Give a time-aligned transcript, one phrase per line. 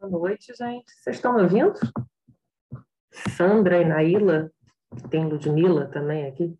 [0.00, 0.90] Boa noite, gente.
[0.90, 1.74] Vocês estão me ouvindo?
[3.36, 4.50] Sandra e Naila,
[5.10, 6.58] tem Ludmila também aqui.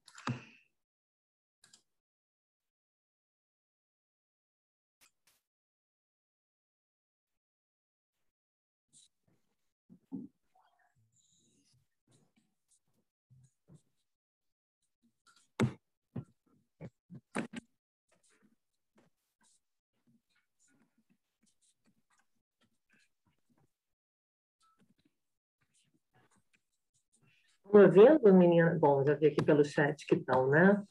[27.71, 28.77] Estão ouvindo, menina?
[28.81, 30.83] Bom, já vi aqui pelo chat que estão, né?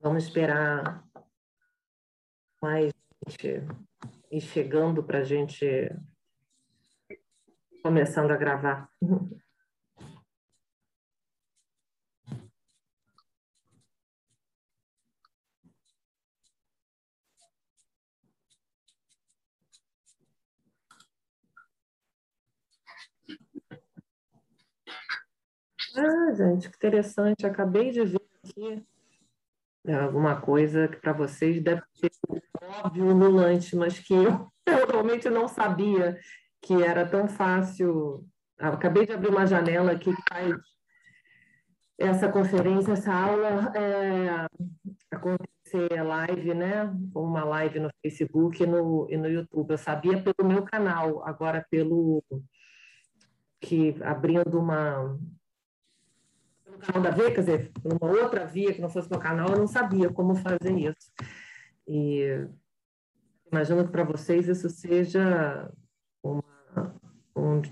[0.00, 1.04] Vamos esperar
[2.62, 2.92] mais
[3.26, 3.66] gente
[4.30, 5.66] ir chegando para a gente
[7.82, 8.88] começando a gravar.
[25.98, 27.44] Ah, gente, que interessante.
[27.44, 28.86] Acabei de ver aqui
[29.86, 32.10] é, alguma coisa que para vocês deve ser
[32.84, 36.18] óbvio no lanche, mas que eu, eu realmente não sabia
[36.62, 38.24] que era tão fácil.
[38.58, 40.54] Acabei de abrir uma janela aqui que faz
[41.98, 44.46] essa conferência, essa aula é,
[45.10, 46.94] acontecer live, né?
[47.14, 49.70] Uma live no Facebook e no, e no YouTube.
[49.70, 52.22] Eu sabia pelo meu canal, agora pelo
[53.60, 55.18] que abrindo uma
[56.70, 59.58] no canal da V, quer dizer, numa outra via que não fosse meu canal, eu
[59.58, 61.12] não sabia como fazer isso.
[61.86, 62.46] E
[63.50, 65.70] imagino que para vocês isso seja
[66.22, 66.44] uma,
[67.34, 67.62] um,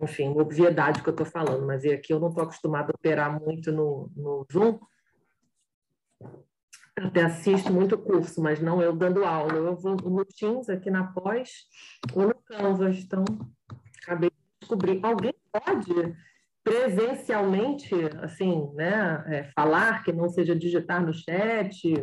[0.00, 3.40] enfim, uma obviedade que eu estou falando, mas aqui eu não estou acostumado a operar
[3.40, 4.78] muito no, no Zoom.
[6.96, 9.54] até assisto muito curso, mas não eu dando aula.
[9.54, 11.66] Eu vou no Teams, aqui na pós,
[12.14, 12.96] ou no Canvas.
[12.98, 13.24] Então,
[14.02, 15.00] acabei de descobrir.
[15.02, 16.16] Alguém pode
[16.64, 21.94] presencialmente, assim, né, é, falar que não seja digitar no chat,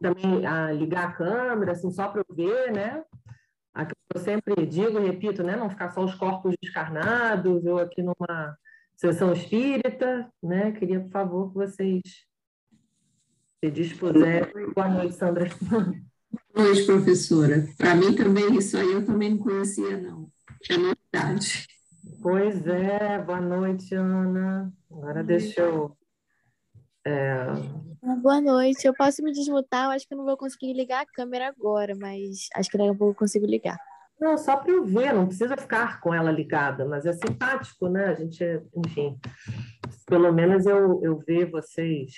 [0.00, 3.02] também a ligar a câmera, assim, só para eu ver, né?
[3.72, 8.02] Aqui eu sempre digo e repito, né, não ficar só os corpos descarnados, eu aqui
[8.02, 8.56] numa
[8.96, 10.72] sessão espírita, né?
[10.72, 12.02] Queria, por favor, que vocês
[13.62, 14.72] se dispuserem.
[14.74, 15.48] Boa noite, Sandra.
[15.62, 17.66] Boa noite, professora.
[17.78, 20.30] Para mim também, isso aí eu também não conhecia, não.
[20.68, 21.66] É novidade.
[22.22, 24.70] Pois é, boa noite, Ana.
[24.90, 25.96] Agora deixa eu.
[27.02, 27.46] É...
[28.02, 28.86] Ah, boa noite.
[28.86, 29.86] Eu posso me desmutar?
[29.86, 32.90] Eu acho que eu não vou conseguir ligar a câmera agora, mas acho que daqui
[32.90, 33.78] a pouco eu consigo ligar.
[34.20, 38.08] Não, só para eu ver, não precisa ficar com ela ligada, mas é simpático, né?
[38.08, 38.44] A gente,
[38.76, 39.18] enfim,
[40.04, 42.12] pelo menos eu, eu ver vocês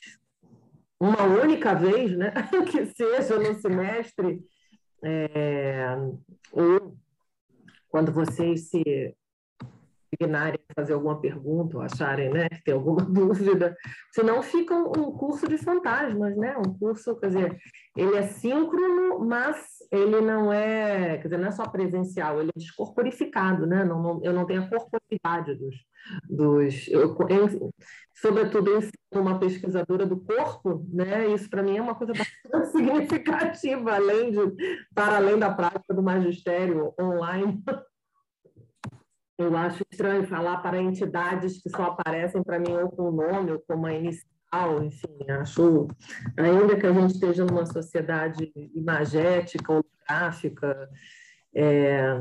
[0.98, 2.32] uma única vez, né?
[2.68, 4.41] que seja no semestre,
[5.04, 5.94] é...
[6.50, 6.96] ou
[7.88, 9.14] quando vocês se
[10.12, 13.76] dignarem fazer alguma pergunta ou acharem né, que tem alguma dúvida,
[14.12, 16.56] senão fica um, curso de fantasmas, né?
[16.58, 17.58] Um curso, quer dizer,
[17.96, 19.56] ele é síncrono, mas
[19.90, 23.84] ele não é, quer dizer, não é só presencial, ele é descorporificado, né?
[23.84, 25.76] Não, não, eu não tenho a corporidade dos...
[26.28, 27.14] dos eu,
[28.14, 28.82] sobretudo, eu
[29.20, 31.26] uma pesquisadora do corpo, né?
[31.28, 34.38] Isso para mim é uma coisa bastante significativa, além de,
[34.94, 37.62] para além da prática do magistério online,
[39.42, 43.53] eu acho estranho falar para entidades que só aparecem para mim ou com o nome
[43.53, 45.88] ou com uma inicial, enfim, acho,
[46.36, 50.88] ainda que a gente esteja numa sociedade imagética ou gráfica,
[51.54, 52.19] é,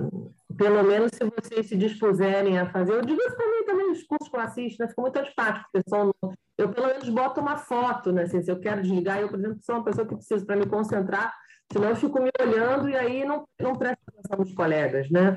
[0.57, 4.29] pelo menos se vocês se dispuserem a fazer, eu digo isso também, também nos cursos
[4.29, 4.89] que eu assisto, né?
[4.89, 6.13] fica muito antipático, pessoal,
[6.57, 8.23] eu pelo menos boto uma foto, né?
[8.23, 10.65] Assim, se eu quero desligar, eu, por exemplo, sou uma pessoa que precisa para me
[10.65, 11.33] concentrar,
[11.71, 15.35] senão eu fico me olhando e aí não, não presto atenção nos colegas, né?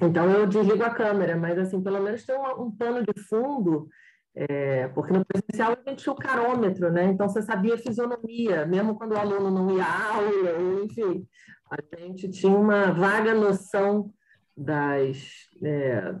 [0.00, 3.88] Então eu desligo a câmera, mas assim, pelo menos tem um, um pano de fundo,
[4.34, 7.04] é, porque no presencial a gente tinha o carômetro, né?
[7.04, 11.26] Então você sabia a fisionomia, mesmo quando o aluno não ia à aula, enfim,
[11.70, 14.12] a gente tinha uma vaga noção
[14.54, 16.14] das, é,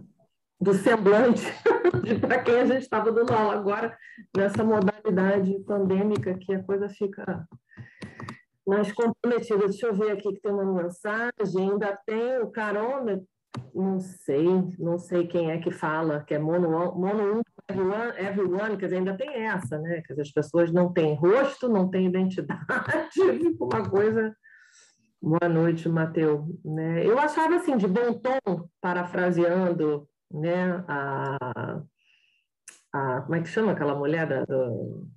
[0.58, 1.42] do semblante
[2.20, 3.54] para quem a gente estava dando aula.
[3.54, 3.96] Agora,
[4.34, 7.46] nessa modalidade pandêmica, que a coisa fica
[8.66, 9.68] mais comprometida.
[9.68, 13.26] Deixa eu ver aqui que tem uma mensagem, ainda tem o carômetro
[13.74, 14.46] não sei,
[14.78, 19.16] não sei quem é que fala, que é mono, mono everyone, everyone, quer dizer, ainda
[19.16, 20.02] tem essa, né?
[20.02, 22.64] Quer dizer, as pessoas não têm rosto, não têm identidade,
[23.60, 24.34] uma coisa.
[25.20, 26.44] Boa noite, Matheus.
[26.64, 27.04] Né?
[27.04, 31.82] Eu achava assim, de bom tom, parafraseando né, a,
[32.92, 35.08] a como é que chama aquela mulher da, do,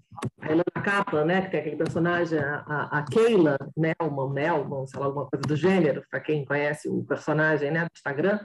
[0.42, 5.00] a Helena Kaplan, né, que tem aquele personagem, a, a Keila, né, uma Mel, sei
[5.00, 8.40] lá, alguma coisa do gênero, para quem conhece o personagem né, do Instagram,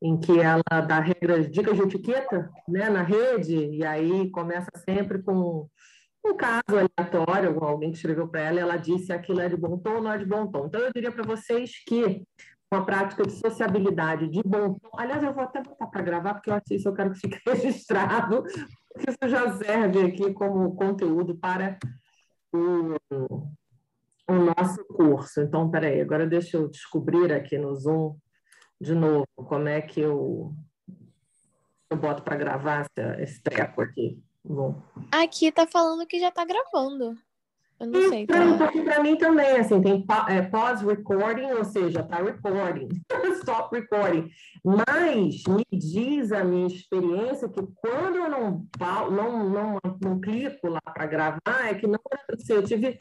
[0.00, 5.22] em que ela dá regras, dicas de etiqueta né, na rede, e aí começa sempre
[5.22, 5.68] com
[6.24, 9.96] um caso aleatório, alguém que escreveu para ela, ela disse aquilo é de bom tom
[9.96, 10.66] ou não é de bom tom.
[10.66, 12.22] Então, eu diria para vocês que
[12.72, 16.50] uma prática de sociabilidade de bom tom, aliás, eu vou até botar para gravar, porque
[16.50, 18.44] eu acho isso eu quero que fique registrado,
[18.98, 21.78] porque isso já serve aqui como conteúdo para
[22.52, 22.96] o,
[24.28, 25.40] o nosso curso.
[25.40, 28.16] Então, peraí, agora deixa eu descobrir aqui no Zoom
[28.80, 30.52] de novo como é que eu,
[31.88, 32.86] eu boto para gravar
[33.18, 34.20] esse treco aqui.
[34.44, 34.82] Bom.
[35.12, 37.16] Aqui tá falando que já tá gravando.
[37.80, 38.26] Eu não sei.
[38.26, 38.34] Tá?
[38.84, 42.88] Para mim também, assim, tem é, pause recording, ou seja, tá recording,
[43.40, 44.28] stop recording.
[44.64, 48.66] Mas me diz a minha experiência que quando eu não,
[49.10, 52.00] não, não, não clico lá para gravar, é que não
[52.32, 52.98] assim, eu tive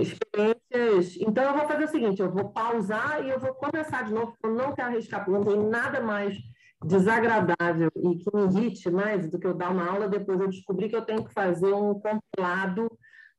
[0.00, 1.16] experiências.
[1.20, 4.32] Então, eu vou fazer o seguinte: eu vou pausar e eu vou começar de novo,
[4.32, 6.36] porque eu não quero arriscar, porque não tem nada mais
[6.84, 10.88] desagradável e que me irrite mais do que eu dar uma aula, depois eu descobri
[10.88, 12.86] que eu tenho que fazer um compilado,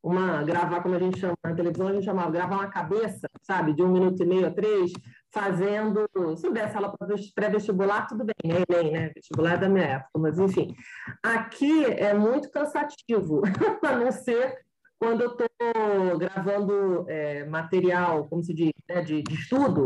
[0.08, 3.74] uma, gravar, como a gente chama na televisão, a gente chamava, gravar uma cabeça, sabe,
[3.74, 4.92] de um minuto e meio a três,
[5.32, 6.08] fazendo,
[6.38, 6.96] se desse aula
[7.36, 10.74] pré-vestibular, tudo bem, é Enem, né, vestibular é da minha época, mas enfim,
[11.22, 13.42] aqui é muito cansativo,
[13.84, 14.58] a não ser
[15.00, 19.86] quando eu estou gravando é, material, como se diz, né, de, de estudo,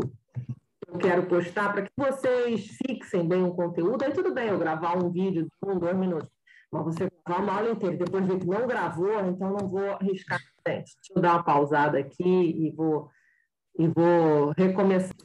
[0.88, 4.97] eu quero postar para que vocês fixem bem o conteúdo, aí tudo bem eu gravar
[4.97, 6.29] um vídeo de um, dois minutos,
[6.71, 10.39] mas você gravar uma aula inteira, depois ver que não gravou, então não vou arriscar.
[10.65, 13.09] Deixa eu dar uma pausada aqui e vou,
[13.77, 15.15] e vou recomeçar.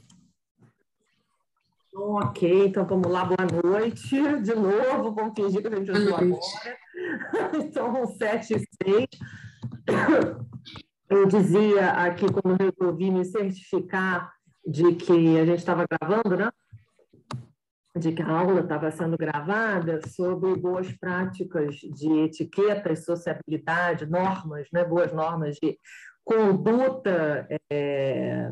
[1.94, 6.40] Ok, então vamos lá, boa noite de novo, vamos fingir que a gente entrou agora.
[7.54, 9.08] Então, sete e seis.
[11.08, 14.32] Eu dizia aqui, quando resolvi me certificar
[14.66, 16.50] de que a gente estava gravando, né?
[17.98, 24.68] De que a aula estava sendo gravada sobre boas práticas de etiqueta e sociabilidade, normas,
[24.72, 24.84] né?
[24.84, 25.78] Boas normas de
[26.22, 28.50] conduta é,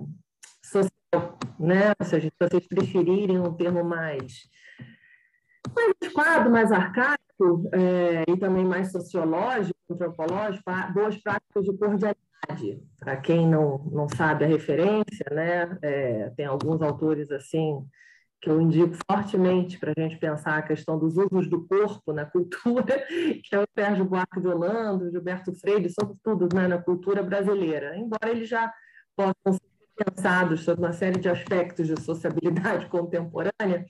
[0.63, 1.93] social, né?
[2.03, 4.49] Se vocês preferirem um termo mais
[5.75, 12.25] mais adequado, mais arcaico é, e também mais sociológico, antropológico, boas práticas de cordialidade
[12.99, 17.85] para quem não, não sabe a referência, né, é, tem alguns autores assim
[18.45, 22.27] que eu indico fortemente para a gente pensar a questão dos usos do corpo na
[22.27, 22.85] cultura,
[23.43, 27.97] que é o Sérgio Buarque de Holanda, Gilberto Freire, sobretudo né, na cultura brasileira.
[27.97, 28.71] Embora eles já
[29.17, 33.87] possam ser pensados sobre uma série de aspectos de sociabilidade contemporânea,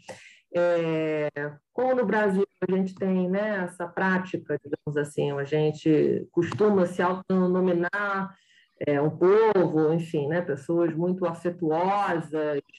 [0.54, 1.28] é,
[1.72, 7.02] como no Brasil a gente tem né, essa prática, digamos assim, a gente costuma se
[7.02, 8.32] autonominar
[8.80, 12.30] é, um povo, enfim, né, pessoas muito afetuosas,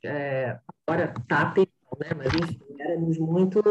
[0.04, 1.54] é, agora está
[2.00, 3.62] né, mas enfim, éramos muito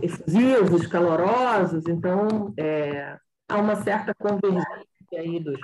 [0.00, 3.16] efusivos, calorosos, então é,
[3.48, 4.64] há uma certa convergência
[5.12, 5.58] aí dos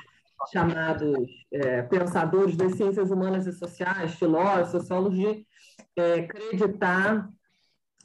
[0.53, 5.47] chamados é, pensadores das ciências humanas e sociais, filósofos, sociólogos, de
[5.97, 7.29] é, acreditar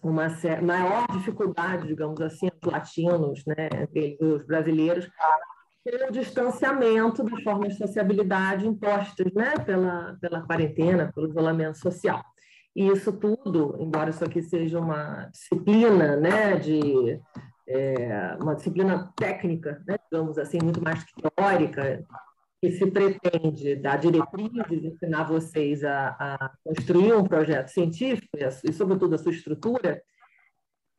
[0.02, 0.28] uma
[0.62, 5.10] maior dificuldade, digamos assim, os latinos, né, entre os brasileiros,
[5.86, 12.24] o distanciamento das formas de sociabilidade impostas né, pela, pela quarentena, pelo isolamento social.
[12.76, 17.20] E isso tudo, embora isso aqui seja uma disciplina né, de
[17.68, 22.04] é, uma disciplina técnica, né, digamos assim, muito mais teórica,
[22.62, 29.16] que se pretende dar diretrizes, ensinar vocês a, a construir um projeto científico e, sobretudo,
[29.16, 30.02] a sua estrutura,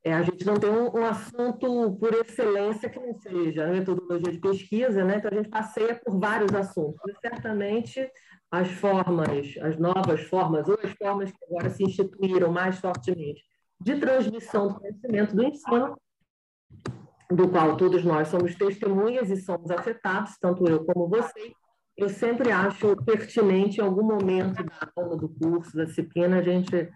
[0.06, 4.30] é, a gente não tem um, um, assunto por excelência que não seja a metodologia
[4.30, 5.16] de pesquisa, né?
[5.16, 7.00] então a gente passeia por vários assuntos.
[7.08, 8.08] E certamente
[8.48, 9.28] as formas,
[9.60, 13.42] as novas formas, ou as formas que agora se instituíram mais fortemente
[13.80, 15.96] de transmissão do conhecimento do ensino,
[17.28, 21.52] do qual todos nós somos testemunhas e somos afetados, tanto eu como você,
[21.96, 26.88] eu sempre acho pertinente em algum momento da aula do curso, da disciplina, a gente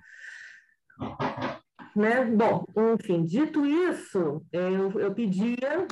[1.94, 2.24] né?
[2.24, 5.86] Bom, enfim, dito isso, eu, eu pedia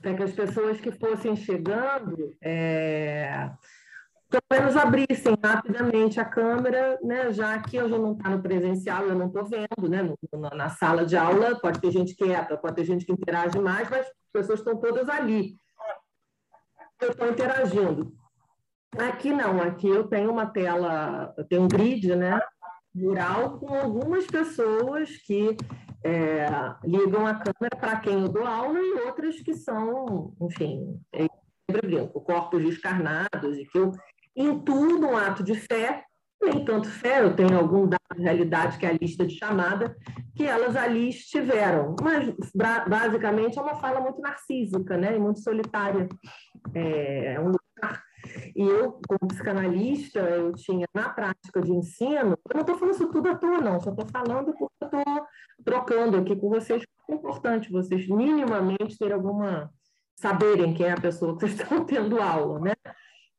[0.00, 3.50] para que as pessoas que fossem chegando é,
[4.28, 7.32] pelo menos abrissem rapidamente a câmera, né?
[7.32, 10.02] já que eu já não está no presencial, eu não estou vendo, né?
[10.02, 13.88] No, na sala de aula pode ter gente quieta, pode ter gente que interage mais,
[13.88, 15.56] mas as pessoas estão todas ali.
[17.00, 18.12] Eu estou interagindo.
[18.98, 22.40] Aqui não, aqui eu tenho uma tela, eu tenho um grid, né?
[22.94, 25.56] Mural com algumas pessoas que
[26.04, 26.46] é,
[26.84, 31.28] ligam a câmera para quem eu dou aula e outras que são, enfim, eu
[31.70, 33.92] sempre brinco, corpos descarnados e que eu
[34.36, 36.04] intuo um ato de fé,
[36.42, 39.96] nem tanto fé, eu tenho algum dado de realidade que é a lista de chamada,
[40.34, 41.96] que elas ali estiveram.
[42.02, 42.34] Mas,
[42.86, 45.16] basicamente, é uma fala muito narcísica, né?
[45.16, 46.06] E muito solitária.
[46.74, 47.52] É, é um
[48.54, 53.10] e eu, como psicanalista, eu tinha na prática de ensino, eu não estou falando isso
[53.10, 55.26] tudo à toa, não, só estou falando porque eu estou
[55.64, 59.70] trocando aqui com vocês, é importante vocês minimamente terem alguma.
[60.16, 62.72] saberem quem é a pessoa que vocês estão tendo aula, né?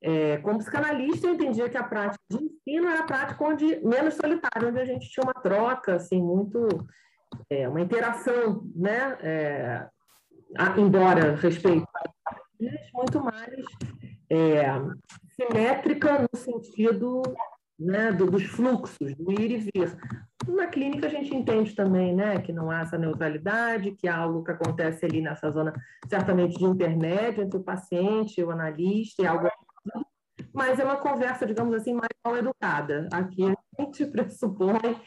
[0.01, 4.13] É, como psicanalista, eu entendia que a prática de ensino era a prática onde, menos
[4.13, 6.68] solitária, onde a gente tinha uma troca, assim, muito.
[7.50, 9.18] É, uma interação, né?
[9.22, 9.88] É,
[10.77, 11.86] embora respeito
[12.94, 13.54] muito mais
[14.29, 14.65] é,
[15.36, 17.22] simétrica no sentido
[17.79, 19.98] né, do, dos fluxos, do ir e vir.
[20.48, 24.44] Na clínica a gente entende também né, que não há essa neutralidade, que há algo
[24.44, 25.74] que acontece ali nessa zona,
[26.08, 29.50] certamente de intermédio entre o paciente o analista, e algo
[30.53, 33.10] mas é uma conversa, digamos assim, mais mal educada.
[33.12, 34.98] Aqui a gente pressupõe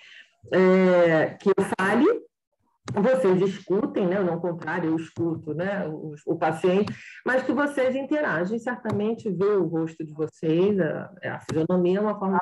[0.53, 2.07] é, que eu fale
[2.95, 4.23] vocês escutem, né?
[4.23, 5.87] não contrário, eu escuto né?
[5.87, 6.93] o, o, paciente,
[7.25, 12.19] mas que vocês interagem, certamente ver o rosto de vocês, a, a fisionomia é uma
[12.19, 12.41] forma.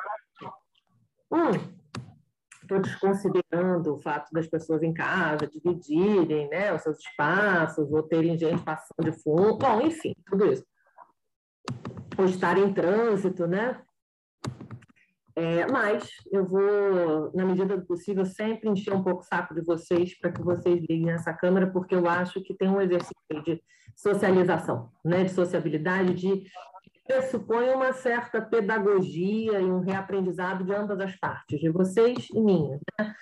[2.61, 8.03] Estou hum, desconsiderando o fato das pessoas em casa dividirem né, os seus espaços, ou
[8.03, 10.65] terem gente passando de fundo, bom, enfim, tudo isso.
[12.17, 13.81] Ou estar em trânsito, né?
[15.37, 19.61] É, mas eu vou, na medida do possível, sempre encher um pouco o saco de
[19.61, 23.61] vocês para que vocês liguem essa câmera, porque eu acho que tem um exercício de
[23.95, 26.43] socialização, né, de sociabilidade, de
[27.05, 32.79] pressupõe uma certa pedagogia e um reaprendizado de ambas as partes, de vocês e minha.
[32.99, 33.13] Né?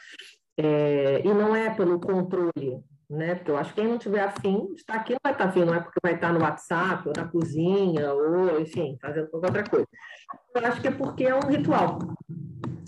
[0.58, 3.36] É, e não é pelo controle, né?
[3.36, 5.66] Porque eu acho que quem não tiver afim de estar aqui não vai estar afim,
[5.66, 9.70] não é porque vai estar no WhatsApp, ou na cozinha, ou, enfim, fazendo qualquer outra
[9.70, 9.88] coisa.
[10.56, 12.00] Eu acho que é porque é um ritual.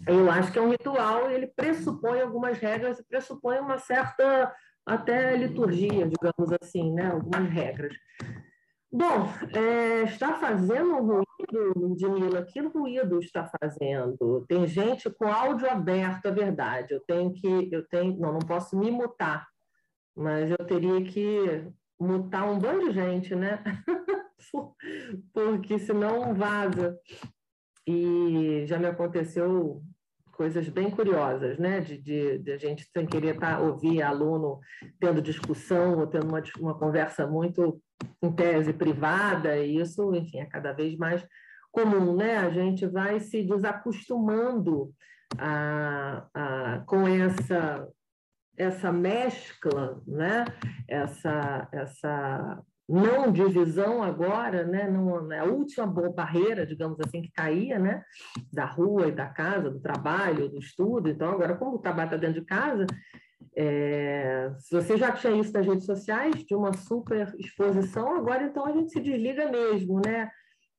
[0.07, 4.53] Eu acho que é um ritual ele pressupõe algumas regras, pressupõe uma certa
[4.85, 7.11] até liturgia, digamos assim, né?
[7.11, 7.93] Algumas regras.
[8.89, 14.45] Bom, é, está fazendo um ruído, Dimila, que ruído está fazendo?
[14.47, 16.93] Tem gente com áudio aberto, é verdade.
[16.93, 19.45] Eu tenho que, eu tenho, não, não posso me mutar
[20.17, 21.63] mas eu teria que
[21.99, 23.63] mutar um bando de gente, né?
[25.31, 26.97] Porque senão vaza.
[27.85, 29.81] E já me aconteceu
[30.31, 31.81] coisas bem curiosas, né?
[31.81, 34.59] De, de, de a gente sem querer tá, ouvir aluno
[34.99, 37.81] tendo discussão ou tendo uma, uma conversa muito,
[38.21, 41.25] em tese, privada, e isso, enfim, é cada vez mais
[41.71, 42.37] comum, né?
[42.37, 44.91] A gente vai se desacostumando
[45.37, 47.87] a, a, com essa
[48.57, 50.45] essa mescla, né?
[50.87, 54.89] essa, essa não divisão agora, né?
[54.89, 58.03] Não, a última barreira, digamos assim, que caía, né?
[58.51, 61.09] Da rua e da casa, do trabalho, do estudo.
[61.09, 62.85] Então, agora, como o trabalho está dentro de casa,
[63.55, 68.65] é, se você já tinha isso nas redes sociais, de uma super exposição, agora então
[68.65, 70.31] a gente se desliga mesmo, né?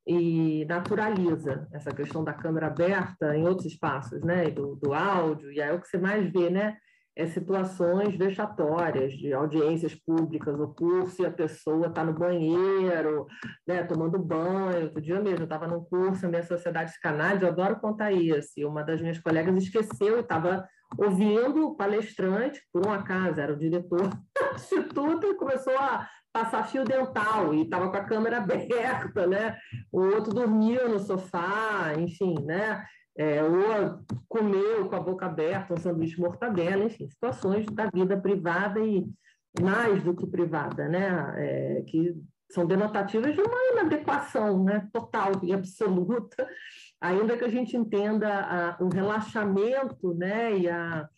[0.06, 4.48] E naturaliza essa questão da câmera aberta em outros espaços, né?
[4.50, 6.78] Do, do áudio, e aí é o que você mais vê, né?
[7.18, 13.26] É, situações vexatórias de audiências públicas, o curso e a pessoa está no banheiro,
[13.66, 14.84] né, tomando banho.
[14.84, 18.52] Outro dia mesmo, eu estava num curso, a minha sociedade psicanálise, eu adoro contar isso,
[18.56, 20.64] e uma das minhas colegas esqueceu e estava
[20.96, 26.68] ouvindo o palestrante, por um acaso, era o diretor do instituto, e começou a passar
[26.68, 29.58] fio dental e estava com a câmera aberta, né?
[29.90, 32.84] O outro dormiu no sofá, enfim, né?
[33.18, 33.98] É, ou
[34.28, 39.04] comeu com a boca aberta um sanduíche mortadela, enfim, situações da vida privada e
[39.60, 41.34] mais do que privada, né?
[41.36, 42.14] É, que
[42.50, 44.88] são denotativas de uma inadequação né?
[44.92, 46.48] total e absoluta,
[47.00, 50.56] ainda que a gente entenda a, o relaxamento né?
[50.56, 51.08] e a,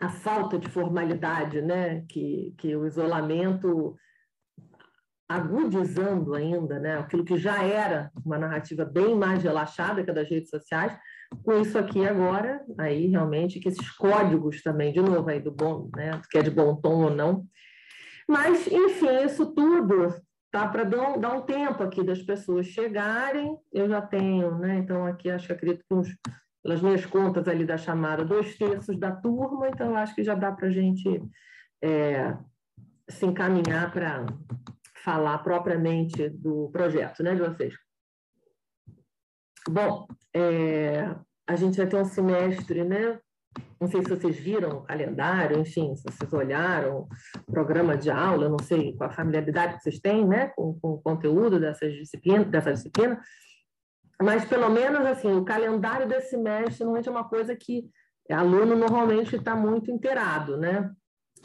[0.00, 2.04] a falta de formalidade né?
[2.08, 3.96] que, que o isolamento
[5.28, 6.98] agudizando ainda, né?
[6.98, 10.96] Aquilo que já era uma narrativa bem mais relaxada que a das redes sociais,
[11.42, 15.90] com isso aqui agora, aí realmente que esses códigos também, de novo aí do bom,
[15.96, 16.20] né?
[16.30, 17.44] Que é de bom tom ou não.
[18.28, 20.14] Mas, enfim, isso tudo
[20.50, 23.56] tá para dar, um tempo aqui das pessoas chegarem.
[23.72, 24.78] Eu já tenho, né?
[24.78, 26.16] Então aqui acho que acredito que uns,
[26.62, 30.52] pelas minhas contas ali da chamada, dois terços da turma, então acho que já dá
[30.52, 31.22] para a gente
[31.82, 32.36] é,
[33.08, 34.26] se encaminhar para
[35.06, 37.72] falar propriamente do projeto, né, de vocês.
[39.68, 41.14] Bom, é,
[41.48, 43.20] a gente vai ter um semestre, né,
[43.80, 47.06] não sei se vocês viram o calendário, enfim, se vocês olharam
[47.46, 50.94] o programa de aula, não sei qual a familiaridade que vocês têm né, com, com
[50.94, 53.22] o conteúdo dessas disciplinas, dessa disciplina,
[54.20, 57.88] mas pelo menos assim, o calendário desse semestre normalmente é uma coisa que
[58.28, 60.90] aluno normalmente está muito inteirado, né?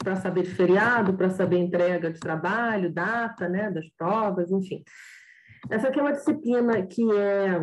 [0.02, 4.82] Para saber de feriado, para saber entrega de trabalho, data, né, das provas, enfim.
[5.70, 7.60] Essa aqui é uma disciplina que é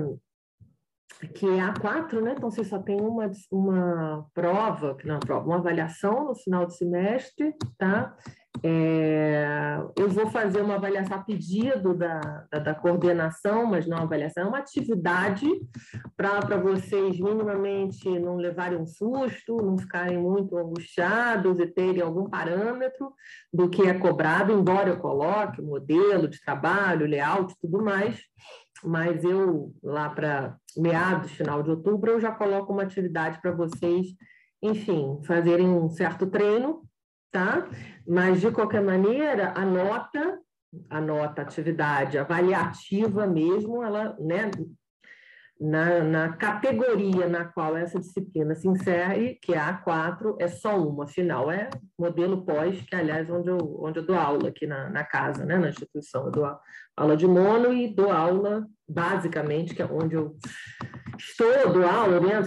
[1.33, 2.33] que é a quatro, né?
[2.37, 7.53] Então você só tem uma, uma prova, não, prova, uma avaliação no final do semestre,
[7.77, 8.15] tá?
[8.63, 12.19] É, eu vou fazer uma avaliação a pedido da,
[12.51, 15.47] da, da coordenação, mas não avaliação, é uma atividade
[16.17, 23.13] para vocês minimamente não levarem um susto, não ficarem muito angustiados e terem algum parâmetro
[23.53, 28.19] do que é cobrado, embora eu coloque modelo de trabalho, layout e tudo mais,
[28.83, 34.07] mas eu, lá para meados, final de outubro, eu já coloco uma atividade para vocês,
[34.61, 36.88] enfim, fazerem um certo treino,
[37.31, 37.67] tá?
[38.07, 40.39] Mas, de qualquer maneira, a nota,
[40.89, 44.51] a nota, atividade avaliativa mesmo, ela, né,
[45.59, 50.81] na, na, categoria na qual essa disciplina se insere, que é a A4, é só
[50.81, 51.69] uma, afinal, é
[51.99, 55.57] modelo pós, que, aliás, onde eu, onde eu dou aula aqui na, na casa, né,
[55.57, 56.57] na instituição, eu dou
[56.95, 60.37] aula de mono e dou aula, basicamente, que é onde eu
[61.19, 62.39] estou, dou aula, né,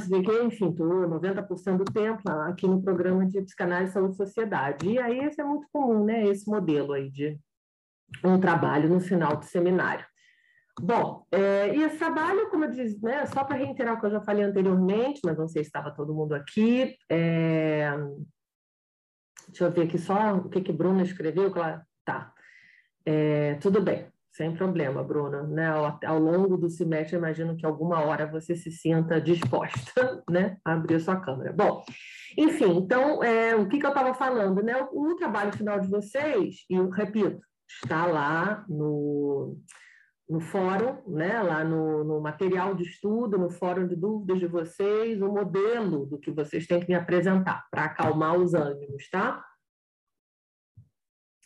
[0.44, 4.88] enfim, estou 90% do tempo aqui no programa de psicanálise, saúde e sociedade.
[4.88, 7.38] E aí, esse é muito comum, né, esse modelo aí de
[8.24, 10.04] um trabalho no final do seminário.
[10.80, 14.10] Bom, é, e esse trabalho, como eu disse, né, só para reiterar o que eu
[14.10, 16.96] já falei anteriormente, mas não sei se estava todo mundo aqui.
[17.10, 17.90] É,
[19.48, 21.50] deixa eu ver aqui só o que que Bruna escreveu.
[21.50, 22.32] Claro, tá.
[23.04, 25.42] É, tudo bem, sem problema, Bruna.
[25.42, 30.56] Né, ao, ao, longo do semestre, imagino que alguma hora você se sinta disposta né,
[30.64, 31.52] a abrir a sua câmera.
[31.52, 31.84] Bom,
[32.36, 34.62] enfim, então, é, o que, que eu estava falando?
[34.62, 37.40] Né, o, o trabalho final de vocês, e eu repito,
[37.82, 39.58] está lá no
[40.30, 45.20] no fórum, né, lá no, no, material de estudo, no fórum de dúvidas de vocês,
[45.20, 49.44] o modelo do que vocês têm que me apresentar, para acalmar os ânimos, tá?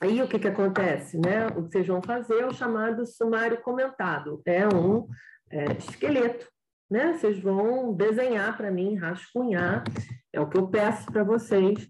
[0.01, 1.19] Aí o que, que acontece?
[1.19, 1.47] Né?
[1.49, 4.43] O que vocês vão fazer é o chamado sumário comentado.
[4.45, 5.09] É um
[5.51, 6.47] é, esqueleto.
[6.91, 7.15] Né?
[7.15, 9.83] Vocês vão desenhar para mim, rascunhar,
[10.33, 11.89] é o que eu peço para vocês,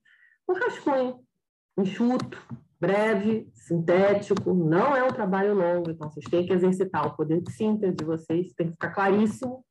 [0.49, 1.21] um rascunho
[1.79, 2.41] enxuto,
[2.81, 7.53] breve, sintético, não é um trabalho longo, então vocês têm que exercitar o poder de
[7.53, 9.65] síntese de vocês, tem que ficar claríssimo,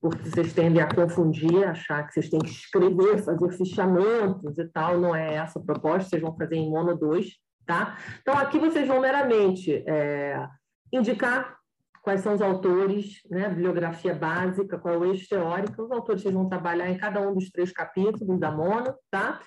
[0.00, 4.98] porque vocês tendem a confundir, achar que vocês têm que escrever, fazer fichamentos e tal,
[4.98, 7.26] não é essa a proposta, vocês vão fazer em mono 2,
[7.66, 7.98] tá?
[8.22, 10.48] Então, aqui vocês vão meramente é,
[10.92, 11.56] indicar
[12.06, 16.32] quais são os autores, né, bibliografia básica, qual é o eixo teórico, os autores vocês
[16.32, 19.40] vão trabalhar em cada um dos três capítulos da mono, tá?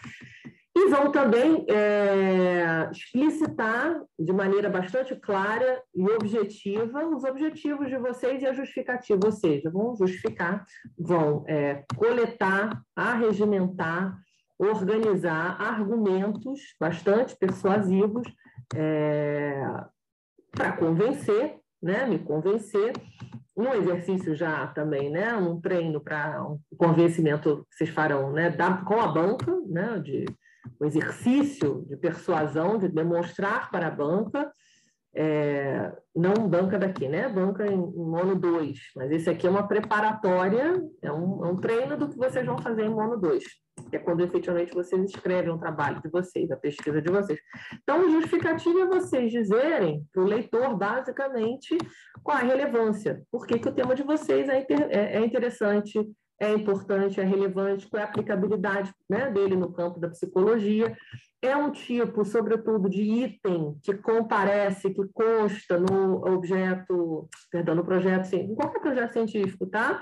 [0.75, 8.41] E vão também é, explicitar de maneira bastante clara e objetiva os objetivos de vocês
[8.41, 10.65] e a justificativa, ou seja, vão justificar,
[10.97, 14.17] vão é, coletar, arregimentar,
[14.59, 18.27] organizar argumentos bastante persuasivos
[18.75, 19.63] é,
[20.51, 22.91] para convencer, né, me convencer,
[23.55, 28.77] um exercício já também, né, um treino para um convencimento que vocês farão, né, da,
[28.77, 30.25] com a banca, né, de
[30.79, 34.51] o exercício de persuasão, de demonstrar para a banca,
[35.21, 37.27] é, não banca daqui, né?
[37.27, 41.58] Banca em, em mono 2, mas esse aqui é uma preparatória, é um, é um
[41.58, 43.43] treino do que vocês vão fazer em mono 2,
[43.89, 47.38] que é quando efetivamente vocês escrevem o trabalho de vocês, a pesquisa de vocês.
[47.84, 51.77] Então, o justificativo é vocês dizerem para o leitor, basicamente,
[52.23, 55.99] qual a relevância, por que, que o tema de vocês é, inter, é, é interessante,
[56.39, 60.95] é importante, é relevante, qual é a aplicabilidade né, dele no campo da psicologia.
[61.41, 68.34] É um tipo, sobretudo, de item que comparece, que consta no objeto, perdão, no projeto,
[68.34, 70.02] em qualquer projeto científico, tá?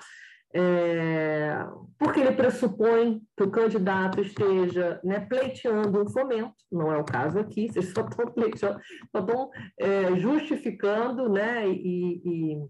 [0.54, 1.60] É,
[2.00, 7.38] porque ele pressupõe que o candidato esteja né, pleiteando um fomento, não é o caso
[7.38, 8.80] aqui, vocês só estão pleiteando,
[9.12, 12.68] só estão é, justificando né, e, e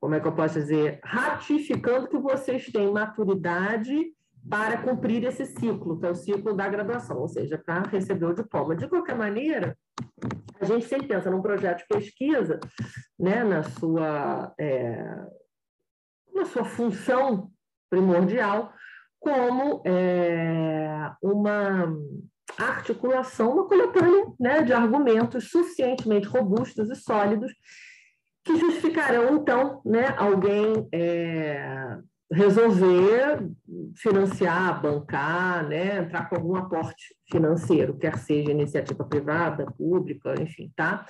[0.00, 4.12] como é que eu posso dizer, ratificando que vocês têm maturidade
[4.48, 8.34] para cumprir esse ciclo, que é o ciclo da graduação, ou seja, para receber o
[8.34, 8.74] diploma.
[8.74, 9.76] De qualquer maneira,
[10.60, 12.58] a gente sempre pensa num projeto de pesquisa,
[13.18, 15.04] né, na sua, é,
[16.34, 17.50] na sua função
[17.90, 18.72] primordial,
[19.20, 21.92] como é, uma
[22.56, 27.52] articulação, uma coletânea né, de argumentos suficientemente robustos e sólidos
[28.44, 31.98] que justificarão, então, né, alguém é,
[32.30, 33.50] resolver
[33.96, 41.06] financiar, bancar, né, entrar com algum aporte financeiro, quer seja iniciativa privada, pública, enfim, tá?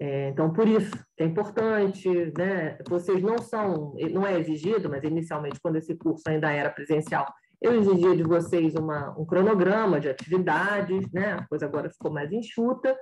[0.00, 2.76] É, então, por isso é importante, né?
[2.88, 7.26] Vocês não são, não é exigido, mas inicialmente, quando esse curso ainda era presencial,
[7.62, 11.34] eu exigia de vocês uma, um cronograma de atividades, né?
[11.34, 12.96] A coisa agora ficou mais enxuta.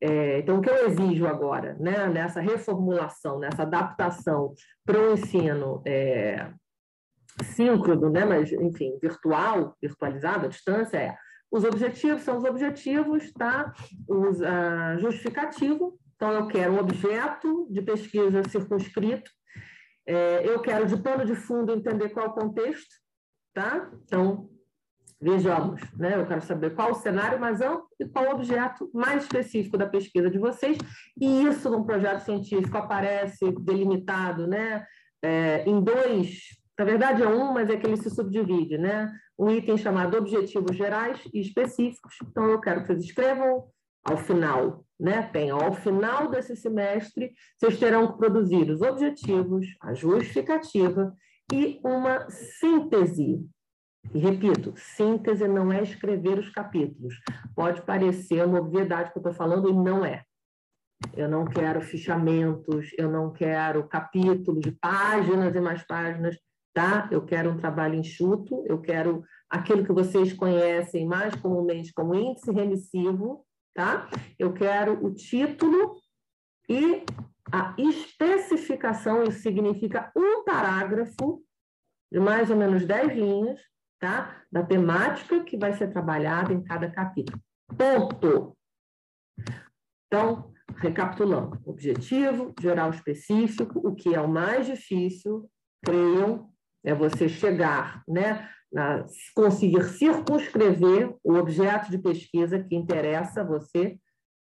[0.00, 2.06] É, então, o que eu exijo agora, né?
[2.08, 4.52] Nessa reformulação, nessa adaptação
[4.84, 6.52] para o ensino é,
[7.42, 8.24] síncrono, né?
[8.24, 11.16] Mas, enfim, virtual, virtualizado, à distância, é
[11.50, 13.72] os objetivos são os objetivos, tá?
[14.08, 19.30] Os uh, justificativo, então eu quero um objeto de pesquisa circunscrito,
[20.08, 22.94] é, eu quero de pano de fundo entender qual o contexto,
[23.52, 23.90] tá?
[24.04, 24.48] Então,
[25.20, 26.14] vejamos, né?
[26.14, 29.86] Eu quero saber qual o cenário mais amplo e qual o objeto mais específico da
[29.86, 30.78] pesquisa de vocês,
[31.20, 34.86] e isso num projeto científico aparece delimitado, né?
[35.22, 39.10] É, em dois, na verdade é um, mas é que ele se subdivide, né?
[39.38, 42.16] Um item chamado objetivos gerais e específicos.
[42.22, 43.64] Então, eu quero que vocês escrevam
[44.04, 45.22] ao final, né?
[45.32, 51.14] Tem ao final desse semestre, vocês terão que produzir os objetivos, a justificativa
[51.52, 53.44] e uma síntese.
[54.14, 57.14] E repito, síntese não é escrever os capítulos.
[57.54, 60.22] Pode parecer uma obviedade que eu estou falando e não é.
[61.14, 66.38] Eu não quero fichamentos, eu não quero capítulos de páginas e mais páginas,
[66.76, 67.08] tá?
[67.10, 72.52] Eu quero um trabalho enxuto, eu quero aquilo que vocês conhecem mais comumente como índice
[72.52, 74.06] remissivo, tá?
[74.38, 75.96] Eu quero o título
[76.68, 77.02] e
[77.50, 81.42] a especificação, isso significa um parágrafo
[82.12, 83.58] de mais ou menos 10 linhas,
[83.98, 84.42] tá?
[84.52, 87.40] Da temática que vai ser trabalhada em cada capítulo.
[87.74, 88.54] Ponto.
[90.08, 95.48] Então, recapitulando: objetivo, geral específico, o que é o mais difícil,
[95.82, 96.54] creiam,
[96.86, 98.48] é você chegar, né?
[98.72, 103.98] Na, conseguir circunscrever o objeto de pesquisa que interessa você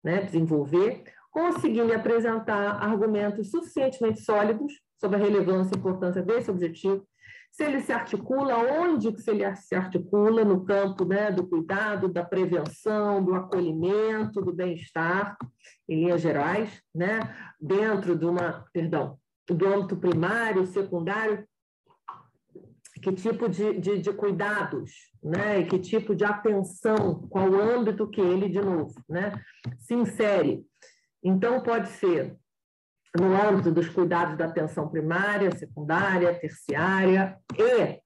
[0.03, 7.05] né, desenvolver, conseguindo apresentar argumentos suficientemente sólidos sobre a relevância e importância desse objetivo,
[7.51, 12.23] se ele se articula, onde que ele se articula no campo né, do cuidado, da
[12.23, 15.37] prevenção, do acolhimento, do bem-estar,
[15.87, 17.19] em linhas gerais, né,
[17.59, 19.17] dentro de uma, perdão,
[19.47, 21.45] do âmbito primário, secundário,
[23.01, 24.91] que tipo de, de, de, cuidados,
[25.23, 25.59] né?
[25.59, 29.33] E que tipo de atenção, qual âmbito que ele, de novo, né?
[29.79, 30.65] se insere.
[31.23, 32.37] Então, pode ser
[33.19, 37.99] no âmbito dos cuidados da atenção primária, secundária, terciária e,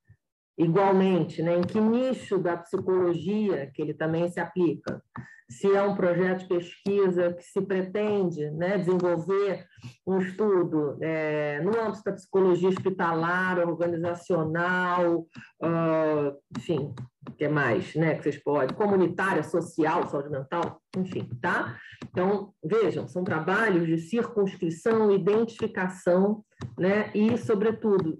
[0.60, 5.02] igualmente, né, em que nicho da psicologia que ele também se aplica.
[5.50, 9.66] Se é um projeto de pesquisa que se pretende né, desenvolver
[10.06, 15.26] um estudo é, no âmbito da psicologia hospitalar, organizacional,
[15.64, 16.94] uh, enfim,
[17.28, 21.78] o que mais né, que vocês podem, comunitária, social, saúde mental, enfim, tá?
[22.12, 26.44] Então, vejam, são trabalhos de circunscrição, identificação,
[26.78, 27.10] né?
[27.16, 28.20] E, sobretudo,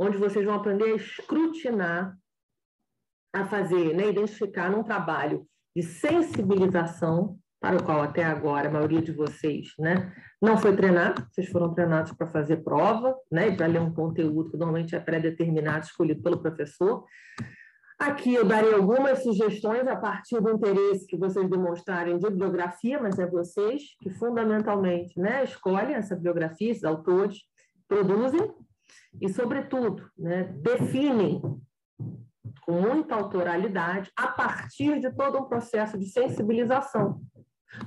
[0.00, 2.16] onde vocês vão aprender a escrutinar,
[3.34, 4.08] a fazer, né?
[4.08, 10.10] Identificar num trabalho de sensibilização, para o qual até agora a maioria de vocês, né?
[10.40, 13.54] Não foi treinado, vocês foram treinados para fazer prova, né?
[13.54, 17.04] Para ler um conteúdo que normalmente é pré-determinado, escolhido pelo professor.
[17.98, 23.18] Aqui eu darei algumas sugestões a partir do interesse que vocês demonstrarem de bibliografia, mas
[23.18, 27.40] é vocês que fundamentalmente né, escolhem essa bibliografia, esses autores,
[27.86, 28.50] produzem
[29.20, 31.40] e, sobretudo, né, definem
[32.62, 37.20] com muita autoralidade a partir de todo um processo de sensibilização,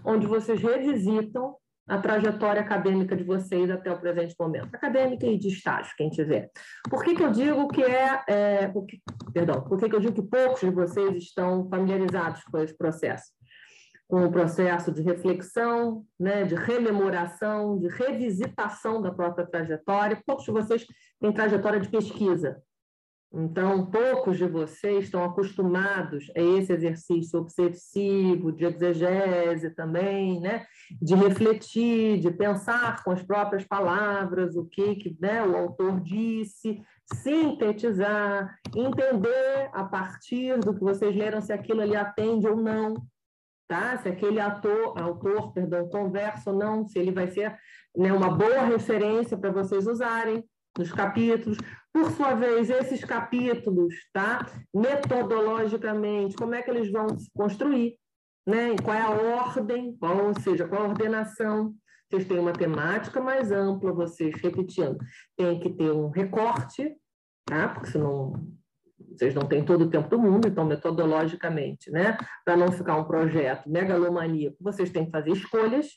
[0.03, 1.55] onde vocês revisitam
[1.87, 6.49] a trajetória acadêmica de vocês até o presente momento, acadêmica e de estágio, quem tiver.
[6.89, 8.73] Por que, que eu digo que é, é
[9.33, 13.31] perdão, por que, que eu digo que poucos de vocês estão familiarizados com esse processo?
[14.07, 20.21] Com o processo de reflexão, né, de rememoração, de revisitação da própria trajetória.
[20.25, 20.85] Poucos de vocês
[21.19, 22.61] têm trajetória de pesquisa,
[23.35, 30.67] então, poucos de vocês estão acostumados a esse exercício obsessivo de exegese também, né?
[31.01, 36.79] de refletir, de pensar com as próprias palavras o que, que né, o autor disse,
[37.11, 43.03] sintetizar, entender a partir do que vocês leram se aquilo ali atende ou não,
[43.67, 43.97] tá?
[43.97, 47.57] se aquele ator, autor perdão, conversa ou não, se ele vai ser
[47.95, 50.43] né, uma boa referência para vocês usarem
[50.77, 51.57] nos capítulos.
[51.91, 54.45] Por sua vez, esses capítulos, tá?
[54.73, 57.95] metodologicamente, como é que eles vão se construir?
[58.45, 58.75] Né?
[58.83, 61.73] Qual é a ordem, qual, ou seja, qual a ordenação?
[62.09, 64.97] Vocês têm uma temática mais ampla, vocês repetindo,
[65.35, 66.95] tem que ter um recorte,
[67.43, 67.69] tá?
[67.69, 68.33] Porque senão
[69.11, 72.17] vocês não têm todo o tempo do mundo, então, metodologicamente, né?
[72.43, 75.87] Para não ficar um projeto megalomaníaco, vocês têm que fazer escolhas,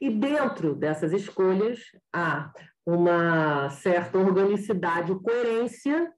[0.00, 1.80] e dentro dessas escolhas
[2.12, 2.52] há
[2.86, 6.12] uma certa organicidade coerência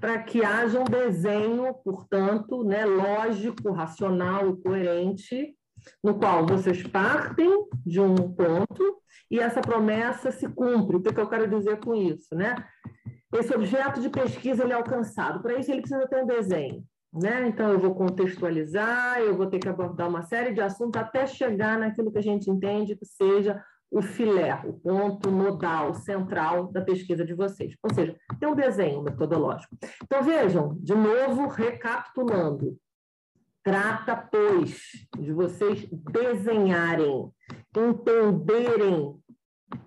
[0.00, 5.54] para que haja um desenho, portanto, né, lógico, racional e coerente,
[6.02, 7.50] no qual vocês partem
[7.84, 10.96] de um ponto e essa promessa se cumpre.
[10.96, 12.34] O que, eu quero dizer com isso?
[12.34, 12.54] Né?
[13.34, 15.42] Esse objeto de pesquisa ele é alcançado.
[15.42, 16.84] Para isso, ele precisa ter um desenho.
[17.12, 17.48] Né?
[17.48, 21.78] Então, eu vou contextualizar, eu vou ter que abordar uma série de assuntos até chegar
[21.78, 27.24] naquilo que a gente entende que seja o filé, o ponto nodal, central da pesquisa
[27.24, 27.76] de vocês.
[27.82, 29.76] Ou seja, tem um desenho metodológico.
[30.02, 32.76] Então, vejam, de novo, recapitulando.
[33.62, 34.80] Trata, pois,
[35.16, 37.30] de vocês desenharem,
[37.76, 39.16] entenderem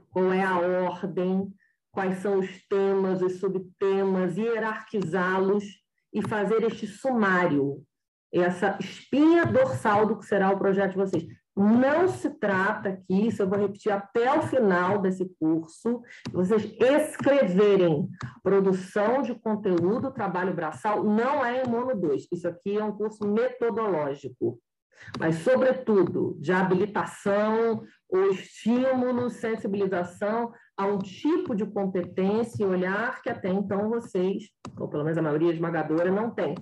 [0.10, 1.54] qual é a ordem,
[1.98, 5.64] quais são os temas, os subtemas, hierarquizá-los
[6.14, 7.84] e fazer este sumário,
[8.32, 11.28] essa espinha dorsal do que será o projeto de vocês.
[11.56, 18.08] Não se trata aqui, isso eu vou repetir até o final desse curso, vocês escreverem
[18.44, 22.28] produção de conteúdo, trabalho braçal, não é em Mono 2.
[22.32, 24.60] Isso aqui é um curso metodológico,
[25.20, 33.30] mas, sobretudo, de habilitação, ou estímulo, sensibilização a um tipo de competência e olhar que
[33.30, 36.54] até então vocês, ou pelo menos a maioria esmagadora, não tem.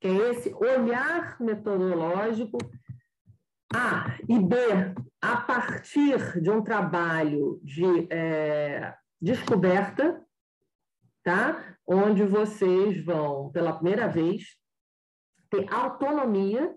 [0.00, 2.56] Que é esse olhar metodológico
[3.74, 4.56] a e B,
[5.20, 10.22] a partir de um trabalho de é, descoberta,
[11.22, 11.76] tá?
[11.86, 14.56] onde vocês vão, pela primeira vez,
[15.50, 16.74] ter autonomia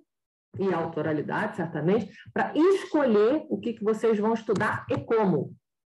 [0.58, 5.56] e autoralidade, certamente, para escolher o que, que vocês vão estudar e como.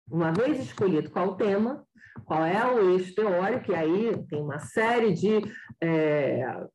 [0.10, 1.86] Uma vez escolhido qual o tema,
[2.26, 5.42] qual é o eixo teórico, e aí tem uma série de
[5.82, 6.66] é,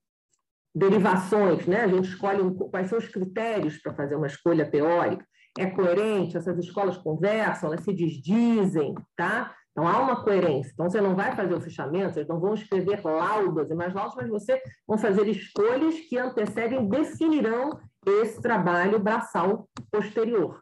[0.74, 1.82] derivações, né?
[1.82, 5.24] A gente escolhe um, quais são os critérios para fazer uma escolha teórica.
[5.58, 6.36] É coerente?
[6.36, 9.54] Essas escolas conversam, elas se desdizem, tá?
[9.72, 10.72] Então há uma coerência.
[10.72, 14.14] Então você não vai fazer o fechamento, vocês não vão escrever laudas e mais laudas,
[14.16, 20.60] mas você vão fazer escolhas que antecedem, definirão esse trabalho braçal posterior,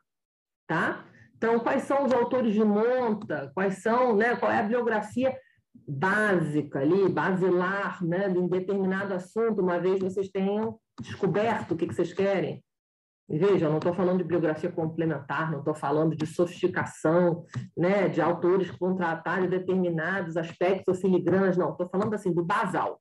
[0.66, 1.04] tá?
[1.46, 3.52] Então quais são os autores de monta?
[3.54, 4.34] Quais são, né?
[4.34, 5.32] Qual é a biografia
[5.86, 11.86] básica ali, basilar, né, de um determinado assunto, uma vez vocês tenham descoberto o que,
[11.86, 12.64] que vocês querem.
[13.28, 17.44] E veja, eu não estou falando de biografia complementar, não estou falando de sofisticação,
[17.76, 22.34] né, de autores que vão tratar de determinados aspectos ou filigranas, não, estou falando assim
[22.34, 23.00] do basal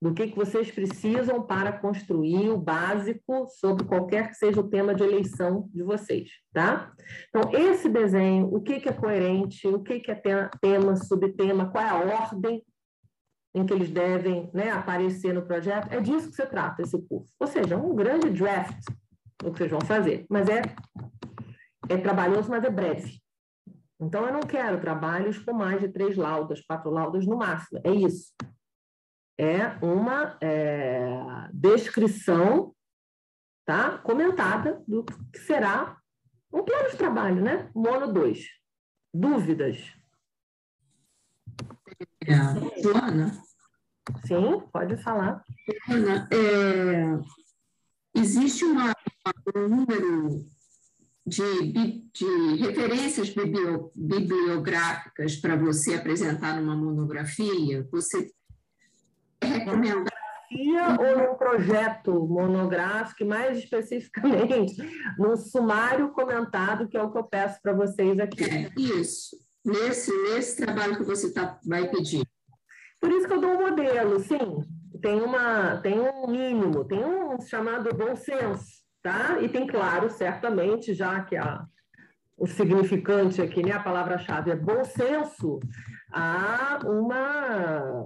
[0.00, 4.94] do que, que vocês precisam para construir o básico sobre qualquer que seja o tema
[4.94, 6.92] de eleição de vocês, tá?
[7.28, 11.84] Então, esse desenho, o que, que é coerente, o que, que é tema, subtema, qual
[11.84, 12.64] é a ordem
[13.54, 17.34] em que eles devem né, aparecer no projeto, é disso que se trata esse curso.
[17.38, 18.78] Ou seja, um grande draft
[19.38, 20.62] do que vocês vão fazer, mas é,
[21.88, 23.20] é trabalhoso, mas é breve.
[24.00, 27.90] Então, eu não quero trabalhos com mais de três laudas, quatro laudas no máximo, é
[27.90, 28.32] isso
[29.40, 32.74] é uma é, descrição
[33.64, 35.98] tá, comentada do que será
[36.52, 37.70] um plano de trabalho, né?
[37.74, 38.38] Mono 2.
[39.14, 39.78] Dúvidas?
[42.26, 43.32] É, Joana?
[44.26, 45.42] Sim, pode falar.
[45.88, 47.18] Joana, é,
[48.14, 48.92] existe uma,
[49.56, 50.44] um número
[51.26, 51.72] de,
[52.12, 53.32] de referências
[53.94, 57.88] bibliográficas para você apresentar numa monografia?
[57.90, 58.30] Você
[59.42, 60.20] recomendar
[60.98, 64.76] ou um projeto monográfico, mais especificamente
[65.16, 68.44] num sumário comentado, que é o que eu peço para vocês aqui.
[68.44, 72.26] É, isso, nesse, nesse trabalho que você tá, vai pedir.
[73.00, 74.64] Por isso que eu dou um modelo, sim.
[75.00, 78.66] Tem, uma, tem um mínimo, tem um chamado bom senso,
[79.02, 79.40] tá?
[79.40, 81.64] E tem, claro, certamente, já que a,
[82.36, 85.58] o significante aqui, né, a palavra-chave é bom senso,
[86.12, 88.04] há uma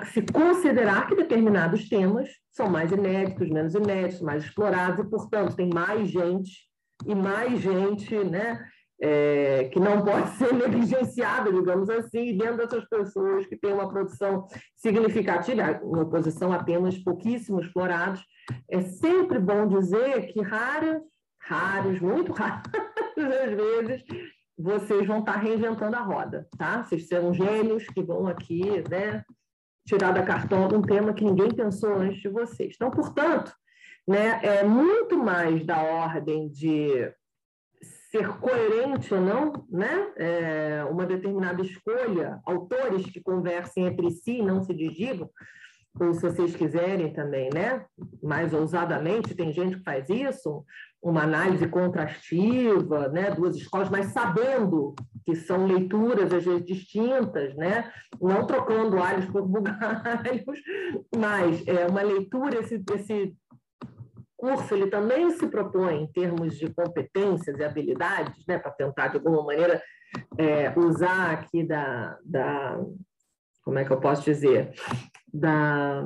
[0.00, 5.56] que se considerar que determinados temas são mais inéditos, menos inéditos, mais explorados, e, portanto,
[5.56, 6.52] tem mais gente
[7.04, 8.64] e mais gente né,
[9.02, 14.46] é, que não pode ser negligenciada, digamos assim, dentro dessas pessoas que têm uma produção
[14.76, 18.24] significativa, em oposição a temas pouquíssimo explorados.
[18.70, 21.02] É sempre bom dizer que raras,
[21.40, 22.62] raros, muito raros,
[23.18, 24.04] às vezes,
[24.56, 26.84] vocês vão estar reinventando a roda, tá?
[26.84, 29.24] Vocês serão gênios que vão aqui, né,
[29.86, 32.74] tirar da cartola um tema que ninguém pensou antes de vocês.
[32.74, 33.52] Então, portanto,
[34.06, 37.12] né, é muito mais da ordem de
[38.10, 40.12] ser coerente ou não, né?
[40.16, 45.28] É, uma determinada escolha, autores que conversem entre si, não se desdigam,
[45.98, 47.84] ou se vocês quiserem também, né?
[48.22, 50.64] Mais ousadamente, tem gente que faz isso,
[51.00, 53.30] uma análise contrastiva, né?
[53.30, 57.92] Duas escolas, mas sabendo que são leituras às vezes distintas, né?
[58.20, 60.60] Não trocando alhos por bugalhos,
[61.16, 63.36] mas é uma leitura esse, esse
[64.36, 68.58] curso ele também se propõe em termos de competências e habilidades, né?
[68.58, 69.80] Para tentar de alguma maneira
[70.36, 72.80] é, usar aqui da, da
[73.64, 74.72] como é que eu posso dizer
[75.32, 76.04] da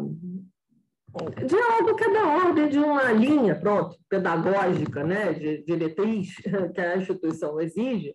[1.47, 6.37] de algo que é da ordem de uma linha, pronto, pedagógica, né, de diretriz
[6.75, 8.15] que a instituição exige,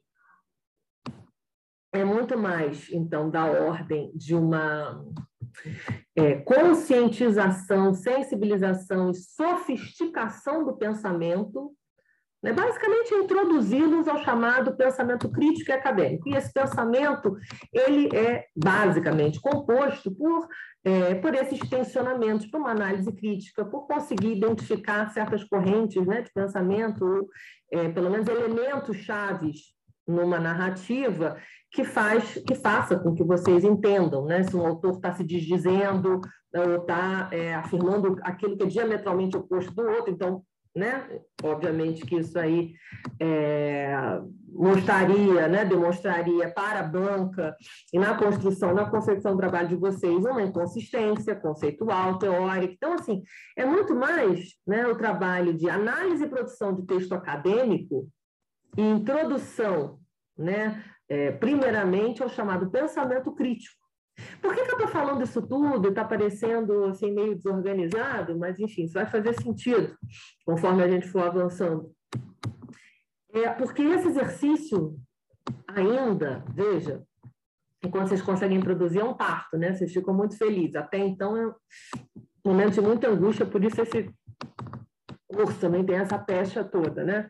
[1.91, 5.05] é muito mais, então, da ordem de uma
[6.15, 11.75] é, conscientização, sensibilização e sofisticação do pensamento
[12.43, 12.51] né?
[12.51, 16.27] Basicamente, introduzi-los ao chamado pensamento crítico e acadêmico.
[16.27, 17.37] E esse pensamento
[17.71, 20.47] ele é basicamente composto por,
[20.83, 26.31] é, por esses tensionamentos, por uma análise crítica, por conseguir identificar certas correntes né, de
[26.33, 27.29] pensamento, ou,
[27.71, 29.73] é, pelo menos elementos chaves
[30.05, 31.37] numa narrativa
[31.71, 34.43] que faz que faça com que vocês entendam, né?
[34.43, 36.19] Se um autor está se desdizendo
[36.53, 40.43] ou está é, afirmando aquilo que é diametralmente oposto do outro, então
[40.75, 41.21] né?
[41.43, 42.73] Obviamente que isso aí
[43.19, 43.95] é,
[44.49, 47.55] mostraria, né, demonstraria para a banca
[47.91, 52.73] e na construção, na concepção do trabalho de vocês, uma inconsistência conceitual, teórica.
[52.73, 53.21] Então, assim,
[53.55, 58.07] é muito mais né, o trabalho de análise e produção de texto acadêmico
[58.75, 59.99] e introdução,
[60.37, 63.82] né, é, primeiramente, ao chamado pensamento crítico
[64.41, 65.89] por que, que eu estou falando isso tudo?
[65.89, 69.97] Está parecendo assim, meio desorganizado, mas enfim, isso vai fazer sentido
[70.45, 71.91] conforme a gente for avançando.
[73.33, 74.95] É porque esse exercício
[75.67, 77.03] ainda, veja,
[77.83, 79.73] enquanto vocês conseguem produzir, é um parto, né?
[79.73, 80.75] Vocês ficam muito felizes.
[80.75, 81.53] Até então é um
[82.45, 84.09] momento de muita angústia, por isso esse
[85.27, 87.27] curso também tem essa pecha toda, né?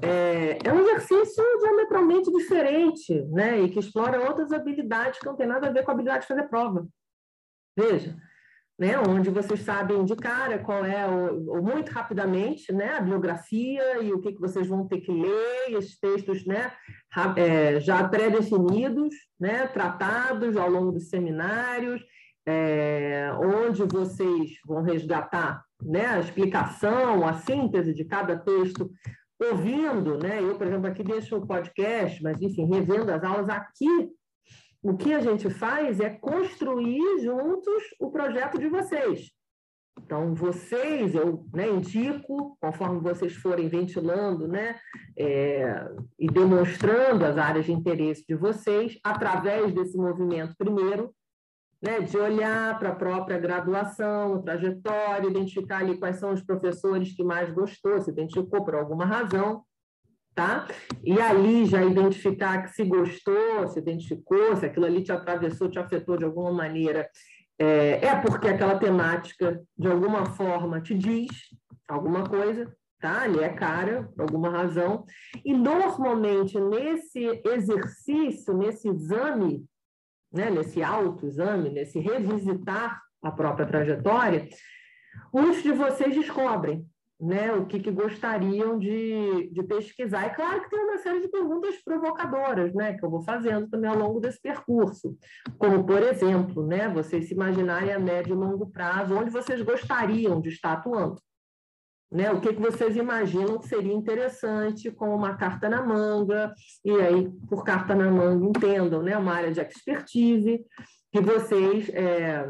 [0.00, 3.60] É, é, um exercício diametralmente diferente, né?
[3.60, 6.28] E que explora outras habilidades que não tem nada a ver com a habilidade de
[6.28, 6.86] fazer prova.
[7.76, 8.16] Veja,
[8.78, 8.98] né?
[8.98, 12.96] Onde vocês sabem de cara qual é, o, muito rapidamente, né?
[12.96, 16.72] A biografia e o que, que vocês vão ter que ler, esses textos, né?
[17.36, 19.66] É, já pré-definidos, né?
[19.66, 22.02] Tratados ao longo dos seminários,
[22.46, 28.90] é, onde vocês vão resgatar né, a explicação, a síntese de cada texto
[29.50, 30.40] ouvindo, né?
[30.40, 34.10] Eu, por exemplo, aqui deixo o podcast, mas enfim, revendo as aulas aqui,
[34.82, 39.30] o que a gente faz é construir juntos o projeto de vocês.
[39.98, 44.78] Então, vocês, eu né, indico, conforme vocês forem ventilando né,
[45.16, 45.86] é,
[46.18, 51.14] e demonstrando as áreas de interesse de vocês, através desse movimento, primeiro,
[51.82, 57.24] né, de olhar para a própria graduação, trajetória, identificar ali quais são os professores que
[57.24, 59.64] mais gostou, se identificou por alguma razão,
[60.32, 60.68] tá?
[61.02, 65.78] E ali já identificar que se gostou, se identificou, se aquilo ali te atravessou, te
[65.78, 67.08] afetou de alguma maneira,
[67.58, 71.30] é, é porque aquela temática, de alguma forma, te diz
[71.88, 73.22] alguma coisa, tá?
[73.22, 75.04] Ali é cara, por alguma razão.
[75.44, 79.66] E, normalmente, nesse exercício, nesse exame
[80.32, 84.48] né, nesse autoexame, nesse revisitar a própria trajetória,
[85.32, 86.86] muitos de vocês descobrem
[87.22, 90.24] né, o que, que gostariam de, de pesquisar.
[90.24, 93.88] É claro que tem uma série de perguntas provocadoras, né, que eu vou fazendo também
[93.88, 95.16] ao longo desse percurso.
[95.56, 100.40] Como, por exemplo, né, vocês se imaginarem a médio e longo prazo, onde vocês gostariam
[100.40, 101.20] de estar atuando.
[102.12, 102.30] Né?
[102.30, 106.52] O que, que vocês imaginam que seria interessante com uma carta na manga,
[106.84, 109.16] e aí, por carta na manga, entendam, né?
[109.16, 110.62] uma área de expertise,
[111.10, 112.46] que vocês é,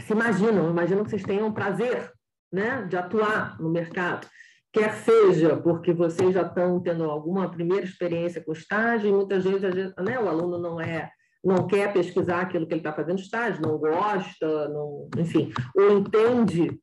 [0.00, 2.12] se imaginam, imaginam que vocês tenham prazer
[2.52, 2.82] né?
[2.82, 4.26] de atuar no mercado,
[4.72, 9.94] quer seja porque vocês já estão tendo alguma primeira experiência com estágio, e muitas vezes
[9.96, 11.10] né, o aluno não é
[11.44, 16.76] não quer pesquisar aquilo que ele está fazendo estágio, não gosta, não, enfim, ou entende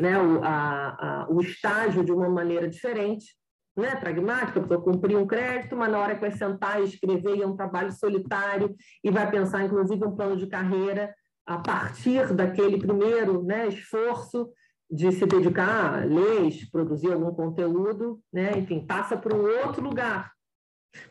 [0.00, 3.36] né, o, a, a, o estágio de uma maneira diferente,
[3.76, 7.46] né, pragmática, para cumprir um crédito, mas na hora que vai sentar e escrever, é
[7.46, 8.74] um trabalho solitário
[9.04, 11.14] e vai pensar, inclusive, um plano de carreira
[11.46, 14.48] a partir daquele primeiro né, esforço
[14.90, 20.30] de se dedicar a leis, produzir algum conteúdo, né, enfim, passa para um outro lugar,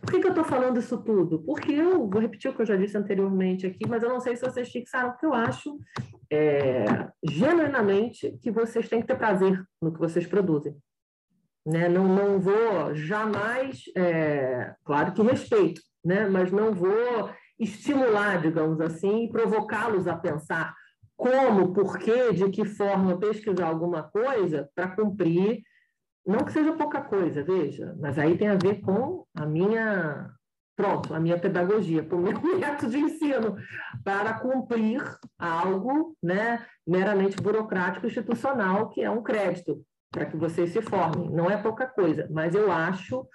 [0.02, 1.40] por que, que eu estou falando isso tudo?
[1.44, 4.36] Porque eu vou repetir o que eu já disse anteriormente aqui, mas eu não sei
[4.36, 5.78] se vocês fixaram, porque eu acho
[6.32, 6.86] é,
[7.24, 10.76] genuinamente que vocês têm que ter prazer no que vocês produzem.
[11.66, 11.90] Né?
[11.90, 16.28] Não, não vou jamais, é, claro que respeito, né?
[16.28, 20.76] mas não vou estimular, digamos assim, provocá-los a pensar
[21.16, 25.64] como, por quê, de que forma pesquisar alguma coisa para cumprir,
[26.26, 30.30] não que seja pouca coisa, veja, mas aí tem a ver com a minha,
[30.76, 33.58] pronto, a minha pedagogia, com o meu método de ensino,
[34.04, 35.02] para cumprir
[35.38, 41.30] algo né, meramente burocrático institucional, que é um crédito, para que vocês se formem.
[41.32, 43.28] Não é pouca coisa, mas eu acho,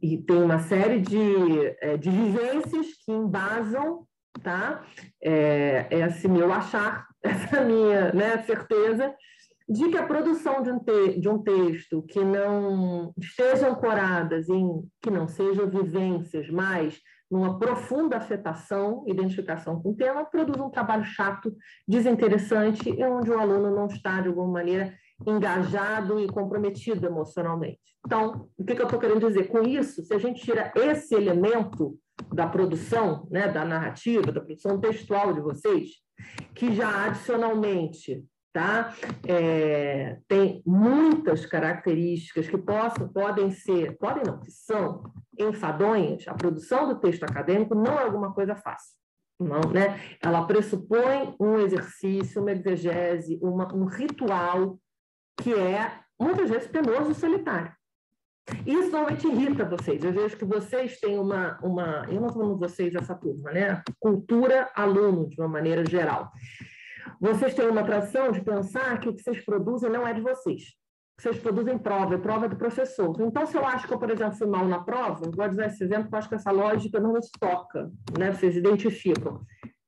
[0.00, 4.06] e tem uma série de, é, de vivências que embasam
[4.40, 4.84] tá?
[5.22, 9.14] É, esse meu achar, essa minha né, certeza
[9.68, 14.82] de que a produção de um, te, de um texto que não esteja ancoradas em
[15.00, 17.00] que não sejam vivências, mas
[17.30, 21.56] numa profunda afetação, identificação com o tema, produz um trabalho chato,
[21.88, 24.92] desinteressante e onde o aluno não está, de alguma maneira,
[25.26, 27.80] engajado e comprometido emocionalmente.
[28.04, 29.48] Então, o que, que eu estou querendo dizer?
[29.48, 31.98] Com isso, se a gente tira esse elemento
[32.34, 35.88] da produção, né, da narrativa, da produção textual de vocês,
[36.54, 38.94] que já adicionalmente tá,
[39.26, 46.88] é, tem muitas características que possam, podem ser, podem não, que são enfadonhas, a produção
[46.88, 48.96] do texto acadêmico não é alguma coisa fácil.
[49.40, 49.98] Não, né?
[50.22, 54.78] Ela pressupõe um exercício, uma exegese, uma, um ritual
[55.36, 57.72] que é muitas vezes penoso e solitário.
[58.66, 60.02] Isso normalmente irrita vocês.
[60.02, 63.82] Eu vejo que vocês têm uma, uma eu não falando vocês, essa turma, né?
[63.98, 66.30] Cultura aluno, de uma maneira geral.
[67.20, 70.62] Vocês têm uma atração de pensar que o que vocês produzem não é de vocês.
[71.18, 73.14] Vocês produzem prova, é prova do professor.
[73.20, 75.84] Então, se eu acho que eu, por exemplo, fui mal na prova, vou usar esse
[75.84, 78.32] exemplo, porque eu acho que essa lógica não nos toca, né?
[78.32, 79.40] Vocês identificam.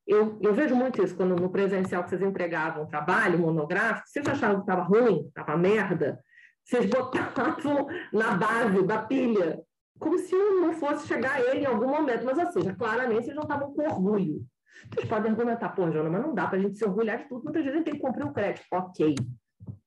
[0.06, 4.56] Eu, eu vejo muito isso quando no presencial que vocês entregavam trabalho monográfico, vocês achavam
[4.56, 6.20] que estava ruim, estava merda,
[6.62, 9.60] vocês botavam na base da pilha,
[9.98, 12.24] como se não fosse chegar a ele em algum momento.
[12.24, 14.44] Mas, ou seja, claramente vocês não estavam com orgulho.
[14.92, 17.44] Vocês podem argumentar, pô, Jona, mas não dá para a gente se orgulhar de tudo,
[17.44, 18.66] muitas vezes a gente tem que cumprir o crédito.
[18.72, 19.14] Ok.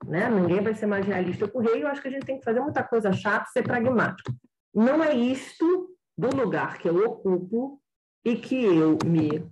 [0.06, 0.30] Né?
[0.30, 2.46] Ninguém vai ser mais realista que o rei, eu acho que a gente tem que
[2.46, 4.32] fazer muita coisa chata, ser pragmático.
[4.74, 7.80] Não é isto do lugar que eu ocupo
[8.26, 9.46] e que eu me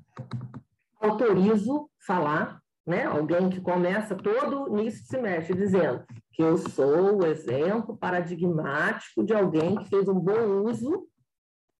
[1.00, 3.06] autorizo falar, né?
[3.06, 9.34] Alguém que começa todo início de semestre dizendo que eu sou o exemplo paradigmático de
[9.34, 11.08] alguém que fez um bom uso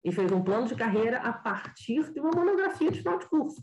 [0.06, 3.62] e fez um plano de carreira a partir de uma monografia de final de curso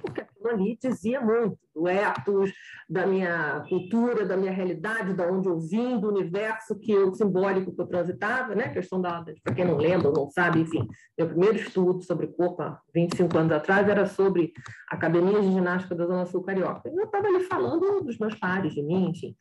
[0.00, 2.52] porque aquilo ali dizia muito do ethos,
[2.88, 7.74] da minha cultura, da minha realidade, da onde eu vim, do universo que eu, simbólico
[7.74, 8.64] que eu transitava, né?
[8.64, 10.86] A questão da, para quem não lembra ou não sabe, enfim,
[11.18, 14.52] meu primeiro estudo sobre corpo há 25 anos atrás era sobre
[14.90, 16.88] Academia de Ginástica da Zona Sul Carioca.
[16.88, 19.34] Eu estava ali falando dos meus pares, de mim, enfim.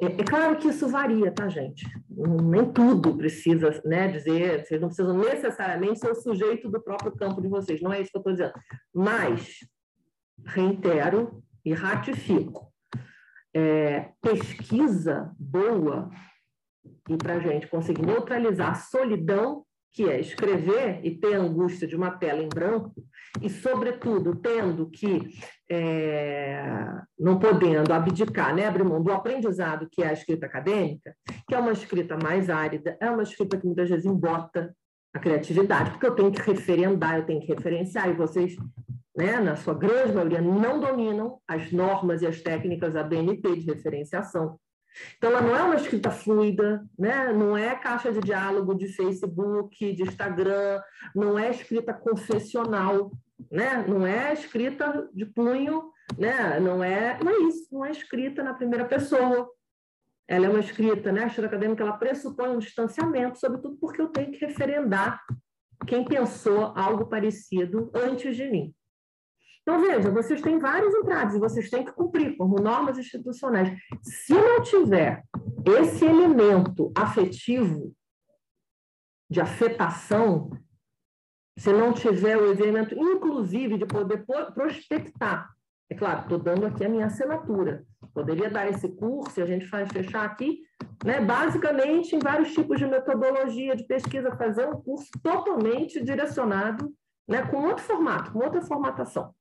[0.00, 1.86] É, é, claro que isso varia, tá, gente?
[2.08, 7.40] Nem tudo precisa né, dizer, vocês não precisam necessariamente ser o sujeito do próprio campo
[7.40, 8.54] de vocês, não é isso que eu estou dizendo.
[8.94, 9.58] Mas
[10.44, 12.70] reitero e ratifico.
[13.52, 16.08] É, pesquisa boa
[17.08, 21.86] e para a gente conseguir neutralizar a solidão que é escrever e ter a angústia
[21.86, 22.94] de uma tela em branco,
[23.42, 25.30] e, sobretudo, tendo que,
[25.68, 26.62] é,
[27.20, 31.14] não podendo abdicar, né, abrir mão do aprendizado que é a escrita acadêmica,
[31.46, 34.74] que é uma escrita mais árida, é uma escrita que muitas vezes embota
[35.12, 38.56] a criatividade, porque eu tenho que referendar, eu tenho que referenciar, e vocês
[39.16, 43.66] né, na sua grande maioria, não dominam as normas e as técnicas da BNT de
[43.66, 44.58] referenciação.
[45.16, 47.32] Então, ela não é uma escrita fluida, né?
[47.32, 50.80] não é caixa de diálogo de Facebook, de Instagram,
[51.14, 53.10] não é escrita confessional,
[53.50, 53.84] né?
[53.86, 56.58] não é escrita de punho, né?
[56.60, 59.48] não, é, não é isso, não é escrita na primeira pessoa.
[60.28, 61.24] Ela é uma escrita, né?
[61.24, 65.20] a escrita acadêmica, ela pressupõe um distanciamento, sobretudo porque eu tenho que referendar
[65.86, 68.74] quem pensou algo parecido antes de mim.
[69.62, 73.70] Então, veja, vocês têm vários entradas e vocês têm que cumprir como normas institucionais.
[74.02, 75.22] Se não tiver
[75.80, 77.94] esse elemento afetivo
[79.30, 80.50] de afetação,
[81.60, 85.50] se não tiver o elemento, inclusive, de poder prospectar,
[85.90, 87.84] é claro, estou dando aqui a minha assinatura.
[88.14, 90.62] Poderia dar esse curso e a gente faz fechar aqui,
[91.04, 96.94] né, basicamente em vários tipos de metodologia de pesquisa, fazer um curso totalmente direcionado,
[97.28, 99.34] né, com outro formato, com outra formatação.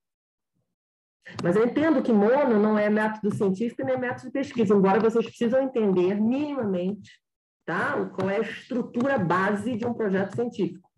[1.42, 5.26] Mas eu entendo que mono não é método científico nem método de pesquisa, embora vocês
[5.26, 7.12] precisam entender minimamente
[7.66, 7.94] tá?
[8.14, 10.89] qual é a estrutura base de um projeto científico.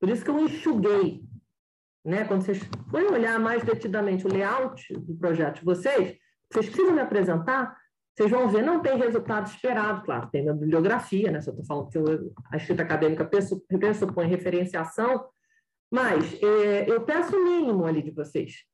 [0.00, 1.22] Por isso que eu enxuguei.
[2.04, 2.24] Né?
[2.24, 6.16] Quando vocês forem olhar mais detidamente o layout do projeto de vocês,
[6.50, 7.76] vocês precisam me apresentar
[8.18, 11.38] vocês vão ver, não tem resultado esperado, claro, tem na bibliografia, né?
[11.38, 11.98] Eu estou falando que
[12.50, 15.24] a escrita acadêmica pressupõe referenciação,
[15.88, 18.64] mas é, eu peço o mínimo ali de vocês.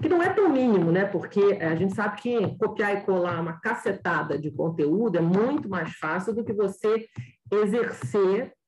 [0.00, 1.04] Que não é tão mínimo, né?
[1.04, 5.92] Porque a gente sabe que copiar e colar uma cacetada de conteúdo é muito mais
[5.96, 7.06] fácil do que você
[7.52, 8.59] exercer a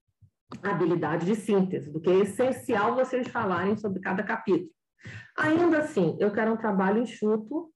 [0.63, 4.71] habilidade de síntese, do que é essencial vocês falarem sobre cada capítulo.
[5.37, 7.73] Ainda assim, eu quero um trabalho enxuto,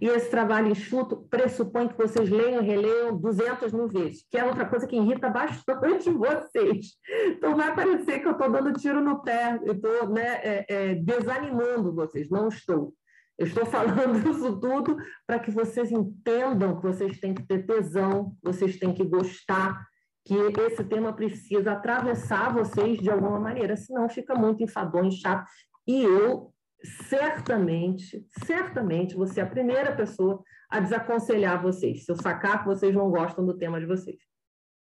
[0.00, 4.44] e esse trabalho enxuto pressupõe que vocês leiam e releiam 200 mil vezes, que é
[4.44, 6.88] outra coisa que irrita bastante vocês.
[7.28, 10.94] Então, vai parecer que eu estou dando tiro no pé, eu estou né, é, é,
[10.94, 12.28] desanimando vocês.
[12.28, 12.92] Não estou.
[13.38, 14.96] Eu estou falando isso tudo
[15.26, 19.87] para que vocês entendam que vocês têm que ter tesão, vocês têm que gostar,
[20.28, 25.48] que esse tema precisa atravessar vocês de alguma maneira, senão fica muito enfadonho, chato.
[25.86, 26.52] E eu
[26.84, 32.94] certamente, certamente, você é a primeira pessoa a desaconselhar vocês, se eu sacar que vocês
[32.94, 34.18] não gostam do tema de vocês.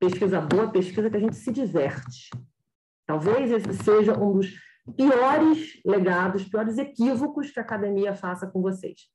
[0.01, 2.30] Pesquisa boa, pesquisa que a gente se diverte.
[3.07, 4.51] Talvez esse seja um dos
[4.97, 9.11] piores legados, piores equívocos que a academia faça com vocês.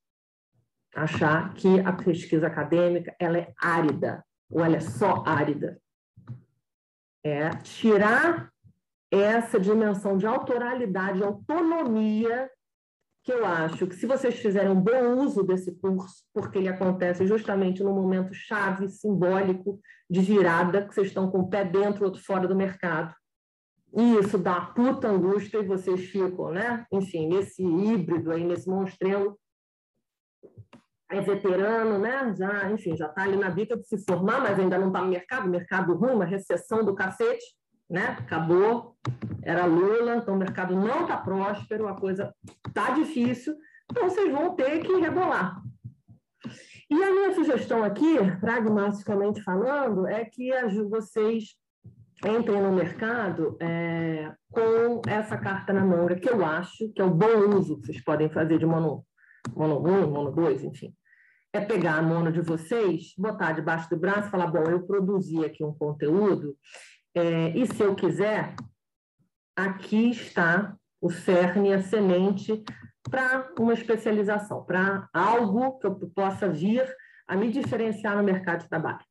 [0.96, 5.82] Achar que a pesquisa acadêmica ela é árida, ou ela é só árida.
[7.24, 8.52] É tirar
[9.12, 12.50] essa dimensão de autoralidade, autonomia
[13.24, 17.28] que eu acho que se vocês fizerem um bom uso desse curso, porque ele acontece
[17.28, 22.22] justamente no momento chave, simbólico, de virada, que vocês estão com o pé dentro, outro
[22.22, 23.14] fora do mercado.
[23.96, 26.86] E isso dá puta angústia e vocês ficam, né?
[26.92, 29.38] Enfim, nesse híbrido aí, nesse monstrelo,
[31.12, 32.34] é veterano, né?
[32.38, 35.10] Já, enfim, já está ali na bica de se formar, mas ainda não está no
[35.10, 37.46] mercado, mercado ruim, uma recessão do cacete
[37.92, 38.16] né?
[38.18, 38.96] Acabou,
[39.44, 42.34] era Lula, então o mercado não está próspero, a coisa
[42.66, 43.54] está difícil,
[43.92, 45.62] então vocês vão ter que rebolar.
[46.90, 50.52] E a minha sugestão aqui, pragmaticamente falando, é que
[50.90, 51.56] vocês
[52.26, 57.10] entrem no mercado é, com essa carta na manga, que eu acho que é o
[57.10, 59.06] bom uso que vocês podem fazer de mono,
[59.54, 60.94] mono 1, mono 2, enfim.
[61.54, 65.44] É pegar a mono de vocês, botar debaixo do braço e falar: bom, eu produzi
[65.44, 66.58] aqui um conteúdo
[67.14, 68.56] é, e se eu quiser,
[69.56, 72.64] aqui está o cerne, a semente
[73.10, 76.86] para uma especialização, para algo que eu possa vir
[77.28, 79.04] a me diferenciar no mercado de trabalho.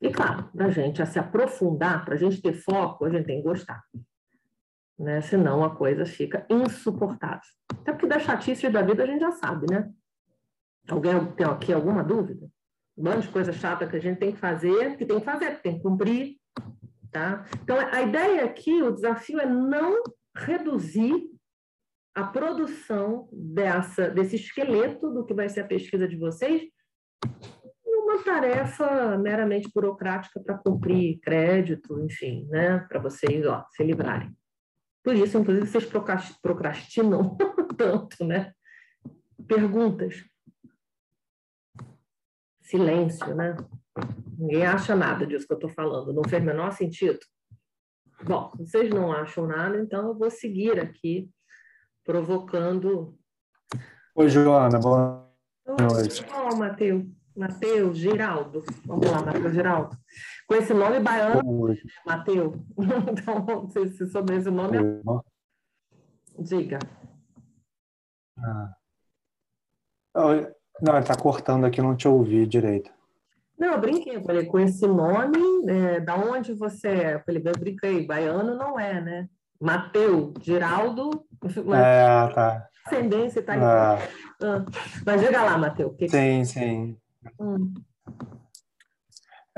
[0.00, 3.26] E claro, para a gente a se aprofundar, para a gente ter foco, a gente
[3.26, 3.82] tem que gostar.
[4.98, 5.20] Né?
[5.22, 7.40] Senão a coisa fica insuportável.
[7.70, 9.90] Até porque da chatice da vida a gente já sabe, né?
[10.88, 12.48] Alguém tem aqui alguma dúvida?
[12.96, 15.60] Um monte de coisa chata que a gente tem que fazer, que tem que fazer,
[15.60, 16.36] tem que cumprir,
[17.16, 17.46] Tá?
[17.62, 20.02] Então, a ideia aqui, o desafio é não
[20.36, 21.30] reduzir
[22.14, 26.62] a produção dessa, desse esqueleto do que vai ser a pesquisa de vocês
[27.86, 32.80] uma tarefa meramente burocrática para cumprir crédito, enfim, né?
[32.80, 34.30] para vocês ó, se livrarem.
[35.02, 35.86] Por isso, inclusive, vocês
[36.42, 37.34] procrastinam
[37.78, 38.52] tanto, né?
[39.48, 40.22] Perguntas.
[42.66, 43.56] Silêncio, né?
[44.36, 47.20] Ninguém acha nada disso que eu estou falando, não fez o menor sentido.
[48.24, 51.30] Bom, vocês não acham nada, então eu vou seguir aqui
[52.04, 53.16] provocando.
[54.14, 55.32] Oi, Joana, boa
[55.66, 56.26] noite.
[56.32, 57.04] Ó, oh, Matheus.
[57.36, 58.64] Matheus Giraldo.
[58.86, 59.96] Vamos lá, Matheus Giraldo.
[60.48, 62.56] Com esse nome baiano, Matheus.
[63.10, 64.78] Então, se sobre esse nome.
[64.78, 65.20] Oi,
[66.38, 66.78] Diga.
[68.38, 68.74] Ah.
[70.80, 72.90] Não, ele está cortando aqui, não te ouvi direito.
[73.58, 77.14] Não, eu brinquei, eu falei, com esse nome, é, da onde você é?
[77.14, 79.28] Eu falei, eu brinquei, baiano não é, né?
[79.58, 81.24] Mateu, Geraldo.
[81.74, 82.68] É, tá.
[82.84, 83.98] Ascendência italiana.
[84.38, 84.64] Tá ah.
[85.04, 85.90] Mas diga lá, Mateu.
[85.94, 86.96] Que sim, sim.
[87.40, 87.72] Hum.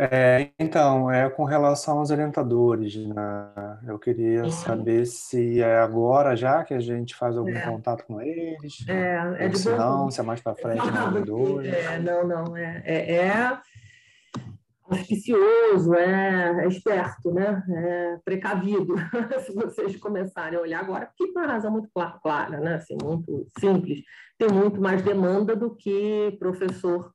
[0.00, 3.52] É, então, é com relação aos orientadores, né?
[3.84, 4.50] Eu queria uhum.
[4.50, 7.62] saber se é agora já que a gente faz algum é.
[7.62, 8.86] contato com eles.
[8.88, 12.80] É, é de se não, se é mais para frente, não, é, não, não, é,
[12.84, 13.58] é, é
[14.84, 17.60] auspicioso, é, é, esperto, né?
[17.68, 18.94] é precavido,
[19.44, 21.90] se vocês começarem a olhar agora, porque tem uma razão muito
[22.22, 22.76] clara, né?
[22.76, 24.00] assim, muito simples,
[24.38, 27.12] tem muito mais demanda do que professor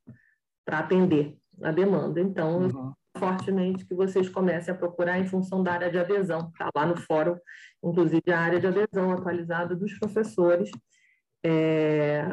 [0.65, 2.19] para atender a demanda.
[2.19, 2.93] Então, uhum.
[3.17, 6.97] fortemente que vocês comecem a procurar em função da área de adesão, está lá no
[6.97, 7.35] fórum,
[7.83, 10.69] inclusive a área de adesão atualizada dos professores,
[11.45, 12.25] é...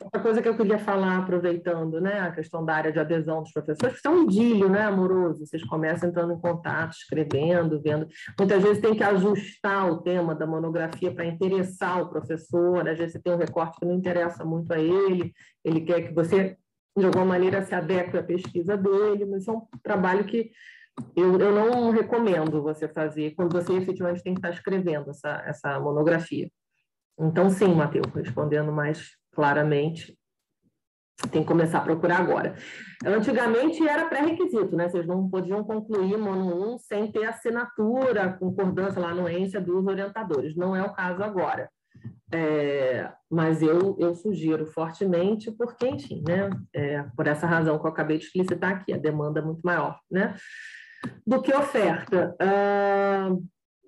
[0.00, 3.50] Outra coisa que eu queria falar, aproveitando né, a questão da área de adesão dos
[3.50, 8.06] professores, que isso é um idílio né, amoroso, vocês começam entrando em contato, escrevendo, vendo.
[8.38, 13.14] Muitas vezes tem que ajustar o tema da monografia para interessar o professor, às vezes
[13.14, 15.32] você tem um recorte que não interessa muito a ele,
[15.64, 16.56] ele quer que você
[16.96, 20.50] de alguma maneira se adequa à pesquisa dele, mas é um trabalho que
[21.14, 25.78] eu, eu não recomendo você fazer quando você efetivamente tem que estar escrevendo essa, essa
[25.78, 26.50] monografia.
[27.18, 30.16] Então, sim, Matheus, respondendo mais claramente,
[31.30, 32.54] tem que começar a procurar agora.
[33.04, 34.88] Antigamente era pré-requisito, né?
[34.88, 40.54] Vocês não podiam concluir Mono 1 sem ter assinatura, concordância lá, anuência dos orientadores.
[40.54, 41.68] Não é o caso agora.
[42.30, 46.50] É, mas eu, eu sugiro fortemente, porque, enfim, né?
[46.74, 49.98] É, por essa razão que eu acabei de explicitar aqui, a demanda é muito maior,
[50.10, 50.34] né?
[51.26, 52.30] Do que oferta.
[52.30, 53.36] O ah,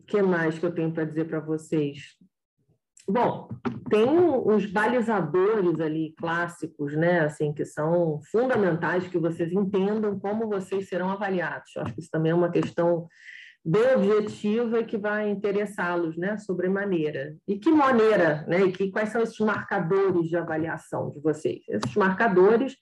[0.06, 2.16] que mais que eu tenho para dizer para vocês?
[3.08, 3.48] Bom,
[3.88, 10.88] tem os balizadores ali clássicos, né, assim, que são fundamentais que vocês entendam como vocês
[10.88, 11.74] serão avaliados.
[11.74, 13.08] Eu acho que isso também é uma questão
[13.64, 17.36] bem objetiva e que vai interessá-los, né, sobremaneira.
[17.46, 21.60] E que maneira, né, e que, quais são esses marcadores de avaliação de vocês?
[21.68, 22.76] Esses marcadores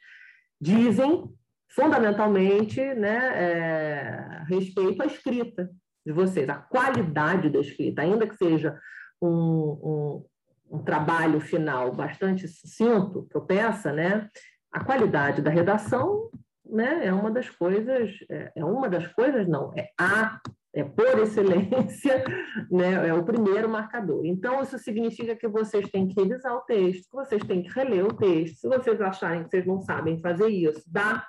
[0.61, 1.25] dizem,
[1.69, 5.69] fundamentalmente, né, é, respeito à escrita
[6.07, 8.79] de vocês, a qualidade da escrita, ainda que seja
[9.21, 10.25] um, um,
[10.71, 14.29] um trabalho final bastante sucinto, peça, né?
[14.73, 16.31] A qualidade da redação
[16.65, 20.39] né, é uma das coisas, é, é uma das coisas, não, é a,
[20.81, 22.25] é por excelência,
[22.71, 24.25] né, é o primeiro marcador.
[24.25, 28.05] Então, isso significa que vocês têm que revisar o texto, que vocês têm que reler
[28.05, 28.61] o texto.
[28.61, 31.27] Se vocês acharem que vocês não sabem fazer isso, dá,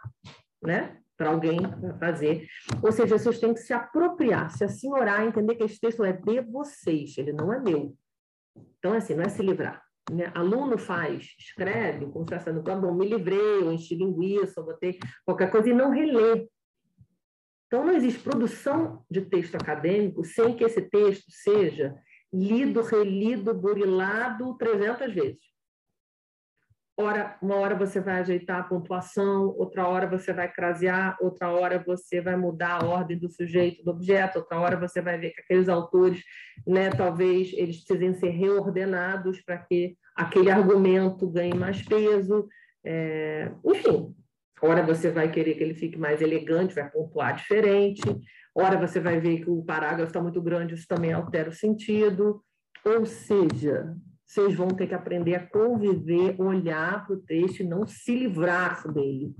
[0.61, 0.97] né?
[1.19, 1.59] para alguém
[1.99, 2.47] fazer.
[2.81, 6.39] Ou seja, vocês têm que se apropriar, se assenhorar, entender que esse texto é de
[6.39, 7.93] vocês, ele não é meu.
[8.77, 9.83] Então, assim, não é se livrar.
[10.09, 10.31] Né?
[10.33, 15.51] Aluno faz, escreve, como fosse no bom, me livrei, eu enchi linguiça, eu botei qualquer
[15.51, 16.47] coisa e não relê.
[17.69, 21.95] Então, não existe produção de texto acadêmico sem que esse texto seja
[22.33, 25.49] lido, relido, burilado 300 vezes
[27.01, 31.81] hora, uma hora você vai ajeitar a pontuação, outra hora você vai crasear, outra hora
[31.85, 35.39] você vai mudar a ordem do sujeito do objeto, outra hora você vai ver que
[35.39, 36.21] aqueles autores,
[36.67, 42.47] né, talvez eles precisem ser reordenados para que aquele argumento ganhe mais peso.
[42.83, 44.13] É, enfim,
[44.61, 48.01] hora você vai querer que ele fique mais elegante, vai pontuar diferente,
[48.55, 52.41] hora você vai ver que o parágrafo está muito grande, isso também altera o sentido.
[52.85, 53.95] Ou seja,
[54.25, 58.87] vocês vão ter que aprender a conviver, olhar para o texto e não se livrar
[58.91, 59.33] dele.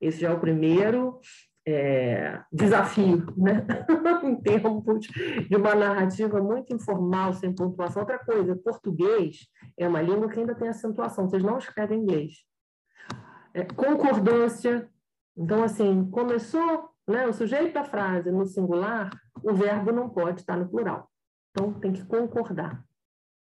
[0.00, 1.20] Esse já é o primeiro
[1.66, 3.66] é, desafio, né?
[4.22, 5.06] em termos
[5.48, 8.02] de uma narrativa muito informal, sem pontuação.
[8.02, 12.34] Outra coisa, português é uma língua que ainda tem acentuação, vocês não escrevem inglês.
[13.56, 14.86] É, concordância.
[15.34, 19.10] Então, assim, começou né, o sujeito da frase no singular,
[19.42, 21.10] o verbo não pode estar no plural.
[21.50, 22.84] Então, tem que concordar.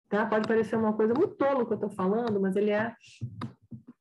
[0.08, 0.26] Tá?
[0.26, 2.96] Pode parecer uma coisa muito tolo que eu estou falando, mas ele é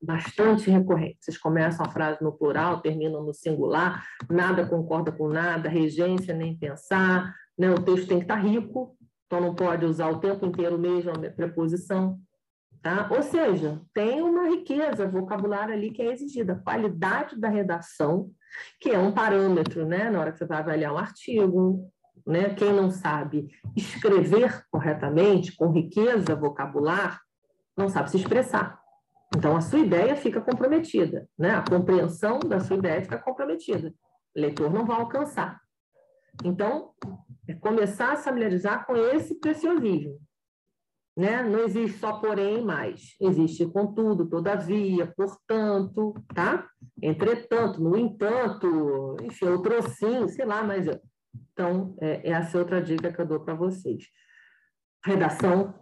[0.01, 1.17] bastante recorrente.
[1.19, 6.57] Vocês começam a frase no plural, terminam no singular, nada concorda com nada, regência nem
[6.57, 7.69] pensar, né?
[7.69, 11.29] o texto tem que estar rico, então não pode usar o tempo inteiro mesmo a
[11.29, 12.17] preposição.
[12.81, 13.09] Tá?
[13.11, 18.31] Ou seja, tem uma riqueza vocabulária ali que é exigida, qualidade da redação,
[18.79, 20.09] que é um parâmetro, né?
[20.09, 21.91] Na hora que você vai avaliar um artigo,
[22.25, 22.53] né?
[22.53, 27.19] Quem não sabe escrever corretamente, com riqueza vocabular,
[27.77, 28.79] não sabe se expressar.
[29.35, 31.51] Então, a sua ideia fica comprometida, né?
[31.51, 33.93] A compreensão da sua ideia fica comprometida.
[34.35, 35.59] O leitor não vai alcançar.
[36.43, 36.91] Então,
[37.47, 40.17] é começar a familiarizar com esse preciosismo.
[41.19, 41.43] Né?
[41.43, 43.17] Não existe só porém mais.
[43.19, 46.65] Existe contudo, todavia, portanto, tá?
[47.03, 50.87] Entretanto, no entanto, enfim, outro sim, sei lá, mas
[51.51, 54.05] então, é, essa é outra dica que eu dou para vocês.
[55.05, 55.73] Redação,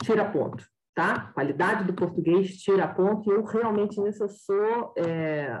[0.00, 1.32] tira ponto, tá?
[1.32, 3.28] Qualidade do português, tira ponto.
[3.28, 5.60] E eu realmente nisso eu sou é...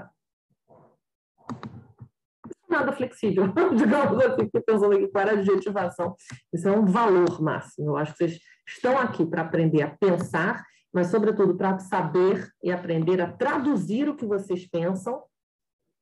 [2.70, 6.14] nada flexível, digamos assim, pensando aqui para adjetivação.
[6.54, 7.90] Isso é um valor máximo.
[7.90, 12.70] Eu acho que vocês estão aqui para aprender a pensar, mas, sobretudo, para saber e
[12.70, 15.22] aprender a traduzir o que vocês pensam.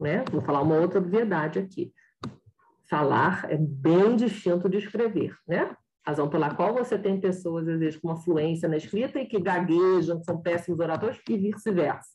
[0.01, 0.25] Né?
[0.31, 1.93] Vou falar uma outra obviedade aqui
[2.89, 5.77] falar é bem distinto de escrever, né?
[6.07, 9.41] Razão pela qual você tem pessoas, às vezes, com uma fluência na escrita e que
[9.41, 12.11] gaguejam, que são péssimos oradores, e vice-versa.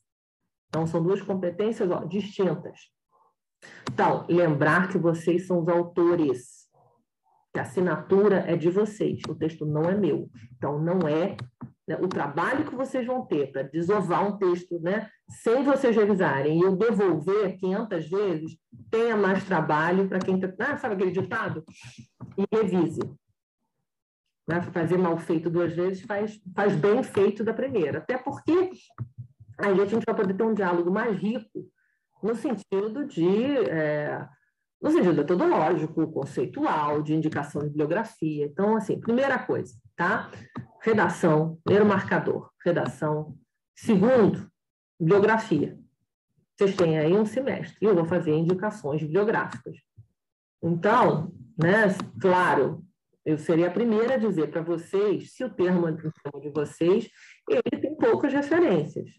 [0.68, 2.80] Então, são duas competências ó, distintas.
[3.92, 6.59] Então, lembrar que vocês são os autores,
[7.54, 10.30] que a assinatura é de vocês, o texto não é meu.
[10.56, 11.36] Então, não é
[11.88, 16.60] né, o trabalho que vocês vão ter para desovar um texto, né, sem vocês revisarem,
[16.60, 18.58] e eu devolver 500 vezes,
[18.92, 20.40] tenha mais trabalho para quem...
[20.40, 21.64] Tá, ah, sabe aquele ditado?
[22.38, 23.02] E revise.
[24.48, 24.62] Né?
[24.62, 27.98] Fazer mal feito duas vezes faz, faz bem feito da primeira.
[27.98, 28.72] Até porque
[29.58, 31.68] aí a gente vai poder ter um diálogo mais rico
[32.22, 33.28] no sentido de
[33.70, 34.28] é,
[34.82, 38.46] no sentido metodológico, conceitual, de indicação de bibliografia.
[38.46, 40.32] Então, assim, primeira coisa, tá?
[40.82, 43.38] Redação, primeiro marcador, redação.
[43.76, 44.50] Segundo,
[45.00, 45.78] bibliografia.
[46.58, 49.78] Vocês têm aí um semestre, eu vou fazer indicações bibliográficas.
[50.62, 51.88] Então, né,
[52.20, 52.84] claro,
[53.26, 57.10] eu seria a primeira a dizer para vocês se o termo de vocês
[57.50, 59.10] ele tem poucas referências,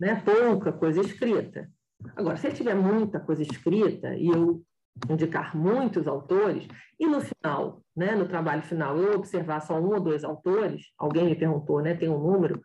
[0.00, 0.22] né?
[0.24, 1.70] pouca coisa escrita.
[2.16, 4.64] Agora, se tiver muita coisa escrita e eu
[5.08, 6.66] indicar muitos autores,
[6.98, 11.24] e no final, né, no trabalho final, eu observar só um ou dois autores, alguém
[11.24, 12.60] me perguntou, né, tem um número?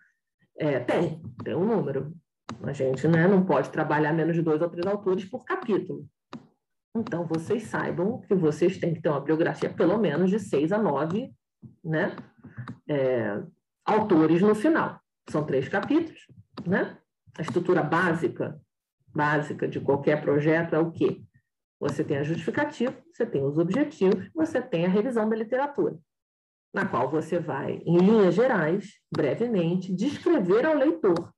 [0.57, 2.13] É, tem, tem um número.
[2.63, 6.05] A gente né, não pode trabalhar menos de dois ou três autores por capítulo.
[6.95, 10.77] Então, vocês saibam que vocês têm que ter uma biografia pelo menos de seis a
[10.77, 11.31] nove
[11.83, 12.15] né,
[12.87, 13.41] é,
[13.85, 14.99] autores no final.
[15.29, 16.27] São três capítulos.
[16.65, 16.97] Né?
[17.37, 18.59] A estrutura básica,
[19.07, 21.23] básica de qualquer projeto é o quê?
[21.83, 25.99] Você tem a justificativa, você tem os objetivos, você tem a revisão da literatura,
[26.73, 31.33] na qual você vai, em linhas gerais, brevemente, descrever ao leitor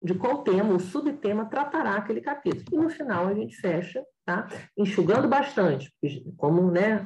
[0.00, 2.64] de qual tema, o subtema tratará aquele capítulo.
[2.70, 4.46] E no final a gente fecha, tá?
[4.78, 5.92] Enxugando bastante,
[6.36, 7.02] como, né?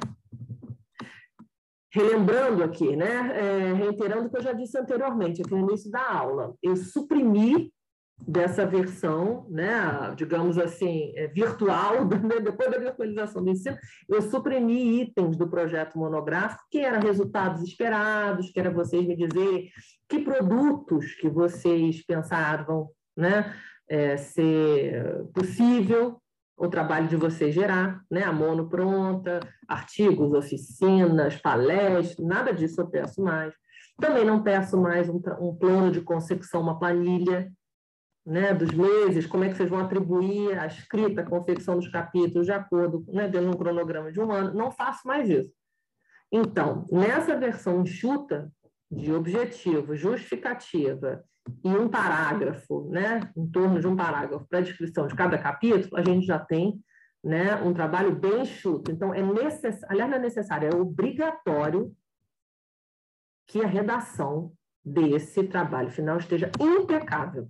[1.91, 3.31] Relembrando aqui, né?
[3.35, 7.73] É, reiterando o que eu já disse anteriormente, aqui no início da aula, eu suprimi
[8.27, 15.01] dessa versão, né, digamos assim, é, virtual, né, depois da virtualização do ensino, eu suprimi
[15.01, 19.69] itens do projeto monográfico, que eram resultados esperados, que era vocês me dizer
[20.07, 23.53] que produtos que vocês pensavam né,
[23.89, 26.21] é, ser possível
[26.57, 32.87] o trabalho de vocês gerar, né, a mono pronta, artigos, oficinas, palestras, nada disso eu
[32.87, 33.51] peço mais.
[33.99, 37.51] Também não peço mais um, um plano de consecução, uma planilha,
[38.25, 42.45] né, dos meses, como é que vocês vão atribuir a escrita, a confecção dos capítulos
[42.45, 44.53] de acordo, né, dentro de um cronograma de um ano.
[44.53, 45.51] Não faço mais isso.
[46.31, 48.51] Então, nessa versão enxuta
[48.89, 51.23] de objetivo, justificativa
[51.63, 55.97] e um parágrafo, né, em torno de um parágrafo para a descrição de cada capítulo,
[55.97, 56.79] a gente já tem
[57.23, 58.91] né, um trabalho bem enxuto.
[58.91, 61.91] Então, é necessário, aliás, não é necessário, é obrigatório
[63.47, 64.53] que a redação
[64.85, 67.49] desse trabalho final esteja impecável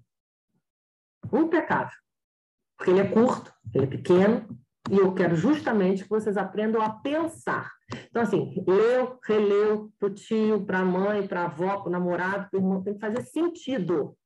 [1.33, 1.97] impecável.
[2.77, 4.47] Porque ele é curto, ele é pequeno,
[4.89, 7.71] e eu quero justamente que vocês aprendam a pensar.
[8.09, 11.91] Então, assim, leu, releu para o tio, para a mãe, para a avó, para o
[11.91, 14.17] namorado, para o irmão, tem que fazer sentido.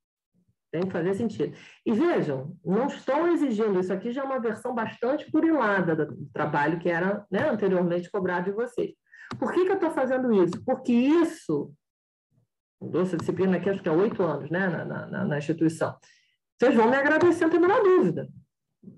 [0.71, 1.55] Tem que fazer sentido.
[1.85, 6.79] E vejam, não estou exigindo, isso aqui já é uma versão bastante purilada do trabalho
[6.79, 8.91] que era né, anteriormente cobrado de vocês.
[9.37, 10.63] Por que, que eu estou fazendo isso?
[10.65, 11.73] Porque isso,
[13.01, 15.95] essa disciplina aqui acho que há oito anos né, na, na, na instituição,
[16.57, 18.29] vocês vão me agradecer, não tem a menor dúvida.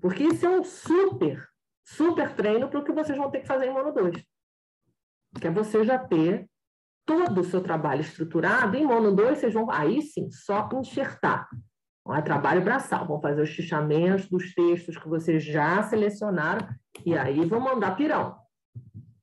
[0.00, 1.46] Porque isso é um super,
[1.84, 4.22] super treino para o que vocês vão ter que fazer em Mono 2.
[5.40, 6.48] Que é você já ter
[7.04, 8.76] todo o seu trabalho estruturado.
[8.76, 11.48] Em Mono 2, vocês vão, aí sim, só enxertar.
[12.06, 13.06] Não é trabalho braçal.
[13.06, 16.68] Vão fazer os fichamentos dos textos que vocês já selecionaram
[17.04, 18.36] e aí vão mandar pirão.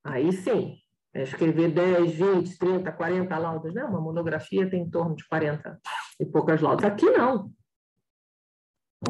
[0.03, 0.75] Aí sim,
[1.13, 3.73] é escrever 10, 20, 30, 40 laudas.
[3.73, 3.83] Né?
[3.83, 5.79] Uma monografia tem em torno de 40
[6.19, 6.85] e poucas laudas.
[6.85, 7.51] Aqui não.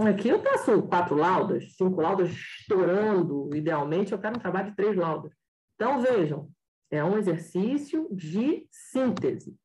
[0.04, 4.96] Aqui eu peço quatro laudas, cinco laudas estourando, idealmente eu quero um trabalho de três
[4.96, 5.32] laudas.
[5.76, 6.52] Então, vejam,
[6.92, 9.58] é um exercício de síntese.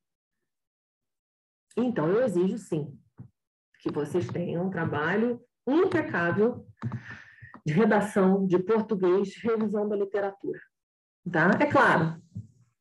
[1.76, 2.96] Então, eu exijo sim
[3.80, 6.66] que vocês tenham um trabalho impecável
[7.66, 10.60] de redação de português, revisão da literatura.
[11.30, 11.50] Tá?
[11.60, 12.22] É claro,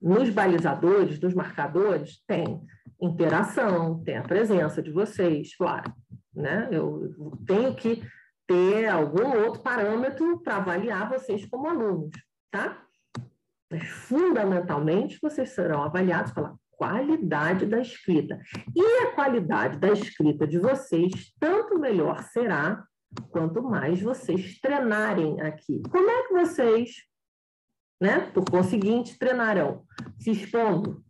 [0.01, 2.61] nos balizadores, nos marcadores, tem
[3.01, 5.93] interação, tem a presença de vocês, claro
[6.39, 6.67] né?
[6.71, 7.13] Eu
[7.45, 8.01] tenho que
[8.47, 12.11] ter algum outro parâmetro para avaliar vocês como alunos,
[12.49, 12.83] tá?
[13.71, 18.41] Mas, fundamentalmente, vocês serão avaliados pela qualidade da escrita.
[18.75, 22.83] E a qualidade da escrita de vocês, tanto melhor será,
[23.29, 25.81] quanto mais vocês treinarem aqui.
[25.91, 26.91] Como é que vocês,
[28.01, 29.83] né, por conseguinte, treinarão?
[30.17, 31.03] Se expondo,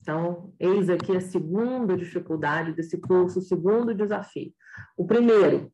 [0.00, 4.54] então, eis aqui a segunda dificuldade desse curso, o segundo desafio.
[4.96, 5.72] O primeiro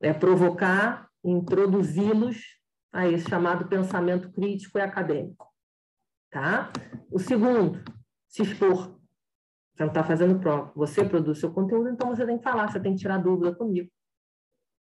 [0.00, 2.60] é provocar, introduzi-los
[2.92, 5.46] a esse chamado pensamento crítico e acadêmico.
[6.30, 6.70] Tá?
[7.10, 7.82] O segundo,
[8.28, 8.98] se expor.
[9.74, 10.72] Você não está fazendo prova.
[10.74, 13.90] Você produz seu conteúdo, então você tem que falar, você tem que tirar dúvida comigo.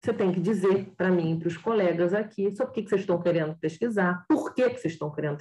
[0.04, 3.00] Você tem que dizer para mim e para os colegas aqui sobre o que, vocês
[3.00, 5.38] estão querendo pesquisar, por que, que vocês estão querendo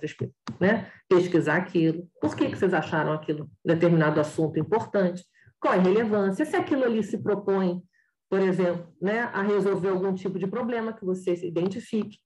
[0.57, 5.25] né, pesquisar aquilo, por que, que vocês acharam aquilo, determinado assunto importante,
[5.63, 7.81] qual é a relevância, se aquilo ali se propõe,
[8.29, 12.19] por exemplo, né, a resolver algum tipo de problema que você se identifique,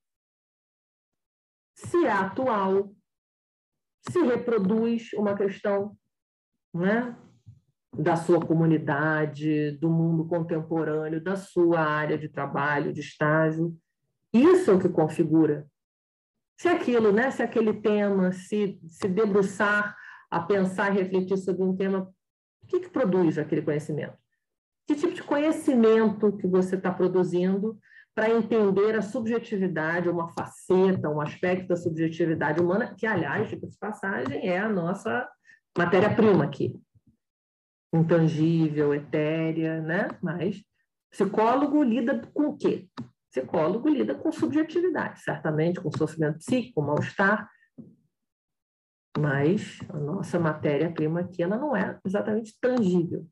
[1.75, 2.91] se é atual,
[4.09, 5.95] se reproduz uma questão
[6.73, 7.15] né,
[7.95, 13.77] da sua comunidade, do mundo contemporâneo, da sua área de trabalho, de estágio.
[14.33, 15.67] Isso é o que configura.
[16.59, 19.95] Se aquilo, né, se aquele tema, se, se debruçar
[20.31, 22.11] a pensar refletir sobre um tema,
[22.67, 24.17] o que, que produz aquele conhecimento?
[24.85, 27.79] Que tipo de conhecimento que você está produzindo
[28.13, 34.49] para entender a subjetividade, uma faceta, um aspecto da subjetividade humana, que, aliás, de passagem,
[34.49, 35.29] é a nossa
[35.77, 36.75] matéria-prima aqui.
[37.93, 40.09] Intangível, etérea, né?
[40.21, 40.61] Mas
[41.09, 42.87] psicólogo lida com o quê?
[43.31, 47.49] Psicólogo lida com subjetividade, certamente, com sofrimento psíquico, mal-estar,
[49.17, 53.25] mas a nossa matéria-prima aqui ela não é exatamente tangível.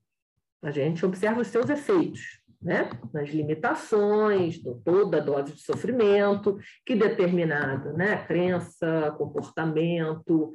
[0.63, 2.89] A gente observa os seus efeitos, né?
[3.13, 8.25] nas limitações, toda a dose de sofrimento que determinado, né?
[8.25, 10.51] crença, comportamento,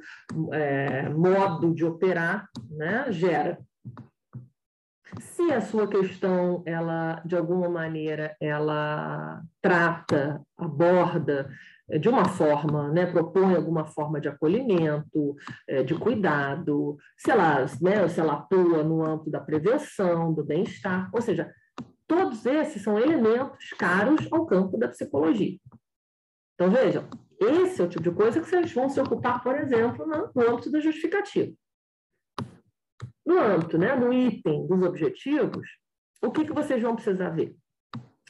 [0.51, 3.05] é, modo de operar, né?
[3.11, 3.57] gera.
[5.19, 11.49] Se a sua questão, ela, de alguma maneira, ela trata, aborda
[11.99, 15.35] de uma forma, né, propõe alguma forma de acolhimento,
[15.67, 21.09] é, de cuidado, se ela, né, se ela atua no âmbito da prevenção, do bem-estar,
[21.13, 21.53] ou seja,
[22.07, 25.57] todos esses são elementos caros ao campo da psicologia.
[26.55, 27.07] Então, vejam,
[27.39, 30.71] esse é o tipo de coisa que vocês vão se ocupar, por exemplo, no âmbito
[30.71, 31.53] da justificativa.
[33.25, 35.67] No âmbito, né, no item dos objetivos,
[36.21, 37.55] o que, que vocês vão precisar ver?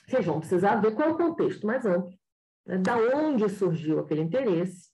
[0.08, 2.14] Vocês vão precisar ver qual é o contexto mais amplo,
[2.66, 4.90] né, da onde surgiu aquele interesse.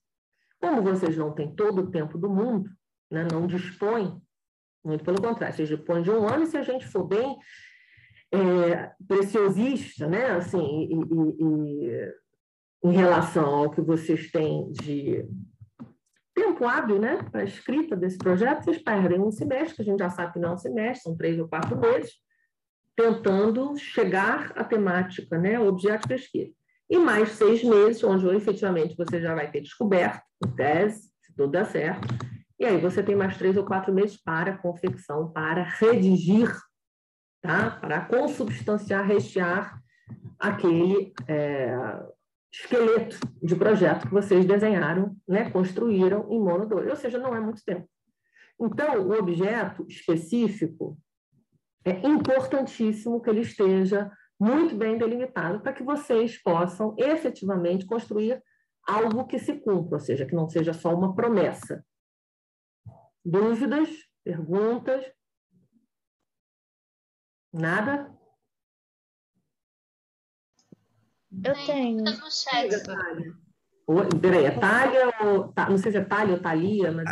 [0.59, 2.69] Como vocês não têm todo o tempo do mundo,
[3.11, 4.21] né, não dispõem,
[4.83, 7.37] muito pelo contrário, vocês dispõem de um ano e se a gente for bem
[8.31, 12.13] é, preciosista, né, assim, e, e, e,
[12.83, 15.25] em relação ao que vocês têm de
[16.33, 19.99] tempo hábil né, para a escrita desse projeto, vocês perdem um semestre, que a gente
[19.99, 22.13] já sabe que não é um semestre, são três ou quatro meses,
[22.95, 26.53] tentando chegar à temática, né, o objeto de pesquisa.
[26.89, 31.51] E mais seis meses, onde efetivamente você já vai ter descoberto, em tese, se tudo
[31.51, 32.07] der certo,
[32.59, 36.51] e aí você tem mais três ou quatro meses para confecção, para redigir,
[37.41, 37.71] tá?
[37.71, 39.79] para consubstanciar, rechear
[40.39, 41.75] aquele é,
[42.51, 47.39] esqueleto de projeto que vocês desenharam, né, construíram em Mono 2, ou seja, não é
[47.39, 47.87] muito tempo.
[48.59, 50.97] Então, o objeto específico
[51.85, 58.41] é importantíssimo que ele esteja muito bem delimitado para que vocês possam efetivamente construir
[58.87, 61.83] algo que se cumpra, ou seja, que não seja só uma promessa.
[63.25, 63.89] Dúvidas?
[64.23, 65.05] Perguntas?
[67.51, 68.15] Nada?
[71.43, 72.03] Eu tenho.
[74.21, 75.53] Peraí, é Thalia ou.
[75.69, 77.09] Não sei se é Thalia ou Thalia, mas.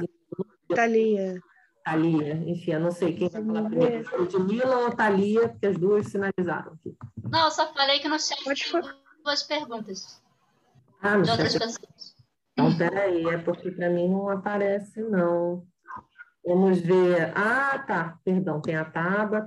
[0.73, 1.41] Thalia.
[1.85, 4.17] Thalia, enfim, eu não sei quem vai falar primeiro.
[4.17, 6.97] Ludmilla ou Thalia, porque as duas sinalizaram aqui.
[7.29, 8.81] Não, eu só falei que no chat tem
[9.23, 10.19] duas perguntas.
[10.99, 11.43] Ah, no chat.
[11.43, 11.77] Pessoas.
[12.53, 15.63] Então, peraí, é porque para mim não aparece, não.
[16.43, 17.31] Vamos ver.
[17.37, 19.45] Ah, tá, perdão, tem a Tabata.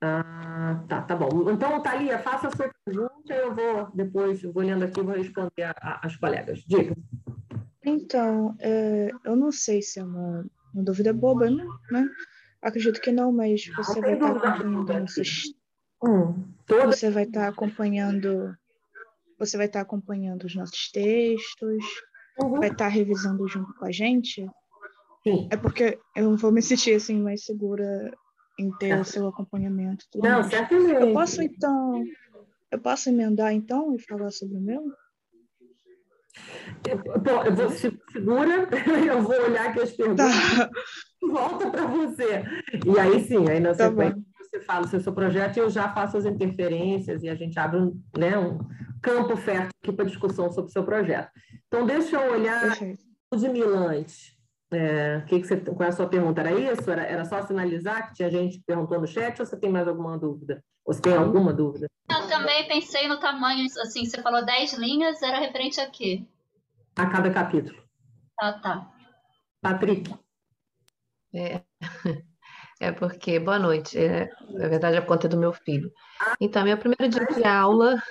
[0.00, 1.50] Ah, tá, tá bom.
[1.50, 5.74] Então, Thalia, faça a sua pergunta, eu vou depois, vou lendo aqui, vou responder a,
[5.80, 6.60] a, as colegas.
[6.60, 6.94] Diga.
[7.84, 11.64] Então, é, eu não sei se é uma, uma dúvida boba, né?
[11.90, 12.08] né?
[12.60, 15.42] Acredito que não, mas você vai estar acompanhando nossos...
[16.04, 18.56] Hum, você vai estar acompanhando
[19.44, 21.84] você vai estar acompanhando os nossos textos,
[22.40, 22.60] uhum.
[22.60, 24.46] vai estar revisando junto com a gente.
[25.24, 25.48] Sim.
[25.50, 28.12] É porque eu vou me sentir assim mais segura
[28.58, 30.04] em ter o seu acompanhamento.
[30.14, 30.46] Não, mais.
[30.46, 31.02] certamente.
[31.02, 32.04] Eu posso então,
[32.70, 34.84] eu posso emendar então e falar sobre o meu?
[37.22, 38.68] Bom, eu vou, segura,
[39.06, 40.70] eu vou olhar aqui as perguntas tá.
[41.20, 42.44] volta para você.
[42.86, 44.22] E aí sim, aí na tá sequência bom.
[44.38, 47.58] você fala o seu, seu projeto e eu já faço as interferências e a gente
[47.58, 48.58] abre um, né, um
[49.00, 51.30] campo fértil aqui para discussão sobre o seu projeto.
[51.66, 52.76] Então, deixa eu olhar
[53.30, 54.36] o de Milante.
[54.72, 56.40] É, que que você, qual é a sua pergunta?
[56.40, 56.90] Era isso?
[56.90, 59.86] Era, era só sinalizar que tinha gente que perguntou no chat ou você tem mais
[59.86, 60.64] alguma dúvida?
[60.84, 61.86] Ou você tem alguma dúvida?
[62.10, 66.26] Eu também pensei no tamanho, assim, você falou 10 linhas, era referente a quê?
[66.96, 67.82] A cada capítulo.
[68.40, 68.90] Ah, tá.
[69.60, 70.14] Patrick.
[71.34, 71.62] É,
[72.80, 75.92] é porque, boa noite, é, na verdade a conta é do meu filho.
[76.40, 78.02] Então, meu primeiro dia de aula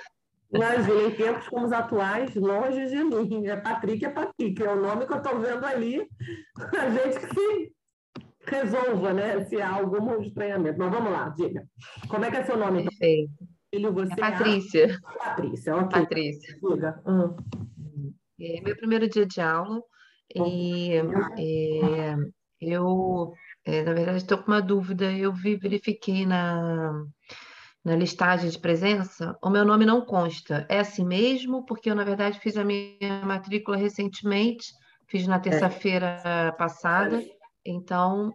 [0.52, 3.46] Imagina, em tempos como os atuais, longe de mim.
[3.46, 4.62] É Patrick, é Patrick.
[4.62, 6.06] É o nome que eu estou vendo ali.
[6.78, 7.72] A gente que
[8.46, 10.78] resolva, né, se há algum estranhamento.
[10.78, 11.64] Mas vamos lá, diga.
[12.08, 12.84] Como é que é seu nome?
[12.84, 13.32] Perfeito.
[13.74, 15.00] Filho, você é Patrícia.
[15.18, 16.00] Patrícia, ok.
[16.00, 16.58] Patrícia.
[16.60, 17.02] Diga.
[17.06, 17.36] Uhum.
[18.40, 19.80] É meu primeiro dia de aula
[20.34, 20.94] e
[21.38, 22.16] é,
[22.60, 23.32] eu,
[23.64, 25.10] é, na verdade, estou com uma dúvida.
[25.12, 27.04] Eu vi, verifiquei na,
[27.84, 30.66] na listagem de presença, o meu nome não consta.
[30.68, 31.64] É assim mesmo?
[31.64, 34.72] Porque eu, na verdade, fiz a minha matrícula recentemente,
[35.08, 37.22] fiz na terça-feira passada,
[37.64, 38.32] então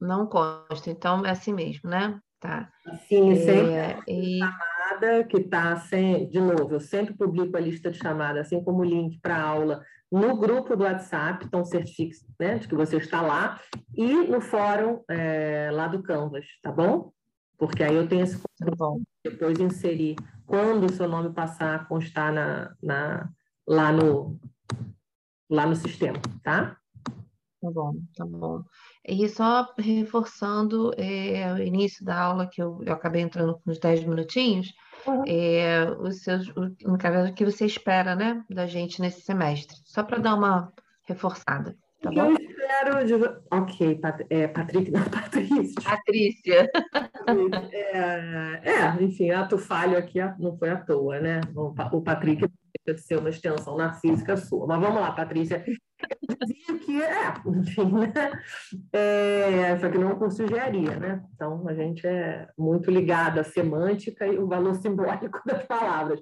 [0.00, 0.90] não consta.
[0.90, 2.18] Então, é assim mesmo, né?
[2.40, 2.68] Tá.
[3.08, 4.02] Sim, sempre.
[4.08, 4.38] E...
[4.40, 8.80] Chamada que está sem, de novo, eu sempre publico a lista de chamada, assim como
[8.80, 9.80] o link para aula
[10.10, 13.58] no grupo do WhatsApp, então certifique né, de que você está lá,
[13.96, 17.10] e no fórum é, lá do Canvas, tá bom?
[17.58, 19.00] Porque aí eu tenho esse tá bom.
[19.24, 23.30] depois inserir quando o seu nome passar a constar na, na,
[23.66, 24.38] lá, no,
[25.48, 26.76] lá no sistema, tá?
[27.62, 28.64] Tá bom, tá bom.
[29.06, 33.78] E só reforçando é, o início da aula, que eu, eu acabei entrando com uns
[33.78, 34.72] 10 minutinhos,
[35.06, 35.22] uhum.
[35.26, 40.02] é, os seus, o, no caso, que você espera né, da gente nesse semestre, só
[40.02, 40.72] para dar uma
[41.04, 41.76] reforçada.
[42.02, 42.30] Tá bom?
[42.30, 43.04] Eu espero.
[43.06, 43.40] De...
[43.50, 44.26] Ok, Pat...
[44.28, 45.82] é, Patrick, não, Patrícia.
[45.82, 46.70] Patrícia.
[47.70, 51.40] É, é, enfim, ato falho aqui não foi à toa, né?
[51.54, 52.44] O Patrick
[52.84, 54.66] deve ser uma extensão narcísica sua.
[54.66, 55.64] Mas vamos lá, Patrícia.
[56.28, 58.12] Eu dizia que é, enfim, né?
[58.92, 61.22] É, só que não é um curso de engenharia, né?
[61.34, 66.20] Então a gente é muito ligado à semântica e o valor simbólico das palavras.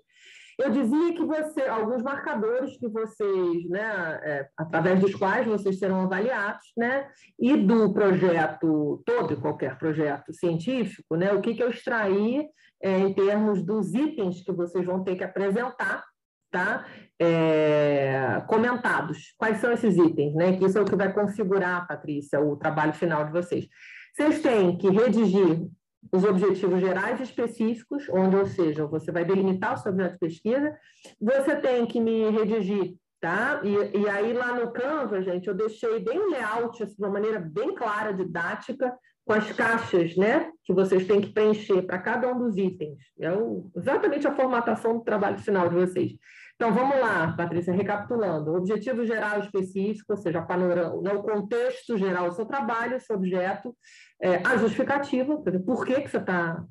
[0.61, 6.03] Eu dizia que você, alguns marcadores que vocês, né, é, através dos quais vocês serão
[6.03, 7.09] avaliados, né,
[7.39, 12.47] e do projeto, todo e qualquer projeto científico, né, o que, que eu extraí
[12.83, 16.05] é, em termos dos itens que vocês vão ter que apresentar,
[16.51, 16.85] tá,
[17.19, 19.35] é, comentados.
[19.39, 22.93] Quais são esses itens, né, que isso é o que vai configurar, Patrícia, o trabalho
[22.93, 23.67] final de vocês.
[24.15, 25.71] Vocês têm que redigir
[26.13, 30.77] os objetivos gerais específicos, onde, ou seja, você vai delimitar o seu objeto de pesquisa,
[31.21, 33.61] você tem que me redigir, tá?
[33.63, 37.39] E, e aí lá no Canva, gente, eu deixei bem layout, assim, de uma maneira
[37.39, 38.93] bem clara, didática,
[39.25, 42.99] com as caixas, né, que vocês têm que preencher para cada um dos itens.
[43.21, 46.13] É o, exatamente a formatação do trabalho final de vocês.
[46.61, 48.51] Então, vamos lá, Patrícia, recapitulando.
[48.51, 53.17] O objetivo geral específico, ou seja, panorama, né, o contexto geral do seu trabalho, seu
[53.17, 53.75] objeto,
[54.21, 56.63] é, a justificativa, por que, que você está,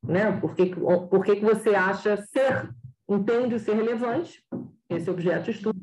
[0.00, 2.70] né, por, que, por que, que você acha ser,
[3.10, 4.44] entende ser relevante,
[4.88, 5.80] esse objeto de estudo.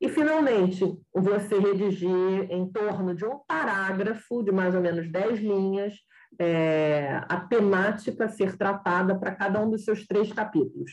[0.00, 5.94] E, finalmente, você redigir em torno de um parágrafo de mais ou menos 10 linhas,
[6.38, 10.92] é, a temática a ser tratada para cada um dos seus três capítulos.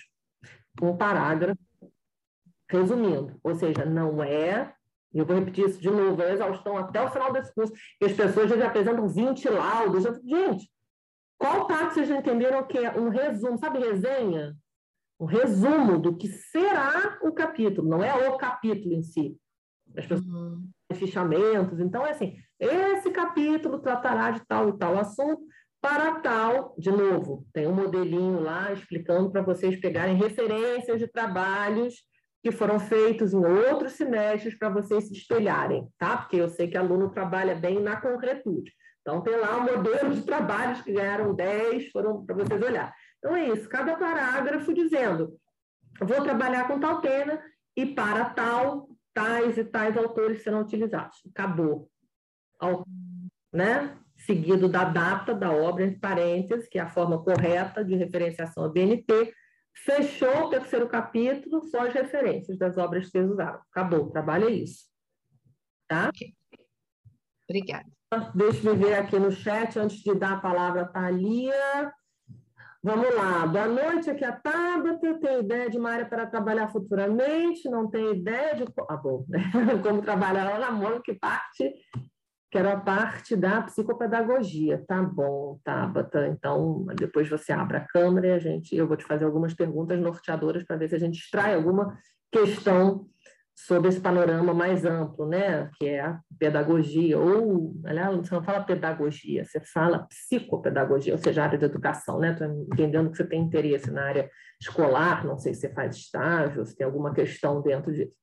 [0.81, 1.70] Um parágrafo
[2.71, 4.73] Resumindo, ou seja, não é,
[5.13, 8.05] e eu vou repetir isso de novo, é exaustão até o final desse curso, e
[8.05, 10.03] as pessoas já apresentam 20 laudos.
[10.23, 10.71] Gente,
[11.37, 14.55] qual parte vocês já entenderam que é um resumo, sabe resenha?
[15.19, 19.37] Um resumo do que será o capítulo, não é o capítulo em si.
[19.97, 20.69] As pessoas uhum.
[20.93, 21.79] fichamentos.
[21.81, 25.41] Então, é assim, esse capítulo tratará de tal e tal assunto,
[25.81, 31.95] para tal, de novo, tem um modelinho lá explicando para vocês pegarem referências de trabalhos
[32.41, 36.17] que foram feitos em outros semestres para vocês se espelharem, tá?
[36.17, 38.73] Porque eu sei que aluno trabalha bem na concretude.
[39.01, 42.93] Então, tem lá um modelo de trabalhos que ganharam 10, foram para vocês olhar.
[43.17, 45.35] Então, é isso, cada parágrafo dizendo,
[45.99, 47.41] vou trabalhar com tal pena
[47.75, 51.17] e para tal, tais e tais autores serão utilizados.
[51.31, 51.89] Acabou.
[53.53, 53.97] Né?
[54.17, 58.69] Seguido da data da obra, entre parênteses, que é a forma correta de referenciação a
[58.69, 59.33] BNT,
[59.73, 63.59] Fechou o terceiro capítulo, só as referências das obras que vocês usaram.
[63.71, 64.85] Acabou, o trabalho é isso.
[65.87, 66.09] Tá?
[66.09, 66.33] Okay.
[67.49, 67.89] Obrigada.
[68.35, 71.93] Deixa eu ver aqui no chat, antes de dar a palavra para a Lia.
[72.83, 73.45] Vamos lá.
[73.45, 75.19] Boa noite, aqui é a Tabata.
[75.19, 77.69] Tem ideia de uma área para trabalhar futuramente?
[77.69, 79.25] Não tem ideia de ah, bom,
[79.83, 81.73] como trabalhar lá na mão, que parte
[82.51, 84.83] que era a parte da psicopedagogia.
[84.85, 86.27] Tá bom, Tabata.
[86.27, 89.97] Então, depois você abre a câmera e a gente, eu vou te fazer algumas perguntas
[89.99, 91.97] norteadoras para ver se a gente extrai alguma
[92.29, 93.07] questão
[93.55, 95.69] sobre esse panorama mais amplo, né?
[95.79, 101.43] Que é a pedagogia, ou, aliás, você não fala pedagogia, você fala psicopedagogia, ou seja,
[101.43, 102.31] área de educação, né?
[102.31, 104.29] Estou entendendo que você tem interesse na área
[104.59, 108.13] escolar, não sei se você faz estágio, se tem alguma questão dentro disso.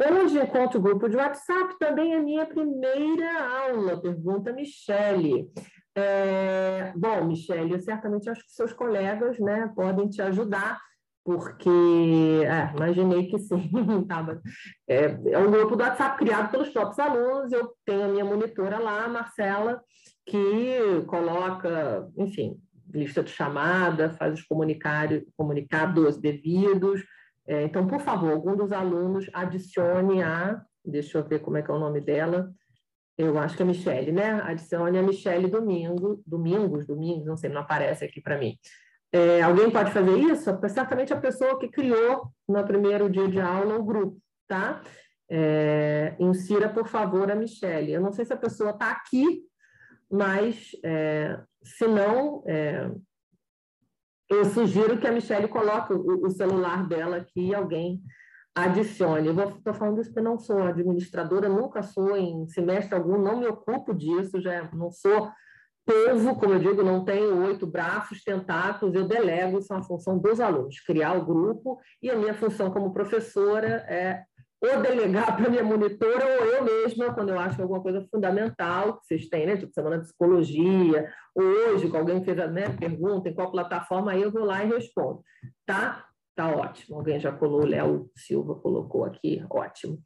[0.00, 5.48] Onde encontro o grupo de WhatsApp também é minha primeira aula, pergunta Michele.
[5.94, 10.80] É, bom, Michele, eu certamente acho que seus colegas né, podem te ajudar.
[11.24, 11.70] porque
[12.44, 13.70] é, imaginei que sim.
[14.88, 17.52] é, é um grupo do WhatsApp criado pelos próprios alunos.
[17.52, 19.80] Eu tenho a minha monitora lá, a Marcela,
[20.26, 22.58] que coloca, enfim,
[22.92, 24.46] lista de chamada, faz os
[25.36, 27.02] comunicados devidos.
[27.46, 31.70] É, então, por favor, algum dos alunos adicione a, deixa eu ver como é que
[31.70, 32.52] é o nome dela,
[33.18, 34.40] eu acho que é Michele, né?
[34.42, 38.56] Adicione a Michele Domingo, Domingos, Domingos, não sei, não aparece aqui para mim.
[39.12, 40.58] É, alguém pode fazer isso?
[40.68, 44.18] Certamente a pessoa que criou no primeiro dia de aula o grupo,
[44.48, 44.82] tá?
[45.30, 47.92] É, insira, por favor, a Michelle.
[47.92, 49.42] Eu não sei se a pessoa está aqui,
[50.10, 52.90] mas é, se não, é,
[54.34, 58.00] eu sugiro que a Michelle coloque o, o celular dela aqui e alguém
[58.54, 59.28] adicione.
[59.28, 63.46] Eu estou falando isso porque não sou administradora, nunca sou em semestre algum, não me
[63.46, 65.30] ocupo disso, já não sou
[65.84, 70.18] povo, como eu digo, não tenho oito braços, tentáculos, eu delego, isso é uma função
[70.18, 74.22] dos alunos, criar o grupo, e a minha função como professora é
[74.62, 79.06] ou delegar para minha monitora ou eu mesma, quando eu acho alguma coisa fundamental que
[79.06, 79.56] vocês têm, né?
[79.56, 84.12] Tipo semana de psicologia, ou hoje, que alguém fez a né, pergunta em qual plataforma,
[84.12, 85.20] aí eu vou lá e respondo.
[85.66, 86.06] Tá?
[86.36, 86.96] Tá ótimo.
[86.96, 90.00] Alguém já colou, o Léo Silva colocou aqui, ótimo.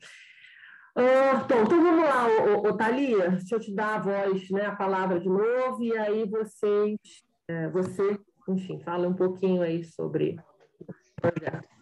[0.97, 5.29] Então, então vamos lá, Thalia, deixa eu te dar a voz, né, a palavra de
[5.29, 6.99] novo, e aí vocês,
[7.47, 10.37] é, você, enfim, fala um pouquinho aí sobre
[10.81, 11.76] o projeto.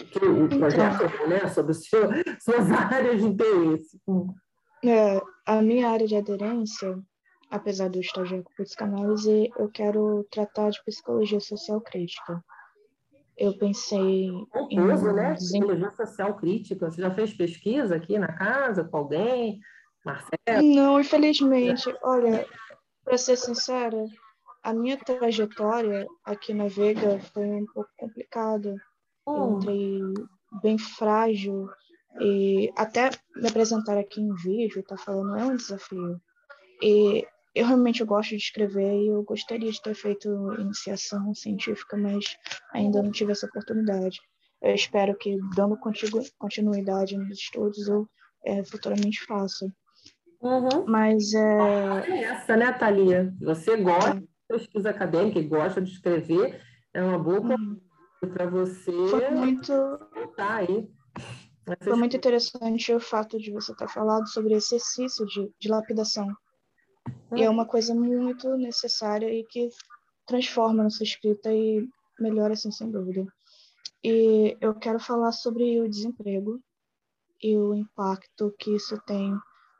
[0.00, 0.58] O então.
[0.58, 2.02] projeto, então, né, sobre seu,
[2.40, 4.00] suas áreas de interesse.
[4.84, 6.98] É, a minha área de aderência,
[7.50, 12.42] apesar do estagiário com psicanálise, eu quero tratar de psicologia social crítica
[13.40, 15.14] eu pensei Confuso, em...
[15.14, 15.34] né?
[15.34, 16.90] Psicologia social crítica.
[16.90, 19.58] Você já fez pesquisa aqui na casa com alguém?
[20.04, 20.62] Marcelo?
[20.62, 21.92] Não, infelizmente.
[22.02, 22.46] Olha,
[23.02, 24.04] para ser sincera,
[24.62, 28.76] a minha trajetória aqui na Veiga foi um pouco complicada.
[29.26, 29.58] Eu hum.
[29.58, 30.00] entrei
[30.62, 31.68] bem frágil
[32.20, 36.20] e até me apresentar aqui em vídeo, tá falando, é um desafio.
[36.82, 42.24] E eu realmente gosto de escrever e eu gostaria de ter feito iniciação científica, mas
[42.72, 44.18] ainda não tive essa oportunidade.
[44.62, 45.78] Eu espero que, dando
[46.38, 48.06] continuidade nos estudos, eu
[48.44, 49.66] é, futuramente faça.
[50.40, 50.86] Uhum.
[50.86, 52.10] Mas é...
[52.10, 53.34] é essa, né, Thalia?
[53.40, 54.14] Você gosta é.
[54.14, 56.60] de pesquisa acadêmica e gosta de escrever,
[56.94, 57.80] é uma boa uhum.
[58.28, 58.92] Para você.
[59.08, 59.72] Foi muito.
[60.36, 60.88] Tá aí.
[61.82, 66.26] Foi muito interessante o fato de você ter falado sobre exercício de, de lapidação.
[67.34, 69.68] E é uma coisa muito necessária e que
[70.26, 71.86] transforma nossa escrita e
[72.18, 73.24] melhora, assim, sem dúvida.
[74.02, 76.60] E eu quero falar sobre o desemprego
[77.42, 79.34] e o impacto que isso tem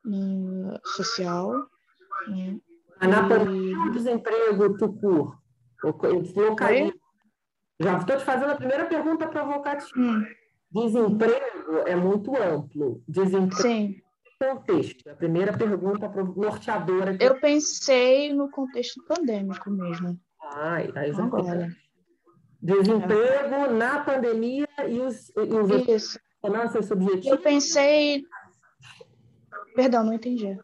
[0.04, 1.52] no social.
[2.28, 2.60] Né?
[3.00, 5.38] Na pandemia, o desemprego, Tucur,
[5.82, 6.99] localiza.
[7.80, 9.98] Já estou te fazendo a primeira pergunta provocativa.
[9.98, 10.24] Hum.
[10.72, 13.02] Desemprego é muito amplo.
[13.08, 14.00] Desemprego Sim
[14.40, 15.10] contexto?
[15.10, 17.16] A primeira pergunta norteadora.
[17.20, 20.18] Eu pensei no contexto pandêmico mesmo.
[20.54, 21.68] Ai, aí já Agora.
[22.62, 23.72] Desemprego é.
[23.72, 26.18] na pandemia e os, e os Isso.
[26.82, 27.26] subjetivos.
[27.26, 28.24] Eu pensei.
[29.74, 30.58] Perdão, não entendi.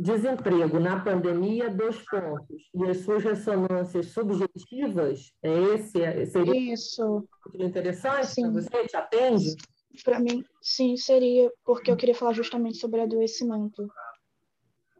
[0.00, 2.62] Desemprego na pandemia, dois pontos.
[2.74, 6.02] E as suas ressonâncias subjetivas, é esse?
[6.02, 7.28] É, seria Isso.
[7.54, 8.86] interessante para você?
[8.86, 9.56] Te atende?
[10.02, 13.86] Para mim, sim, seria, porque eu queria falar justamente sobre adoecimento.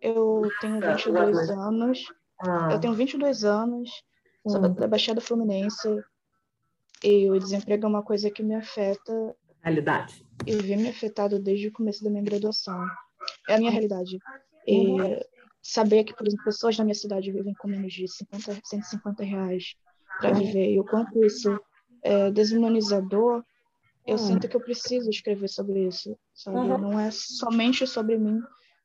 [0.02, 2.04] Eu tenho 22 anos.
[2.42, 2.68] Ah.
[2.72, 3.90] Eu tenho 22 anos,
[4.46, 4.74] sou hum.
[4.74, 5.88] da Baixada Fluminense,
[7.02, 9.34] e o desemprego é uma coisa que me afeta.
[9.62, 10.26] Realidade.
[10.46, 12.78] E vem me afetado desde o começo da minha graduação.
[13.48, 14.18] É a minha realidade.
[14.66, 15.20] E
[15.62, 19.74] saber que, por exemplo, pessoas na minha cidade vivem com menos de 50, 150 reais
[20.18, 21.58] para viver, e o quanto isso
[22.02, 23.44] é desumanizador
[24.06, 24.18] eu hum.
[24.18, 26.56] sinto que eu preciso escrever sobre isso, sabe?
[26.56, 26.78] Uhum.
[26.78, 28.40] Não é somente sobre mim,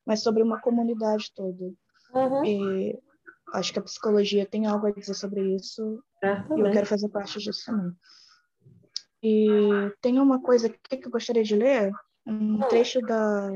[0.05, 1.71] mas sobre uma comunidade toda.
[2.13, 2.45] Uhum.
[2.45, 2.99] E
[3.53, 6.03] acho que a psicologia tem algo a dizer sobre isso.
[6.23, 7.91] E eu quero fazer parte disso também.
[9.23, 11.91] E tem uma coisa aqui que eu gostaria de ler,
[12.25, 12.67] um hum.
[12.69, 13.49] trecho da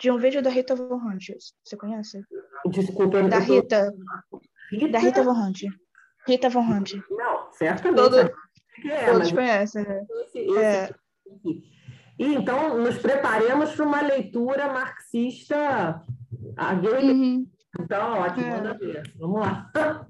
[0.00, 1.28] de um vídeo da Rita Von Hunt.
[1.64, 2.22] Você conhece?
[2.70, 3.22] Desculpa.
[3.22, 3.92] Da Rita.
[4.70, 4.88] Rita?
[4.88, 5.62] Da Rita Von Hunt.
[6.26, 6.92] Rita Von Hunt.
[7.10, 8.02] Não, certamente.
[8.02, 10.06] Todo, é, Todos conhecem, né?
[10.24, 10.94] Esse, esse é.
[12.18, 16.02] E então nos preparemos para uma leitura marxista
[16.56, 17.46] a Uhum.
[17.78, 18.50] Então, ótimo, é.
[18.50, 19.12] manda ver.
[19.18, 19.70] Vamos lá.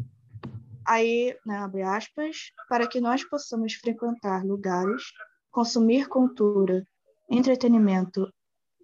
[0.86, 5.02] Aí, né, abre aspas, para que nós possamos frequentar lugares,
[5.50, 6.86] consumir cultura,
[7.28, 8.32] entretenimento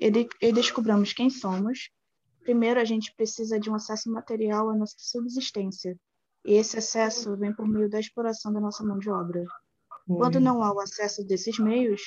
[0.03, 1.89] e, de, e descobramos quem somos,
[2.43, 5.97] primeiro a gente precisa de um acesso material à nossa subsistência.
[6.45, 9.45] E esse acesso vem por meio da exploração da nossa mão de obra.
[10.05, 12.03] Quando não há o acesso desses meios,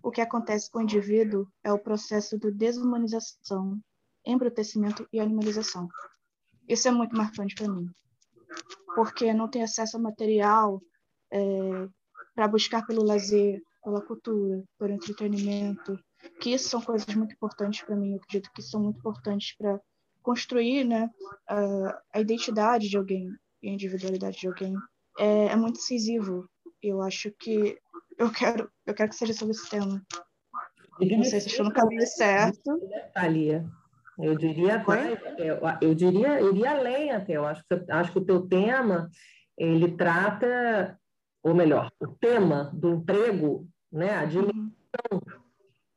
[0.00, 3.76] o que acontece com o indivíduo é o processo de desumanização,
[4.24, 5.88] embrutecimento e animalização.
[6.68, 7.90] Isso é muito marcante para mim,
[8.94, 10.80] porque não tem acesso ao material
[11.32, 11.88] é,
[12.36, 15.98] para buscar pelo lazer, pela cultura, pelo entretenimento,
[16.40, 18.12] que isso são coisas muito importantes para mim.
[18.12, 19.80] Eu acredito que são muito importantes para
[20.22, 21.10] construir né,
[21.48, 23.28] a, a, identidade de alguém
[23.62, 24.74] e a individualidade de alguém.
[25.18, 26.48] É, é muito decisivo.
[26.82, 27.78] Eu acho que
[28.18, 30.02] eu quero, eu quero que seja sobre esse tema.
[31.00, 32.78] Não sei se estou no caminho certo.
[33.14, 33.64] Thalia.
[34.18, 37.36] Eu diria mais, eu, eu diria, iria além até.
[37.36, 39.10] Eu acho que, acho que o teu tema
[39.56, 40.98] ele trata,
[41.42, 44.62] ou melhor, o tema do emprego, né, a dimensão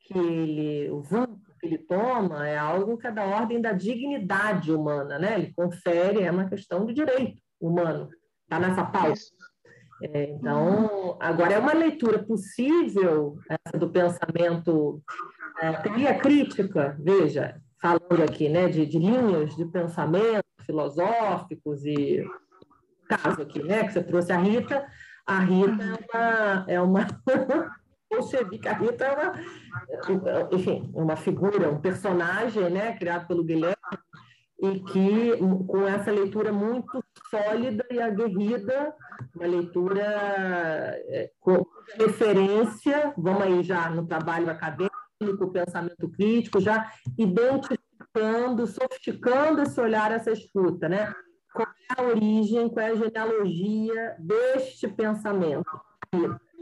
[0.06, 4.72] que ele, o vulto que ele toma é algo que é da ordem da dignidade
[4.72, 5.36] humana, né?
[5.36, 8.10] Ele confere, é uma questão de direito humano.
[8.44, 9.20] Está nessa pauta.
[10.02, 15.02] É, então, agora é uma leitura possível essa do pensamento,
[15.60, 22.24] é, teoria crítica, veja, falando aqui, né, de, de linhas de pensamento filosóficos e
[23.08, 24.86] caso aqui, né, que você trouxe a Rita,
[25.26, 27.08] a Rita é uma, é uma
[28.16, 33.76] bolchevique, a Rita é uma, enfim, uma figura, um personagem, né, criado pelo Guilherme,
[34.60, 35.38] e que
[35.68, 38.94] com essa leitura muito sólida e aguerrida,
[39.36, 41.66] uma leitura é, com
[42.00, 50.32] referência, vamos aí já no trabalho acadêmico, pensamento crítico, já identificando, sofisticando esse olhar, essa
[50.32, 51.14] escuta, né?
[51.54, 55.70] Qual é a origem, qual é a genealogia deste pensamento?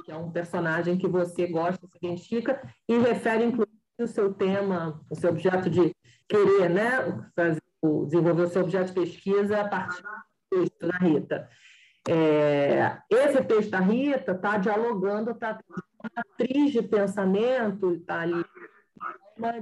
[0.03, 5.01] Que é um personagem que você gosta, se identifica e refere, inclusive, o seu tema,
[5.09, 5.95] o seu objeto de
[6.27, 7.29] querer, né?
[7.35, 7.61] Fazer
[8.05, 11.49] desenvolver o seu objeto de pesquisa a partir do texto da Rita.
[12.07, 18.43] É, esse texto da Rita está dialogando, está uma atriz de pensamento, está ali,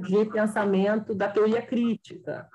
[0.02, 2.50] de pensamento da teoria crítica.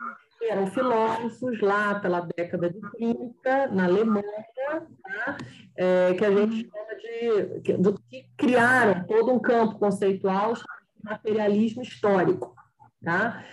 [0.48, 5.36] Eram filósofos lá pela década de 30, na Alemanha, tá?
[5.76, 7.60] é, que a gente chama de.
[7.60, 12.54] Que, do, que criaram todo um campo conceitual chamado materialismo histórico.
[13.02, 13.44] Tá?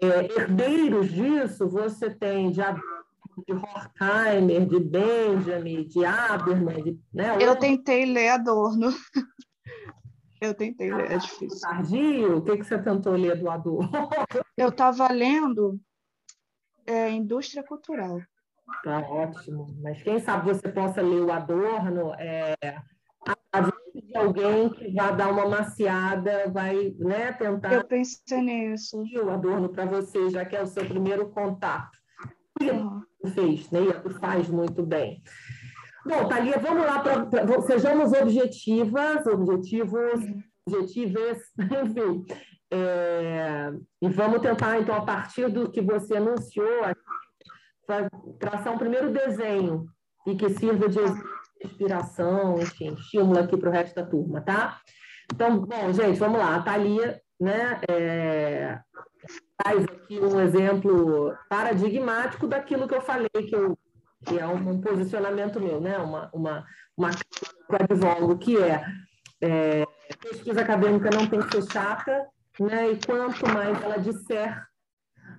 [0.00, 6.82] É, herdeiros disso, você tem de, de Horkheimer, de Benjamin, de Habermas.
[6.82, 8.90] De, né, Eu tentei ler Adorno.
[10.40, 11.60] Eu tentei ler, é difícil.
[11.60, 12.38] Tardio?
[12.38, 13.90] O que, que você tentou ler do Adorno?
[14.56, 15.80] Eu estava lendo
[16.86, 18.20] é, Indústria Cultural.
[18.84, 19.66] Tá ótimo.
[19.82, 22.54] Mas quem sabe você possa ler o Adorno é,
[23.94, 27.72] de alguém que vai dar uma maciada, vai né, tentar.
[27.72, 29.02] Eu pensei nisso.
[29.22, 31.90] O adorno para você, já que é o seu primeiro contato.
[32.60, 33.02] Uhum.
[33.34, 33.80] Fez, né?
[33.82, 35.22] E faz muito bem.
[36.04, 40.42] Bom, Thalia, vamos lá, para sejamos objetivas, objetivos, uhum.
[40.66, 42.24] objetivas, enfim.
[42.74, 43.70] É,
[44.00, 46.86] e vamos tentar, então, a partir do que você anunciou,
[48.38, 49.84] traçar um primeiro desenho
[50.26, 50.98] e que sirva de
[51.62, 54.80] inspiração, enfim, estímulo aqui para o resto da turma, tá?
[55.30, 56.56] Então, bom, gente, vamos lá.
[56.56, 58.80] A Thalia, né, é,
[59.62, 63.78] faz aqui um exemplo paradigmático daquilo que eu falei, que, eu,
[64.24, 65.98] que é um, posicionamento meu, né?
[65.98, 66.64] Uma, uma,
[66.96, 67.10] uma
[67.70, 68.82] advogo, que é,
[69.42, 69.84] é
[70.22, 72.26] pesquisa acadêmica não tem que ser chata,
[72.60, 72.92] né?
[72.92, 74.66] E quanto mais ela disser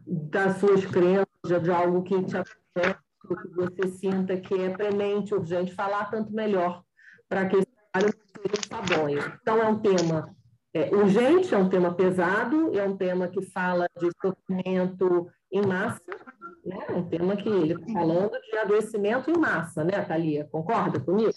[0.06, 1.28] das suas crenças,
[1.62, 6.84] de algo que te afeta, que você sinta que é premente, urgente falar, tanto melhor,
[7.30, 9.40] para que esse trabalho não seja sabonho.
[9.42, 10.36] Então, é um tema
[10.74, 16.02] é, urgente, é um tema pesado, é um tema que fala de sofrimento em massa,
[16.66, 16.78] né?
[16.90, 20.48] É um tema que ele está falando de adoecimento em massa, né, Thalia?
[20.52, 21.32] Concorda comigo?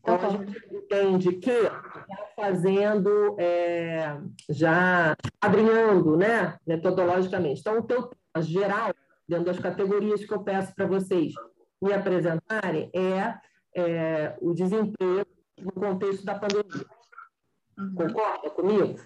[0.00, 1.50] Então, a gente entende que
[2.44, 4.18] fazendo, é,
[4.50, 7.60] já abrindo, né, metodologicamente.
[7.60, 8.92] Então, o teu tema geral
[9.26, 11.32] dentro das categorias que eu peço para vocês
[11.80, 13.34] me apresentarem, é,
[13.74, 15.26] é, o desemprego
[15.58, 16.86] no contexto da pandemia.
[17.78, 17.94] Uhum.
[17.94, 19.00] Concorda comigo?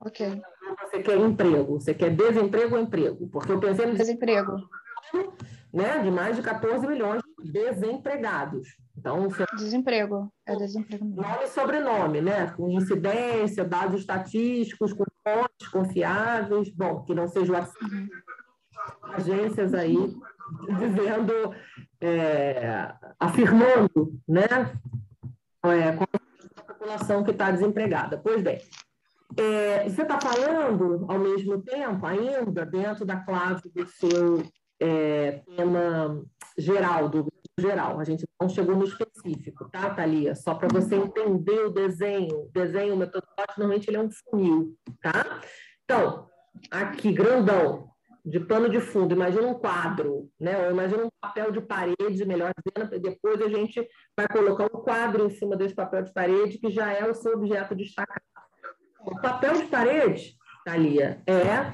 [0.00, 0.42] Ok.
[0.82, 3.28] Você quer emprego, você quer desemprego ou emprego?
[3.28, 4.56] Porque eu pensei no desemprego.
[5.72, 8.68] Né, de mais de 14 milhões desempregados.
[8.96, 9.28] Então.
[9.56, 11.22] Desemprego, é desemprego mesmo.
[11.22, 12.50] Nome e sobrenome, né?
[12.56, 18.08] Com incidência, dados estatísticos, com fontes confiáveis, bom, que não seja uhum
[19.02, 19.96] agências aí
[20.78, 21.54] dizendo,
[22.00, 24.46] é, afirmando, né,
[25.64, 28.18] é, com a população que está desempregada.
[28.18, 28.60] Pois bem,
[29.36, 34.42] é, você está falando, ao mesmo tempo, ainda dentro da clave do seu
[34.80, 36.22] é, tema
[36.58, 37.26] geral, do
[37.58, 40.34] geral, a gente não chegou no específico, tá, Thalia?
[40.34, 42.42] Só para você entender o desenho.
[42.42, 45.40] O desenho metodológico, normalmente, ele é um funil, tá?
[45.84, 46.28] Então,
[46.70, 47.88] aqui, grandão,
[48.24, 50.66] de pano de fundo, imagina um quadro, né?
[50.66, 55.26] Ou imagina um papel de parede, melhor dizendo, depois a gente vai colocar um quadro
[55.26, 58.20] em cima desse papel de parede, que já é o seu objeto destacado.
[59.00, 61.72] O papel de parede, Thalia, é,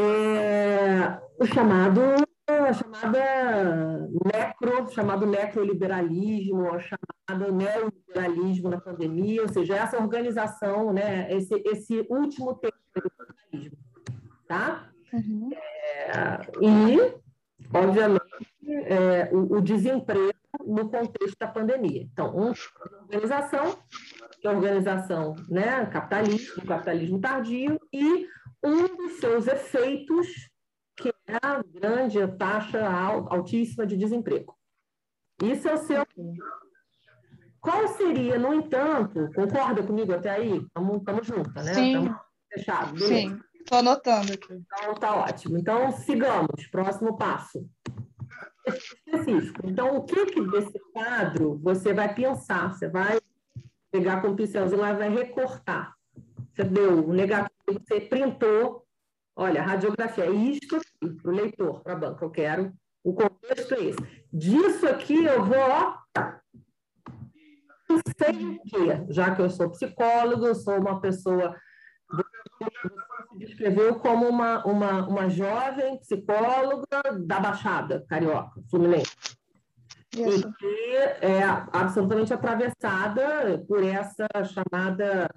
[0.00, 2.27] é o chamado
[2.68, 11.32] a chamada necro, chamado necroliberalismo, ou chamado neoliberalismo na pandemia, ou seja, essa organização, né,
[11.34, 13.78] esse, esse último tempo do liberalismo,
[14.46, 14.90] tá?
[15.12, 15.50] Uhum.
[15.52, 17.14] É, e,
[17.72, 18.22] obviamente,
[18.66, 20.34] é, o, o, desemprego
[20.66, 22.02] no contexto da pandemia.
[22.02, 22.54] Então, uma
[23.02, 23.78] organização,
[24.40, 28.26] que é a organização né, capitalista, o capitalismo tardio, e
[28.62, 30.50] um dos seus efeitos
[30.98, 32.86] que é a grande taxa
[33.28, 34.56] altíssima de desemprego.
[35.42, 36.06] Isso é o seu.
[37.60, 40.56] Qual seria, no entanto, concorda comigo até aí?
[40.56, 41.74] Estamos juntos, né?
[41.74, 41.96] Sim.
[41.96, 42.20] Estamos
[42.52, 43.02] fechados.
[43.04, 44.54] Sim, estou anotando aqui.
[44.54, 45.58] Então, tá ótimo.
[45.58, 46.66] Então, sigamos.
[46.70, 47.68] Próximo passo.
[48.66, 49.60] Específico.
[49.64, 52.72] Então, o que, que desse quadro você vai pensar?
[52.72, 53.18] Você vai
[53.90, 55.94] pegar com o pincelzinho e vai recortar.
[56.52, 58.87] Você deu um negativo, você printou
[59.40, 62.72] Olha, radiografia é isto aqui, para o leitor, para a banca, eu quero.
[63.04, 63.98] O contexto é esse.
[64.32, 65.96] Disso aqui eu vou, ó,
[67.88, 71.54] não sei o quê, já que eu sou psicólogo, eu sou uma pessoa.
[72.10, 76.86] Você descreveu como uma, uma, uma jovem psicóloga
[77.24, 79.14] da Baixada Carioca, Fluminense.
[80.16, 80.52] Isso.
[80.60, 85.30] E é absolutamente atravessada por essa chamada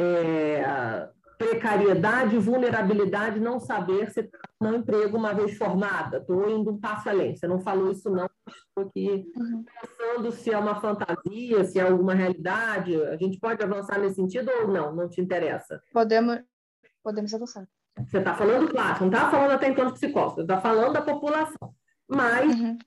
[0.00, 6.18] é, precariedade, vulnerabilidade, não saber se está no emprego uma vez formada.
[6.18, 7.36] Estou indo um passo além.
[7.36, 8.28] Você não falou isso, não.
[8.46, 9.64] Estou aqui uhum.
[9.80, 12.96] pensando se é uma fantasia, se é alguma realidade.
[13.04, 14.94] A gente pode avançar nesse sentido ou não?
[14.94, 15.80] Não te interessa?
[15.92, 16.40] Podemos,
[17.02, 17.66] podemos avançar.
[17.98, 21.00] Você está falando classe, não está falando até então de psicólogo, você está falando da
[21.00, 21.74] população.
[22.06, 22.78] Mas uhum.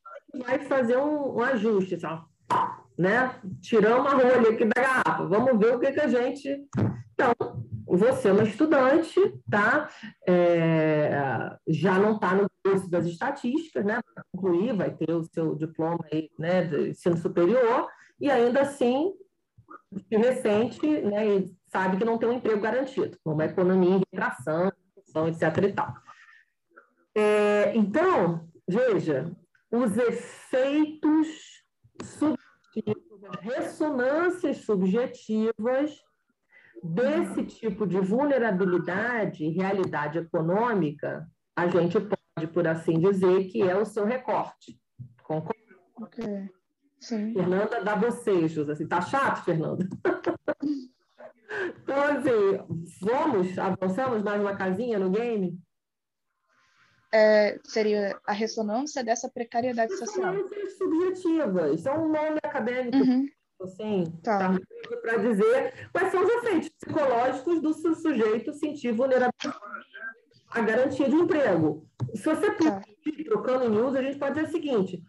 [0.45, 2.25] vai fazer um, um ajuste, só.
[2.97, 3.33] Né?
[3.61, 5.25] Tiramos a rolha aqui da garrafa.
[5.25, 6.67] Vamos ver o que, que a gente.
[7.13, 7.33] Então,
[7.97, 9.89] você é uma estudante, tá?
[10.27, 13.99] É, já não está no curso das estatísticas, né?
[14.13, 17.87] Para concluir, vai ter o seu diploma aí, né, de ensino superior,
[18.19, 19.13] e ainda assim,
[20.11, 24.71] recente, né, e sabe que não tem um emprego garantido, uma economia em retração,
[25.27, 25.63] etc.
[25.63, 25.93] e tal.
[27.15, 29.31] É, então, veja,
[29.71, 31.63] os efeitos
[32.03, 35.99] subjetivos, as ressonâncias subjetivas
[36.83, 43.85] desse tipo de vulnerabilidade realidade econômica, a gente pode, por assim dizer, que é o
[43.85, 44.79] seu recorte.
[45.23, 45.59] Concorda?
[45.95, 46.49] Ok.
[46.99, 47.33] Sim.
[47.33, 49.87] Fernanda dá bocejos, assim, tá chato, Fernanda?
[51.81, 55.57] então, assim, vamos, avançamos mais uma casinha no game?
[57.11, 60.35] É, seria a ressonância dessa precariedade social.
[60.77, 63.27] Subjetivas, isso é um nome acadêmico uhum
[63.63, 64.57] assim, tá.
[65.01, 69.59] para dizer quais são os efeitos psicológicos do sujeito sentir vulnerabilidade
[70.49, 71.87] à garantia de emprego.
[72.15, 72.81] Se você tá.
[73.25, 75.03] trocando em news, a gente pode dizer o seguinte: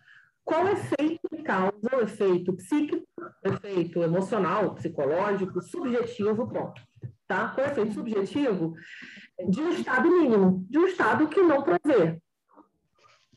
[0.44, 3.06] qual efeito causa o efeito psíquico,
[3.44, 6.82] efeito emocional, psicológico, subjetivo, ponto.
[7.26, 7.48] Tá?
[7.48, 8.74] Qual é o efeito subjetivo
[9.48, 12.20] de um estado mínimo, de um estado que não provê.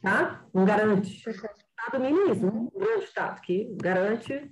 [0.02, 0.46] Tá?
[0.54, 1.24] Não garante.
[1.30, 4.52] Estado mínimo, um grande estado que garante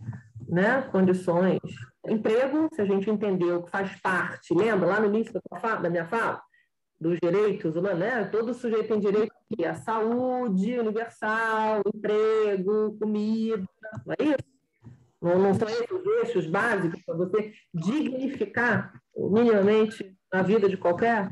[0.52, 1.60] né, condições.
[2.06, 6.42] Emprego, se a gente entendeu que faz parte, lembra lá no início da, minha fala?
[7.00, 8.26] Dos direitos humanos, né?
[8.26, 9.34] Todo sujeito tem direito
[9.66, 13.64] à saúde universal, emprego, comida,
[14.06, 14.52] não é isso?
[15.22, 21.30] Não, não são esses os eixos básicos para você dignificar minimamente a vida de qualquer?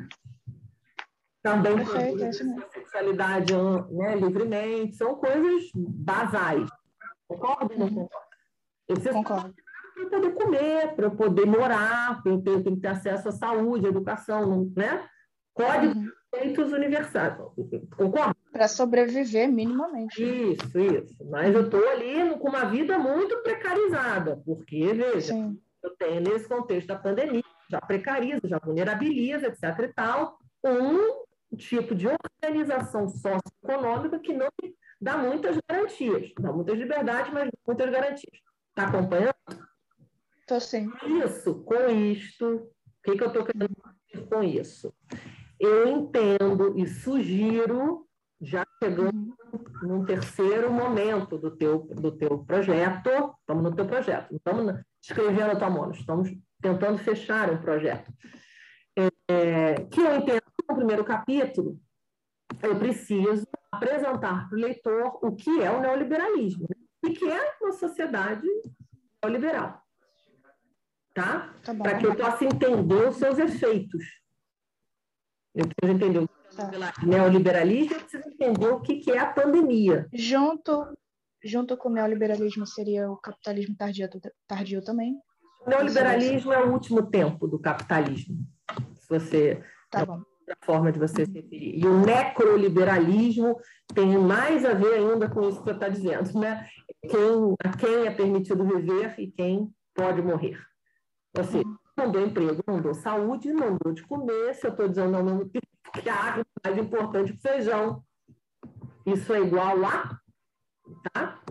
[1.42, 3.54] Também a sexualidade
[3.92, 6.70] né, livremente, são coisas basais.
[7.28, 8.29] Concorda ou não concorda?
[8.94, 9.54] Preciso Concordo.
[9.94, 13.86] para eu poder comer, para eu poder morar, para eu ter, ter acesso à saúde,
[13.86, 15.08] à educação, né?
[15.54, 16.06] Código uhum.
[16.06, 17.38] de direitos universais.
[17.96, 18.36] Concorda?
[18.52, 20.24] Para sobreviver minimamente.
[20.24, 21.30] Isso, isso.
[21.30, 25.60] Mas eu estou ali com uma vida muito precarizada, porque, veja, Sim.
[25.84, 29.64] eu tenho nesse contexto da pandemia, já precariza, já vulnerabiliza, etc.
[29.82, 34.50] e tal, um tipo de organização socioeconômica que não
[35.00, 38.49] dá muitas garantias, dá muitas liberdades, mas muitas garantias.
[38.80, 39.36] Está acompanhando?
[40.40, 40.90] Estou sim.
[41.26, 42.72] Isso, com isto, o
[43.04, 43.76] que, que eu estou querendo
[44.08, 44.94] dizer com isso?
[45.60, 48.08] Eu entendo e sugiro
[48.42, 49.66] já chegamos uhum.
[49.84, 53.10] num terceiro momento do teu, do teu projeto.
[53.42, 56.30] Estamos no teu projeto, não estamos escrevendo a tua mão, estamos
[56.62, 58.10] tentando fechar um projeto.
[59.28, 61.78] É, que eu entendo no primeiro capítulo,
[62.64, 66.89] eu preciso apresentar para o leitor o que é o neoliberalismo né?
[67.10, 68.48] E que é uma sociedade
[69.24, 69.82] neoliberal.
[71.14, 71.54] Tá?
[71.64, 74.06] tá para que eu possa entender os seus efeitos.
[75.54, 76.94] Eu preciso entender o que é tá.
[77.04, 80.08] neoliberalismo, eu preciso entender o que é a pandemia.
[80.14, 80.98] Junto,
[81.44, 84.08] junto com o neoliberalismo seria o capitalismo tardio,
[84.48, 85.20] tardio também.
[85.66, 88.38] O neoliberalismo é o último tempo do capitalismo.
[88.94, 90.24] Se você tá bom
[90.62, 91.80] forma de você se referir.
[91.80, 93.60] E o necroliberalismo
[93.94, 96.68] tem mais a ver ainda com isso que você está dizendo, né?
[97.02, 100.60] Quem, a quem é permitido viver e quem pode morrer.
[101.38, 101.64] Ou seja,
[101.98, 105.68] não dou emprego, não dou saúde, não dou de comer, se eu estou dizendo tempo
[106.02, 108.04] que a água é mais importante que o feijão.
[109.06, 110.20] Isso é igual a.
[111.12, 111.42] Tá?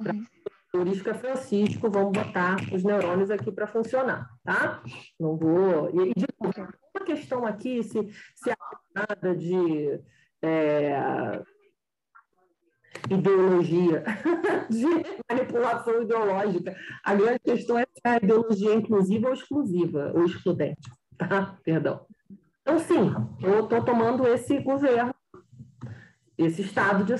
[0.00, 0.26] Uhum.
[0.74, 4.82] Heurística Francisco, vamos botar os neurônios aqui para funcionar, tá?
[5.18, 5.88] Não vou.
[5.88, 7.98] E, de novo, uma questão aqui, se,
[8.34, 8.56] se há
[8.94, 10.00] nada de
[10.42, 11.42] é,
[13.10, 14.04] ideologia,
[14.70, 14.86] de
[15.30, 16.76] manipulação ideológica.
[17.04, 21.58] A grande questão é se a ideologia é inclusiva ou exclusiva, ou excludente, tá?
[21.64, 22.06] Perdão.
[22.62, 25.14] Então, sim, eu estou tomando esse governo,
[26.36, 27.14] esse estado de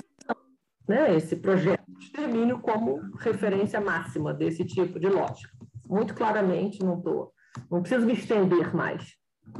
[0.88, 5.52] né, esse projeto de extermínio como referência máxima desse tipo de lógica.
[5.84, 7.32] Muito claramente, não tô,
[7.70, 9.14] não preciso me estender mais,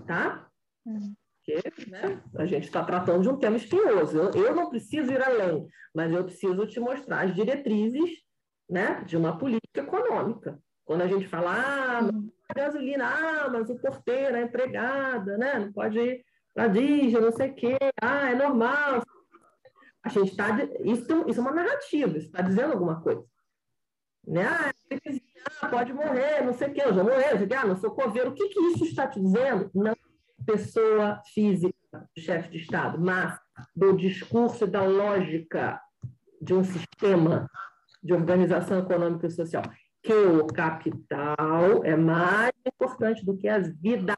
[0.07, 0.48] tá?
[0.85, 1.15] Uhum.
[1.47, 4.18] Porque né, a gente está tratando de um tema espinhoso.
[4.18, 8.10] Eu, eu não preciso ir além, mas eu preciso te mostrar as diretrizes
[8.68, 10.59] né, de uma política econômica.
[10.85, 12.28] Quando a gente fala, ah, uhum.
[12.55, 17.51] gasolina, ah, mas o porteiro, a empregada, né, não pode ir para dígito, não sei
[17.51, 19.02] o quê, ah, é normal,
[20.02, 20.48] a gente está.
[20.85, 23.24] Isso, isso é uma narrativa, isso está dizendo alguma coisa.
[24.27, 24.44] Né?
[24.44, 24.73] Ah,
[25.62, 27.90] ah, pode morrer, não sei o quê, eu já sei o quê, ah, não sou
[27.90, 28.31] coveiro.
[28.31, 29.70] O que, que isso está te dizendo?
[29.74, 29.94] Não
[30.47, 31.74] pessoa física,
[32.16, 33.39] chefe de Estado, mas
[33.74, 35.81] do discurso e da lógica
[36.40, 37.51] de um sistema
[38.02, 39.64] de organização econômica e social,
[40.02, 44.16] que o capital é mais importante do que as vidas.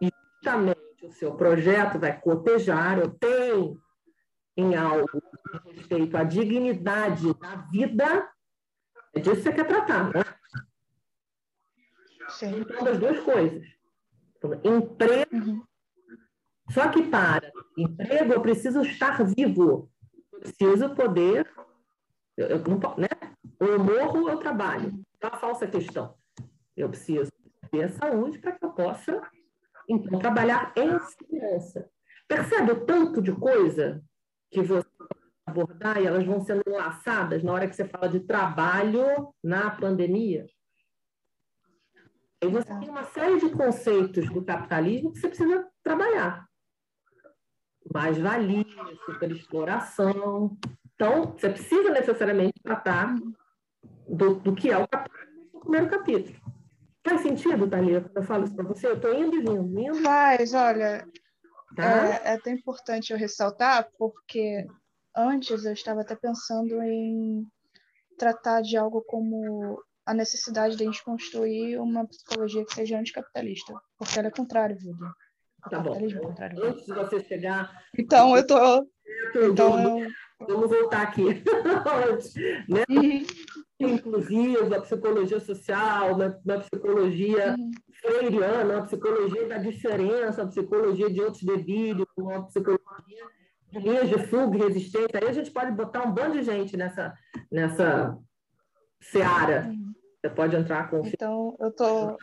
[0.00, 3.80] E justamente o seu projeto vai cotejar, eu tenho
[4.56, 5.22] em algo
[5.52, 8.30] a respeito à dignidade da vida,
[9.12, 10.22] é disso que você quer tratar, né?
[12.28, 12.60] Sim.
[12.60, 13.79] Então, das duas coisas.
[14.64, 15.36] Emprego.
[15.36, 15.62] Uhum.
[16.70, 19.90] Só que para emprego, eu preciso estar vivo.
[20.32, 21.50] Eu preciso poder.
[22.36, 23.08] Eu, eu não, né?
[23.60, 24.92] Ou eu morro ou eu trabalho.
[25.20, 26.14] É uma falsa questão.
[26.76, 27.30] Eu preciso
[27.70, 29.20] ter saúde para que eu possa,
[29.88, 31.88] então, trabalhar em segurança.
[32.26, 34.02] Percebe o tanto de coisa
[34.50, 34.86] que você
[35.46, 40.46] abordar e elas vão sendo enlaçadas na hora que você fala de trabalho na pandemia.
[42.42, 46.46] Aí você tem uma série de conceitos do capitalismo que você precisa trabalhar.
[47.92, 48.64] Mais-valia,
[49.04, 50.56] superexploração.
[50.94, 53.14] Então, você precisa necessariamente tratar
[54.08, 56.38] do, do que é o capitalismo no primeiro capítulo.
[57.06, 58.86] Faz sentido, Thalia, quando eu falo isso para você?
[58.86, 60.02] Eu estou indo e vindo, indo.
[60.02, 61.06] Faz, olha,
[61.76, 62.06] Tá?
[62.06, 64.66] É, é até importante eu ressaltar, porque
[65.16, 67.46] antes eu estava até pensando em
[68.18, 69.80] tratar de algo como
[70.10, 74.76] a necessidade de a gente construir uma psicologia que seja anticapitalista, porque ela é contrária.
[75.70, 75.94] Tá bom.
[75.94, 76.68] É.
[76.68, 77.70] Antes de você chegar.
[77.98, 78.86] Então, eu tô.
[79.36, 80.08] Então, eu...
[80.48, 81.24] Vamos voltar aqui.
[82.68, 82.84] né?
[82.88, 83.24] Uhum
[83.80, 87.70] inclusiva, a psicologia social, na, na psicologia uhum.
[88.00, 93.24] freiriana, a psicologia da diferença, a psicologia de outros devidos, a psicologia
[93.72, 95.08] de linhas de fuga e resistência.
[95.14, 97.14] Aí a gente pode botar um bando de gente nessa,
[97.50, 98.18] nessa
[99.00, 99.72] seara.
[100.20, 101.00] Você pode entrar com.
[101.06, 102.18] Então, eu tô,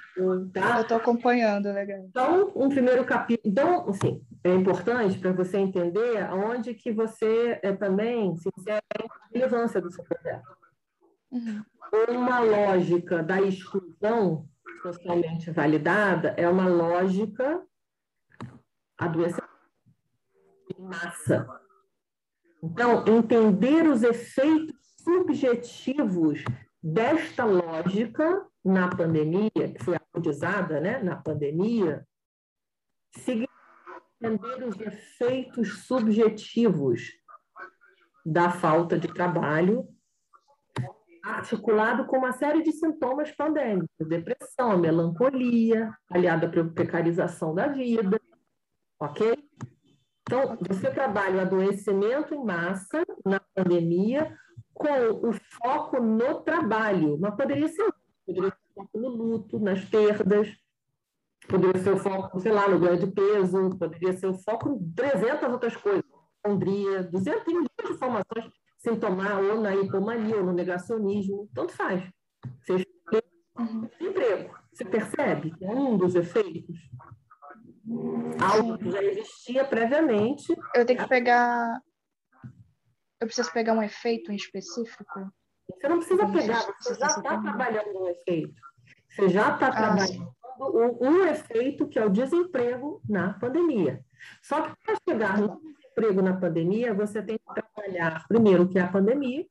[0.53, 0.77] tá?
[0.77, 1.97] eu tô acompanhando, legal.
[1.97, 3.51] Então, um primeiro capítulo.
[3.51, 9.27] Então, assim, é importante para você entender onde que você é, também se insere a
[9.33, 10.45] relevância do seu projeto.
[11.31, 11.63] Uhum.
[12.09, 14.47] Uma lógica da exclusão
[14.83, 17.63] socialmente validada é uma lógica
[18.95, 19.47] adoecida
[20.77, 21.47] em massa.
[22.61, 26.43] Então, entender os efeitos subjetivos
[26.81, 32.05] desta lógica na pandemia, que foi acudizada né, na pandemia,
[33.15, 33.51] significa
[34.21, 37.11] entender os efeitos subjetivos
[38.25, 39.87] da falta de trabalho
[41.23, 48.19] articulado com uma série de sintomas pandêmicos, depressão, melancolia, aliada à precarização da vida,
[48.99, 49.33] ok?
[50.21, 54.37] Então, você trabalha o adoecimento em massa na pandemia
[54.77, 57.93] com o foco no trabalho, mas poderia ser,
[58.25, 60.49] poderia ser foco no luto, nas perdas,
[61.47, 64.93] poderia ser o foco, sei lá, no ganho de peso, poderia ser o foco em
[64.93, 70.43] 300 outras coisas, hipocondria, 200 tem milhões de informações sem tomar ou na hipomania ou
[70.43, 72.03] no negacionismo, tanto faz.
[72.61, 72.85] Você
[73.59, 73.89] uhum.
[73.99, 76.77] emprego, você percebe que é um dos efeitos
[78.41, 80.55] algo que já existia previamente.
[80.75, 81.81] Eu tenho que pegar.
[83.19, 85.31] Eu preciso pegar um efeito em específico?
[85.69, 88.61] Você não precisa pegar, você já está trabalhando um efeito.
[89.09, 94.01] Você já está ah, trabalhando um, um, efeito que é o desemprego na pandemia.
[94.41, 98.79] Só que para chegar no desemprego na pandemia, você tem que trabalhar primeiro o que
[98.79, 99.45] é a pandemia,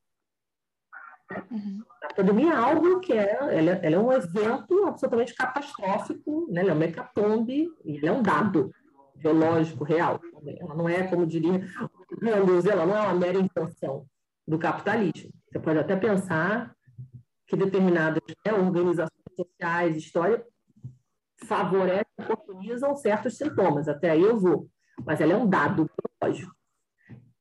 [1.51, 1.83] Uhum.
[2.03, 6.61] A pandemia é algo que é, ela, ela, é um evento absolutamente catastrófico, né?
[6.61, 8.73] ela é uma hecatombe, ela é um dado
[9.17, 10.21] biológico real.
[10.61, 11.67] Ela não é, como diria
[12.23, 14.07] o ela não é uma mera invenção
[14.47, 15.31] do capitalismo.
[15.51, 16.75] Você pode até pensar
[17.47, 20.45] que determinadas né, organizações sociais, história,
[21.45, 23.89] favorecem, oportunizam certos sintomas.
[23.89, 24.69] Até aí eu vou.
[25.05, 25.89] Mas ela é um dado
[26.21, 26.55] biológico.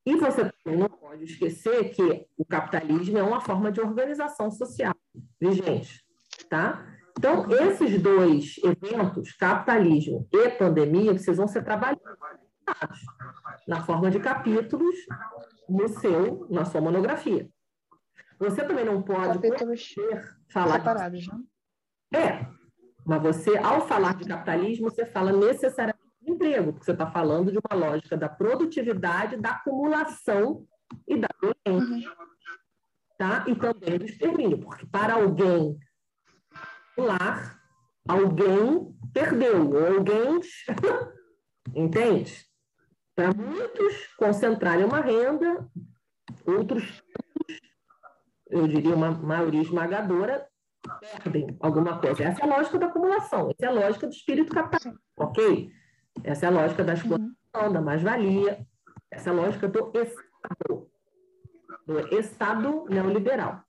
[0.06, 4.94] E você também não pode esquecer que o capitalismo é uma forma de organização social
[5.42, 6.06] vigente,
[6.48, 6.86] tá?
[7.18, 12.04] Então, esses dois eventos, capitalismo e pandemia, precisam ser trabalhados
[13.68, 14.96] na forma de capítulos
[15.68, 17.50] no seu, na sua monografia.
[18.40, 19.94] Você também não pode capítulos
[20.52, 21.44] falar separados, né?
[22.14, 22.48] É,
[23.06, 27.58] mas você, ao falar de capitalismo, você fala necessariamente emprego, porque você está falando de
[27.58, 30.66] uma lógica da produtividade, da acumulação
[31.08, 31.92] e da doença.
[31.94, 32.04] Uhum.
[33.18, 33.46] Tá?
[33.48, 35.78] E também do extermínio, porque para alguém
[36.98, 37.58] lá,
[38.08, 40.40] alguém perdeu, ou alguém.
[41.74, 42.46] Entende?
[43.16, 45.66] Para muitos concentrarem uma renda,
[46.46, 47.02] outros,
[48.50, 50.48] eu diria uma maioria esmagadora,
[51.00, 52.24] perdem alguma coisa.
[52.24, 55.72] Essa é a lógica da acumulação, essa é a lógica do espírito capitalista, ok?
[56.24, 57.74] Essa é a lógica da exploração, uhum.
[57.74, 58.68] da mais-valia,
[59.10, 60.90] essa é a lógica do Estado,
[61.86, 63.64] do Estado neoliberal.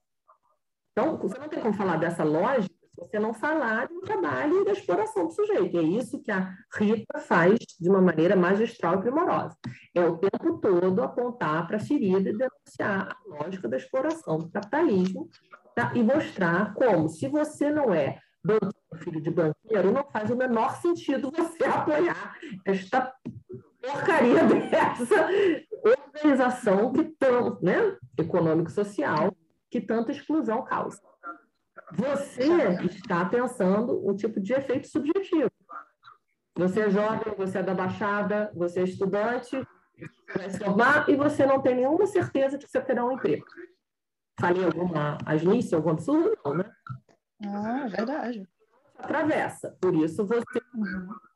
[0.92, 4.72] Então, você não tem como falar dessa lógica você não falar do trabalho e da
[4.72, 5.78] exploração do sujeito.
[5.78, 9.56] É isso que a Rita faz de uma maneira magistral e primorosa.
[9.94, 14.50] É o tempo todo apontar para a ferida e denunciar a lógica da exploração do
[14.50, 15.28] capitalismo
[15.74, 15.92] tá?
[15.94, 18.18] e mostrar como, se você não é
[18.98, 23.12] filho de banqueiro, não faz o menor sentido você apoiar esta
[23.80, 25.28] porcaria dessa
[25.84, 29.34] organização que tão, né, econômico-social
[29.70, 31.00] que tanta exclusão causa.
[31.92, 32.44] Você
[32.84, 35.50] está pensando o tipo de efeito subjetivo.
[36.56, 39.62] Você é jovem, você é da Baixada, você é estudante,
[40.34, 43.44] vai se formar e você não tem nenhuma certeza de que você terá um emprego.
[44.40, 46.36] Falei alguma asnice, algum absurdo?
[46.44, 46.70] Não, né?
[47.44, 48.48] Ah, verdade.
[48.98, 49.76] Atravessa.
[49.80, 50.42] Por isso, você,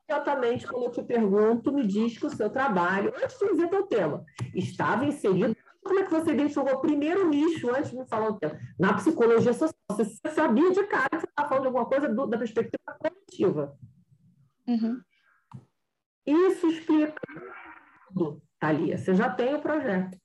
[0.09, 3.85] exatamente quando eu te pergunto, me diz que o seu trabalho, antes de dizer teu
[3.85, 5.55] tema, estava inserido.
[5.83, 8.57] Como é que você identificou o primeiro nicho antes de me falar o tema?
[8.79, 9.75] Na psicologia social.
[9.89, 13.77] Você sabia de cara que você estava falando de alguma coisa do, da perspectiva coletiva.
[14.67, 15.01] Uhum.
[16.25, 17.15] Isso explica
[18.13, 18.97] tudo, Thalia.
[18.97, 20.17] Você já tem o projeto.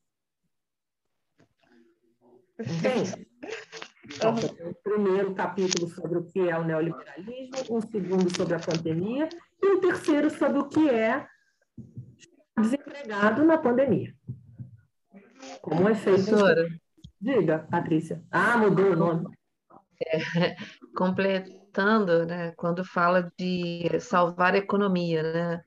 [2.56, 3.26] Perfeito.
[4.04, 9.28] Então, o primeiro capítulo sobre o que é o neoliberalismo, um segundo sobre a pandemia
[9.60, 11.26] e um terceiro sobre o que é
[12.58, 14.14] desempregado na pandemia.
[15.62, 16.24] Como efeito.
[16.24, 16.68] Professora.
[17.20, 18.22] Diga, Patrícia.
[18.30, 19.36] Ah, mudou o nome.
[20.04, 20.56] É,
[20.94, 25.62] completando, né, quando fala de salvar a economia, né?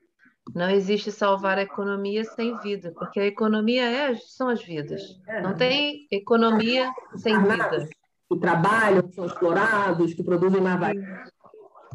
[0.54, 5.02] Não existe salvar a economia sem vida, porque a economia é, são as vidas.
[5.28, 5.40] É.
[5.40, 7.88] Não tem economia sem vida
[8.28, 11.24] que trabalham, que são explorados, que produzem mais valia.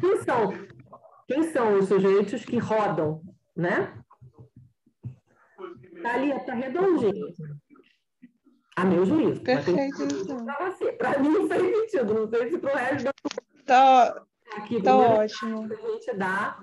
[0.00, 0.52] Quem são,
[1.26, 3.22] quem são os sujeitos que rodam,
[3.54, 3.92] né?
[5.94, 7.26] Está ali, está redondinho.
[8.76, 9.40] A meu juízo.
[9.40, 10.02] Perfeito.
[10.02, 10.46] Então.
[10.98, 13.12] Para mim não faz sentido, não sei se para o resto da
[13.64, 14.22] Tá,
[14.84, 15.64] tá ótimo.
[15.64, 16.58] A gente dá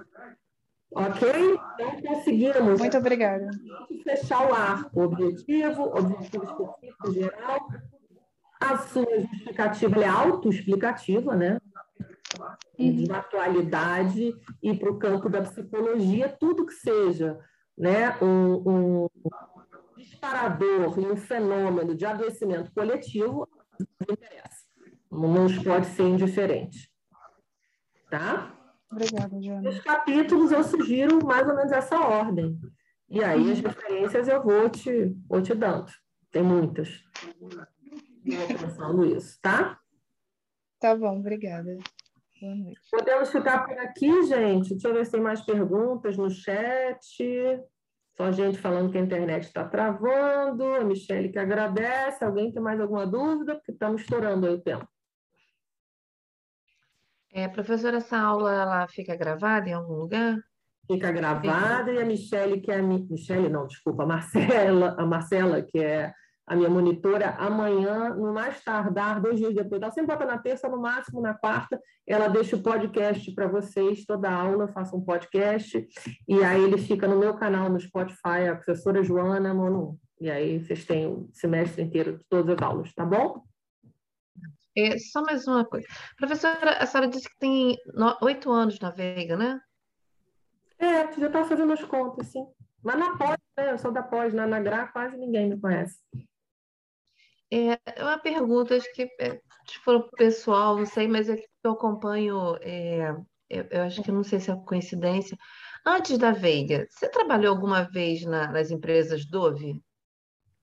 [0.96, 1.28] Ok?
[1.28, 2.80] Então, conseguimos.
[2.80, 3.50] Muito obrigada.
[4.04, 7.68] Fechar o arco objetivo, objetivo específico geral,
[8.60, 11.58] a sua justificativa é autoexplicativa, né?
[12.78, 17.40] De uma atualidade e para o campo da psicologia, tudo que seja
[17.78, 19.10] né, um, um
[20.24, 23.48] disparador e um fenômeno de adoecimento coletivo
[23.80, 24.64] não interessa.
[25.12, 26.90] Não pode ser indiferente.
[28.10, 28.58] Tá?
[28.90, 29.70] Obrigada, Joana.
[29.70, 32.58] Os capítulos eu sugiro mais ou menos essa ordem.
[33.10, 35.92] E aí as referências eu vou te, vou te dando.
[36.32, 37.04] Tem muitas.
[37.40, 39.80] Vou pensando isso, tá?
[40.80, 41.78] Tá bom, obrigada.
[42.92, 44.70] Podemos ficar por aqui, gente?
[44.72, 47.02] Deixa eu ver se tem mais perguntas no chat.
[48.16, 50.66] Só gente falando que a internet está travando.
[50.76, 52.24] A Michelle que agradece.
[52.24, 53.56] Alguém tem mais alguma dúvida?
[53.56, 54.88] Porque estamos estourando aí o tempo.
[57.32, 60.38] É, professora, essa aula ela fica gravada em algum lugar?
[60.86, 65.62] Fica gravada e a Michelle, que é a Michelle, não, desculpa, a Marcela, a Marcela,
[65.62, 66.14] que é
[66.46, 70.68] a minha monitora, amanhã, no mais tardar, dois dias depois, ela sempre bota na terça,
[70.68, 75.88] no máximo na quarta, ela deixa o podcast para vocês, toda aula, faça um podcast,
[76.28, 79.98] e aí ele fica no meu canal, no Spotify, a professora Joana Monu.
[80.20, 83.44] E aí vocês têm o semestre inteiro de todas as aulas, tá bom?
[84.76, 85.88] É, só mais uma coisa.
[86.18, 87.78] Professora, a senhora disse que tem
[88.22, 89.60] oito anos na Veiga, né?
[90.80, 92.46] É, já está fazendo as contas, sim.
[92.84, 93.72] Mas na pós, né?
[93.72, 95.98] Eu sou da pós, na, na GRA quase ninguém me conhece.
[97.54, 99.40] É, é uma pergunta, acho que é,
[99.84, 103.16] for pessoal, não sei, mas é que eu acompanho, é,
[103.48, 105.38] eu, eu, acho que não sei se é coincidência.
[105.86, 109.80] Antes da Veiga, você trabalhou alguma vez na, nas empresas Dove?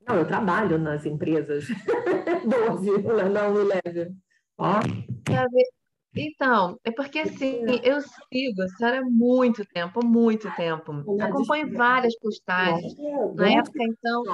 [0.05, 1.67] Não, eu trabalho nas empresas
[2.45, 4.11] Dove, não no Lever.
[4.59, 4.81] Ó.
[6.17, 11.05] Então, é porque assim, eu sigo a senhora há muito tempo, muito tempo.
[11.23, 12.97] Acompanho várias postagens.
[13.37, 14.25] Na época, então.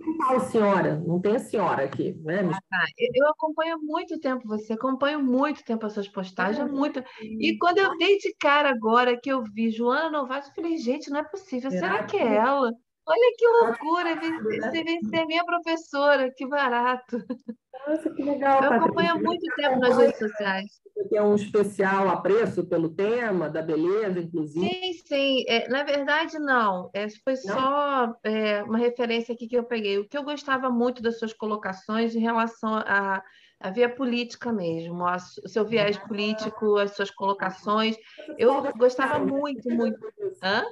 [0.00, 2.40] Não senhora, não tem a senhora aqui, né?
[2.52, 2.84] Ah, tá.
[2.98, 6.70] Eu acompanho há muito tempo você, acompanho muito tempo as suas postagens, é.
[6.70, 7.02] muito.
[7.20, 11.10] E quando eu dei de cara agora que eu vi Joana Novato, eu falei, gente,
[11.10, 12.72] não é possível, será que é ela?
[13.06, 17.22] Olha que loucura, você vem ser minha professora, que barato.
[17.86, 20.84] Nossa, que legal, Eu acompanho há muito tempo nas redes sociais.
[20.94, 24.66] Você tem um especial apreço pelo tema, da beleza, inclusive?
[24.66, 25.44] Sim, sim.
[25.48, 26.88] É, na verdade, não.
[26.94, 27.54] É, foi não?
[27.54, 29.98] só é, uma referência aqui que eu peguei.
[29.98, 33.22] O que eu gostava muito das suas colocações em relação à a,
[33.60, 37.96] a via política mesmo, a, o seu viés político, as suas colocações.
[38.38, 39.98] Eu gostava muito, muito.
[40.42, 40.64] Hã?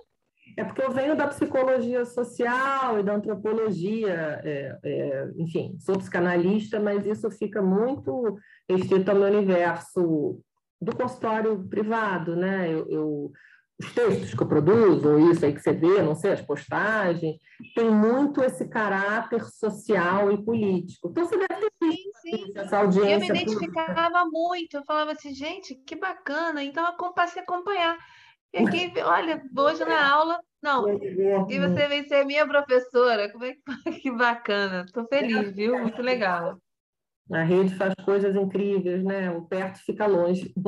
[0.56, 6.78] É porque eu venho da psicologia social e da antropologia, é, é, enfim, sou psicanalista,
[6.78, 8.36] mas isso fica muito
[8.68, 10.40] restrito ao meu universo
[10.80, 12.68] do consultório privado, né?
[12.72, 13.32] Eu, eu,
[13.80, 17.36] os textos que eu produzo, ou isso aí que você vê, não sei, as postagens,
[17.74, 21.08] tem muito esse caráter social e político.
[21.08, 22.52] Então, você deve ter sim, sim.
[22.54, 23.14] essa audiência.
[23.14, 27.98] Eu me identificava muito, eu falava assim, gente, que bacana, então eu passei a acompanhar.
[28.52, 30.86] E aqui, olha, hoje na aula, não.
[31.48, 33.30] E você vem ser minha professora.
[33.30, 33.62] Como é que
[34.02, 34.84] que bacana?
[34.84, 35.78] Estou feliz, viu?
[35.78, 36.58] Muito legal.
[37.30, 39.30] A rede faz coisas incríveis, né?
[39.30, 40.52] O perto fica longe.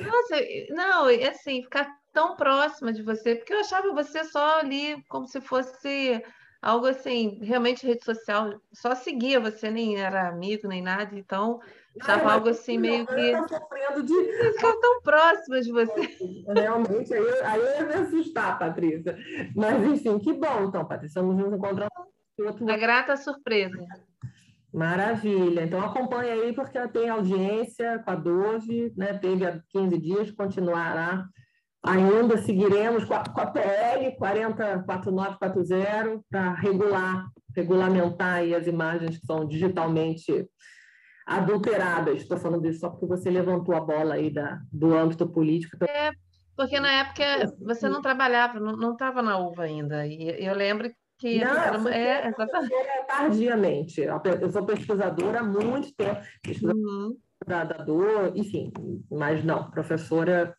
[0.00, 0.36] Nossa,
[0.70, 5.40] não, assim, ficar tão próxima de você, porque eu achava você só ali como se
[5.40, 6.22] fosse
[6.62, 11.60] algo assim, realmente rede social, só seguia você, nem era amigo, nem nada, então
[11.98, 13.48] estava algo assim meio que.
[13.48, 14.52] sofrendo de.
[14.52, 16.16] Ficar tão próxima de você.
[16.54, 19.16] Realmente, aí, aí eu ia me assustar, Patrícia.
[19.54, 21.88] Mas, enfim, que bom, então, Patrícia, vamos nos encontrar.
[22.38, 22.70] Outro...
[22.70, 23.82] A grata surpresa.
[24.72, 25.62] Maravilha.
[25.62, 29.14] Então, acompanha aí, porque tem audiência com a Dove, né?
[29.14, 31.26] Teve há 15 dias, continuará
[31.86, 39.46] Ainda seguiremos com a, com a PL 404940 para regular, regulamentar as imagens que são
[39.46, 40.50] digitalmente
[41.26, 42.22] adulteradas.
[42.22, 45.76] Estou falando isso só porque você levantou a bola aí da, do âmbito político.
[45.84, 46.12] É,
[46.56, 50.06] porque na época você não trabalhava, não estava na UVA ainda.
[50.06, 52.74] E eu lembro que não, era, é, exatamente.
[53.08, 54.00] tardiamente.
[54.00, 57.18] Eu sou pesquisadora há muito tempo, pesquisadora uhum.
[57.46, 58.72] da dor, enfim,
[59.10, 60.54] mas não, professora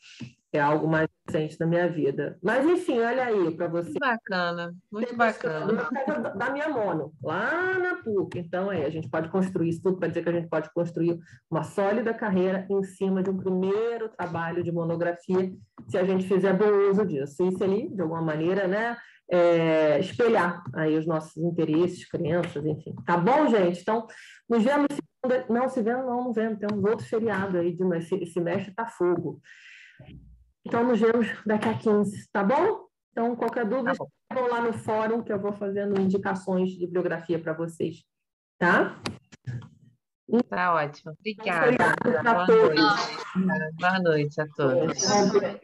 [0.52, 1.08] é algo mais
[1.38, 2.38] recente na minha vida.
[2.44, 3.90] Mas, enfim, olha aí, para você.
[3.90, 6.30] Muito bacana, muito bacana.
[6.36, 8.40] Da minha mono, lá na PUC.
[8.40, 11.20] Então, é, a gente pode construir isso tudo para dizer que a gente pode construir
[11.50, 15.54] uma sólida carreira em cima de um primeiro trabalho de monografia,
[15.88, 17.48] se a gente fizer bom uso disso.
[17.48, 18.98] Isso ali, de alguma maneira, né?
[19.30, 22.96] É, espelhar aí os nossos interesses, crenças, enfim.
[23.06, 23.82] Tá bom, gente?
[23.82, 24.08] Então,
[24.50, 24.88] nos vemos.
[25.50, 26.60] Não, se vemos, não, não vemos.
[26.60, 29.42] Temos outro feriado aí, de, esse semestre tá fogo.
[30.68, 32.88] Então, nos vemos daqui a 15, tá bom?
[33.12, 37.40] Então, qualquer dúvida, tá vão lá no fórum que eu vou fazendo indicações de bibliografia
[37.40, 38.04] para vocês,
[38.60, 39.02] tá?
[40.50, 41.14] Tá ótimo.
[41.18, 41.72] Obrigada.
[42.04, 42.82] Boa noite.
[43.80, 45.58] Boa noite a todos.